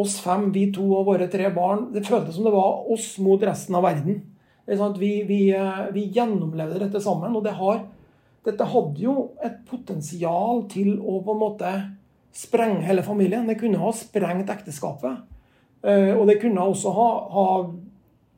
oss 0.00 0.20
fem, 0.22 0.52
vi 0.52 0.68
to 0.72 0.86
og 0.92 1.08
våre 1.08 1.26
tre 1.32 1.50
barn. 1.52 1.88
Det 1.92 2.06
føltes 2.06 2.36
som 2.36 2.46
det 2.46 2.54
var 2.54 2.86
oss 2.92 3.16
mot 3.18 3.42
resten 3.42 3.74
av 3.80 3.88
verden. 3.88 4.22
Vi, 4.70 5.22
vi, 5.26 5.40
eh, 5.50 5.86
vi, 5.92 6.06
gjennomlevde 6.14 6.78
dette 6.84 7.02
sammen. 7.02 7.34
Og 7.36 7.44
det 7.44 7.56
har, 7.58 7.82
dette 8.46 8.68
hadde 8.72 9.02
jo 9.02 9.16
et 9.42 9.58
potensial 9.66 10.64
til 10.70 10.96
å 11.00 11.18
på 11.26 11.34
en 11.34 11.42
måte 11.42 11.74
sprenge 12.36 12.84
hele 12.86 13.02
familien. 13.02 13.48
Det 13.50 13.58
kunne 13.58 13.82
ha 13.82 13.92
sprengt 13.96 14.52
ekteskapet. 14.52 15.24
Eh, 15.82 16.12
og 16.14 16.26
det 16.30 16.38
kunne 16.42 16.66
også 16.70 16.92
ha, 16.94 17.08
ha 17.34 17.46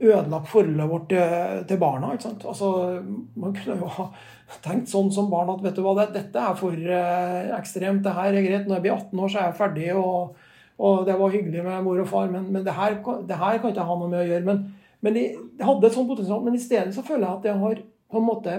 ødelagt 0.02 0.50
forholdet 0.50 0.90
vårt 0.90 1.12
til, 1.12 1.78
barna. 1.78 2.14
ikke 2.14 2.30
sant? 2.30 2.46
Altså, 2.48 3.02
Man 3.36 3.54
kunne 3.54 3.78
jo 3.82 3.90
ha 3.96 4.08
tenkt 4.64 4.90
sånn 4.90 5.12
som 5.12 5.30
barn 5.32 5.52
at 5.52 5.62
vet 5.64 5.76
du 5.76 5.82
hva, 5.84 5.94
det, 6.00 6.10
dette 6.16 6.40
er 6.40 6.56
for 6.58 6.72
eh, 6.72 7.52
ekstremt. 7.58 8.02
det 8.04 8.16
her 8.16 8.32
er 8.32 8.46
greit. 8.46 8.66
Når 8.66 8.78
jeg 8.78 8.86
blir 8.86 8.96
18 8.96 9.20
år, 9.20 9.28
så 9.28 9.38
er 9.38 9.50
jeg 9.50 9.60
ferdig. 9.60 9.90
og, 9.96 10.48
og 10.82 11.04
det 11.06 11.16
var 11.18 11.34
hyggelig 11.36 11.64
med 11.64 11.84
mor 11.84 12.00
og 12.00 12.08
far, 12.08 12.30
men, 12.32 12.48
men 12.50 12.64
det, 12.64 12.72
her, 12.74 12.96
det, 13.28 13.36
her, 13.36 13.58
kan 13.60 13.70
ikke 13.70 13.80
jeg 13.82 13.90
ha 13.90 13.98
noe 14.00 14.10
med 14.10 14.22
å 14.22 14.30
gjøre. 14.30 14.46
Men 14.48 14.64
men 15.02 15.16
de, 15.16 15.24
de 15.58 15.66
hadde 15.66 15.88
et 15.88 15.96
sånt 15.96 16.10
potensial, 16.10 16.42
men 16.44 16.54
i 16.54 16.62
stedet 16.62 16.94
så 16.94 17.02
føler 17.02 17.26
jeg 17.26 17.38
at 17.38 17.46
det 17.48 17.56
har 17.58 17.82
på 18.12 18.20
en 18.20 18.26
måte 18.28 18.54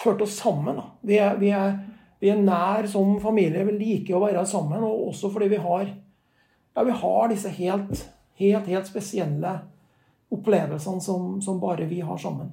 ført 0.00 0.20
oss 0.24 0.36
sammen. 0.40 0.80
Vi 1.06 1.16
er, 1.20 1.38
vi, 1.40 1.50
er, 1.56 1.78
vi 2.20 2.32
er, 2.32 2.40
nær 2.44 2.88
som 2.90 3.16
familie. 3.22 3.64
Vi 3.68 3.76
liker 3.78 4.18
å 4.18 4.24
være 4.26 4.44
sammen. 4.48 4.84
Og 4.84 5.10
også 5.10 5.30
fordi 5.32 5.50
vi 5.52 5.60
har 5.60 5.84
ja, 5.90 6.84
vi 6.84 6.96
har 7.02 7.30
disse 7.32 7.52
helt, 7.56 8.04
helt, 8.40 8.68
helt 8.68 8.88
spesielle 8.88 9.56
opplevelsene 10.30 11.02
som, 11.02 11.38
som 11.42 11.60
bare 11.60 11.88
vi 11.90 12.00
har 12.04 12.20
sammen. 12.20 12.52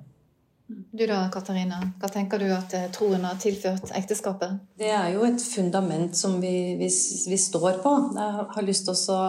Du 0.67 1.05
da, 1.07 1.21
Katarina. 1.31 1.79
Hva 2.01 2.09
tenker 2.11 2.41
du 2.41 2.47
at 2.51 2.73
eh, 2.75 2.89
troen 2.91 3.23
har 3.23 3.37
tilført 3.39 3.93
ekteskapet? 3.95 4.57
Det 4.75 4.89
er 4.91 5.13
jo 5.13 5.23
et 5.23 5.39
fundament 5.39 6.17
som 6.17 6.41
vi, 6.43 6.75
vi, 6.79 6.89
vi 7.29 7.39
står 7.39 7.79
på. 7.83 7.93
Jeg 8.17 8.47
har 8.55 8.67
lyst 8.67 8.89
til 8.89 8.97
å 9.15 9.21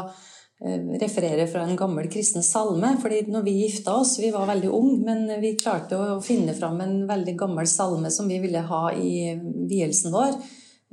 referere 0.59 1.46
fra 1.46 1.62
en 1.62 1.76
gammel 1.76 2.09
kristen 2.11 2.42
salme. 2.42 2.96
fordi 3.02 3.22
når 3.30 3.42
vi 3.42 3.62
gifta 3.62 3.94
oss, 3.94 4.18
vi 4.18 4.30
var 4.30 4.46
veldig 4.46 4.70
unge, 4.70 5.04
men 5.04 5.40
vi 5.40 5.56
klarte 5.56 5.96
å 5.96 6.20
finne 6.20 6.54
fram 6.54 6.80
en 6.80 7.06
veldig 7.06 7.36
gammel 7.38 7.66
salme 7.66 8.11
som 8.11 8.28
vi 8.28 8.40
ville 8.42 8.59
ha 8.59 8.92
i 8.92 9.38
vielsen 9.70 10.12
vår. 10.12 10.34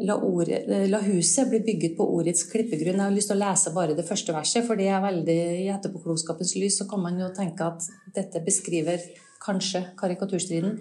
La, 0.04 0.18
ordet, 0.18 0.66
la, 0.92 1.00
huset 1.00 1.48
bli 1.50 1.62
bygget 1.64 1.94
på 1.98 2.06
ordets 2.18 2.44
klippegrunn. 2.52 3.00
Jeg 3.00 3.08
har 3.08 3.14
lyst 3.16 3.30
til 3.32 3.38
å 3.38 3.46
lese 3.46 3.72
bare 3.72 3.96
det 3.96 4.04
første 4.06 4.34
verset, 4.36 4.66
for 4.68 4.76
det 4.76 4.90
er 4.92 5.00
veldig 5.02 5.38
i 5.62 5.70
etterpåklokskapens 5.72 6.52
lys 6.60 6.82
så 6.82 6.88
kan 6.90 7.00
man 7.00 7.22
jo 7.22 7.30
tenke 7.34 7.64
at 7.64 7.88
dette 8.14 8.44
beskriver 8.44 9.00
kanskje 9.46 9.86
karikaturstriden. 9.96 10.78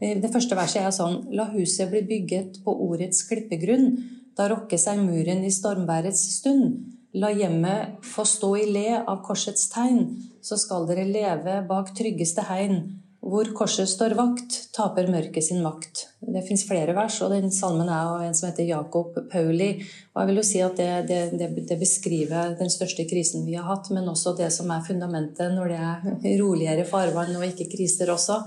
Eh, 0.00 0.16
det 0.22 0.32
første 0.32 0.56
verset 0.56 0.80
er 0.80 0.96
sånn 0.96 1.26
La 1.36 1.50
huset 1.52 1.90
bli 1.92 2.02
bygget 2.08 2.62
på 2.64 2.72
ordets 2.88 3.26
klippegrunn. 3.28 3.98
Da 4.34 4.48
rokker 4.50 4.80
seg 4.80 5.02
muren 5.04 5.44
i 5.44 5.52
stormværets 5.52 6.24
stund. 6.38 6.94
La 7.14 7.30
hjemmet 7.30 8.02
få 8.02 8.24
stå 8.26 8.48
i 8.58 8.64
le 8.74 8.88
av 8.98 9.20
korsets 9.22 9.68
tegn, 9.70 10.08
så 10.42 10.58
skal 10.58 10.88
dere 10.88 11.04
leve 11.06 11.60
bak 11.68 11.92
tryggeste 11.94 12.42
hegn. 12.48 12.80
Hvor 13.24 13.48
korset 13.56 13.88
står 13.88 14.16
vakt, 14.18 14.56
taper 14.74 15.06
mørket 15.08 15.46
sin 15.46 15.62
makt. 15.64 16.02
Det 16.20 16.42
fins 16.44 16.66
flere 16.68 16.92
vers, 16.96 17.20
og 17.24 17.30
den 17.32 17.54
salmen 17.54 17.88
er 17.88 18.10
av 18.10 18.24
en 18.26 18.34
som 18.36 18.50
heter 18.50 18.66
Jakob 18.68 19.14
Pauli. 19.30 19.70
Og 20.12 20.20
jeg 20.20 20.30
vil 20.30 20.40
jo 20.40 20.44
si 20.44 20.60
at 20.60 20.76
det, 20.76 20.90
det, 21.08 21.48
det, 21.70 21.78
beskriver 21.80 22.52
den 22.58 22.72
største 22.72 23.06
krisen 23.08 23.46
vi 23.46 23.54
har 23.56 23.70
hatt, 23.70 23.88
men 23.94 24.10
også 24.10 24.34
det 24.36 24.50
som 24.52 24.74
er 24.74 24.84
fundamentet 24.84 25.54
når 25.54 25.72
det 25.72 25.80
er 25.86 26.42
roligere 26.42 26.84
farvann 26.90 27.32
og 27.38 27.46
ikke 27.46 27.70
kriser 27.78 28.10
også. 28.12 28.42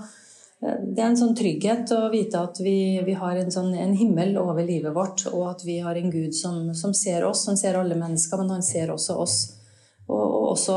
Det 0.58 0.98
er 0.98 1.06
en 1.06 1.18
sånn 1.18 1.36
trygghet 1.38 1.92
å 1.94 2.08
vite 2.10 2.40
at 2.42 2.58
vi, 2.58 2.98
vi 3.06 3.14
har 3.14 3.36
en, 3.38 3.50
sånn, 3.54 3.70
en, 3.78 3.92
himmel 3.94 4.34
over 4.40 4.66
livet 4.66 4.94
vårt, 4.94 5.22
og 5.30 5.44
at 5.52 5.62
vi 5.62 5.76
har 5.84 5.98
en 5.98 6.10
Gud 6.10 6.34
som, 6.34 6.72
som 6.74 6.94
ser 6.94 7.26
oss. 7.28 7.44
som 7.46 7.56
ser 7.56 7.78
alle 7.78 7.98
mennesker, 7.98 8.42
men 8.42 8.56
han 8.56 8.66
ser 8.66 8.90
også 8.90 9.18
oss. 9.22 9.36
Og 10.08 10.54
også 10.54 10.76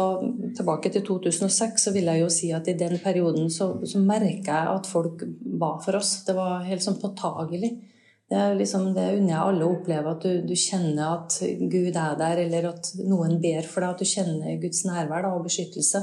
tilbake 0.58 0.92
til 0.92 1.06
2006 1.08 1.88
så 1.88 1.94
vil 1.96 2.12
jeg 2.12 2.22
jo 2.22 2.30
si 2.30 2.52
at 2.54 2.68
i 2.68 2.76
den 2.78 2.98
perioden 3.02 3.50
så, 3.50 3.72
så 3.88 4.02
merka 4.04 4.58
jeg 4.60 4.76
at 4.76 4.90
folk 4.92 5.24
ba 5.40 5.78
for 5.82 5.98
oss. 5.98 6.20
Det 6.28 6.36
var 6.38 6.68
helt 6.68 6.84
sånn 6.86 7.00
påtagelig. 7.02 7.72
Det 8.32 8.38
er 8.40 8.54
liksom, 8.56 8.92
det 8.96 9.10
unner 9.18 9.34
jeg 9.34 9.44
alle 9.44 9.66
å 9.66 9.74
oppleve, 9.74 10.14
at 10.14 10.24
du, 10.24 10.44
du, 10.48 10.54
kjenner 10.56 11.18
at 11.18 11.40
Gud 11.72 11.98
er 12.00 12.14
der, 12.20 12.44
eller 12.46 12.70
at 12.70 12.94
noen 13.04 13.42
ber 13.44 13.66
for 13.68 13.84
deg, 13.84 13.96
at 13.96 14.04
du 14.04 14.08
kjenner 14.08 14.62
Guds 14.62 14.86
nærvær 14.88 15.26
da, 15.26 15.34
og 15.36 15.50
beskyttelse. 15.50 16.00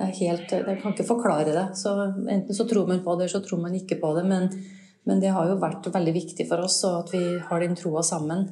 Helt, 0.00 0.52
jeg, 0.52 0.76
kan 0.80 0.94
ikke 0.94 1.08
forklare 1.08 1.52
det. 1.52 1.66
Så 1.76 1.92
enten 2.08 2.56
så 2.56 2.64
tror 2.68 2.86
man 2.88 3.02
på 3.04 3.14
det, 3.16 3.26
eller 3.26 3.34
så 3.34 3.42
tror 3.44 3.60
man 3.60 3.74
ikke 3.76 3.98
på 4.00 4.14
det. 4.16 4.24
Men, 4.28 4.48
men 5.04 5.20
det 5.20 5.34
har 5.36 5.50
jo 5.50 5.58
vært 5.60 5.90
veldig 5.92 6.14
viktig 6.16 6.46
for 6.48 6.64
oss, 6.64 6.78
og 6.88 7.02
at 7.02 7.12
vi 7.14 7.24
har 7.50 7.60
den 7.60 7.76
troa 7.76 8.02
sammen. 8.06 8.46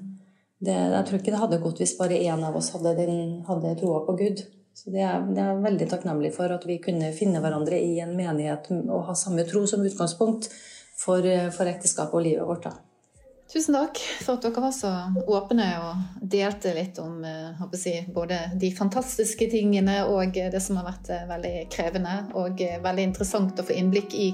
Det, 0.59 0.75
jeg 0.75 1.07
tror 1.09 1.21
ikke 1.21 1.33
det 1.33 1.41
hadde 1.41 1.61
gått 1.63 1.81
hvis 1.81 1.97
bare 1.99 2.19
én 2.19 2.45
av 2.45 2.57
oss 2.59 2.73
hadde, 2.75 2.97
den, 2.99 3.21
hadde 3.49 3.77
troa 3.81 4.03
på 4.07 4.17
Gud. 4.19 4.43
Så 4.79 4.93
det 4.95 5.03
er, 5.03 5.23
det 5.35 5.43
er 5.43 5.63
veldig 5.63 5.89
takknemlig 5.91 6.35
for 6.37 6.53
at 6.55 6.67
vi 6.69 6.77
kunne 6.83 7.11
finne 7.17 7.41
hverandre 7.43 7.79
i 7.81 7.97
en 8.03 8.13
menighet 8.19 8.69
og 8.77 9.09
ha 9.09 9.17
samme 9.19 9.47
tro 9.49 9.65
som 9.67 9.83
utgangspunkt 9.83 10.51
for, 10.99 11.25
for 11.55 11.71
ekteskapet 11.71 12.15
og 12.15 12.27
livet 12.27 12.47
vårt. 12.47 12.69
Da. 12.69 12.88
Tusen 13.53 13.75
takk 13.75 13.99
for 14.21 14.37
at 14.37 14.43
dere 14.45 14.61
var 14.61 14.73
så 14.77 14.91
åpne 15.27 15.67
og 15.81 16.21
delte 16.21 16.75
litt 16.77 16.99
om 17.01 17.23
eh, 17.25 17.63
si, 17.73 17.95
både 18.15 18.43
de 18.61 18.69
fantastiske 18.77 19.49
tingene 19.49 20.03
og 20.05 20.37
det 20.37 20.61
som 20.61 20.77
har 20.77 20.91
vært 20.91 21.09
eh, 21.15 21.25
veldig 21.31 21.55
krevende 21.73 22.19
og 22.37 22.61
eh, 22.61 22.77
veldig 22.85 23.09
interessant 23.09 23.57
å 23.57 23.65
få 23.65 23.73
innblikk 23.81 24.13
i 24.13 24.29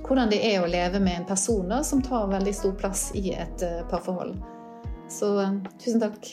hvordan 0.00 0.32
det 0.32 0.40
er 0.48 0.62
å 0.62 0.70
leve 0.70 0.96
med 0.96 1.20
en 1.20 1.28
person 1.28 1.68
da, 1.68 1.82
som 1.84 2.00
tar 2.00 2.32
veldig 2.32 2.54
stor 2.56 2.72
plass 2.80 3.10
i 3.18 3.34
et 3.36 3.64
parforhold. 3.90 4.38
Så 5.12 5.34
tusen 5.82 6.00
takk. 6.00 6.32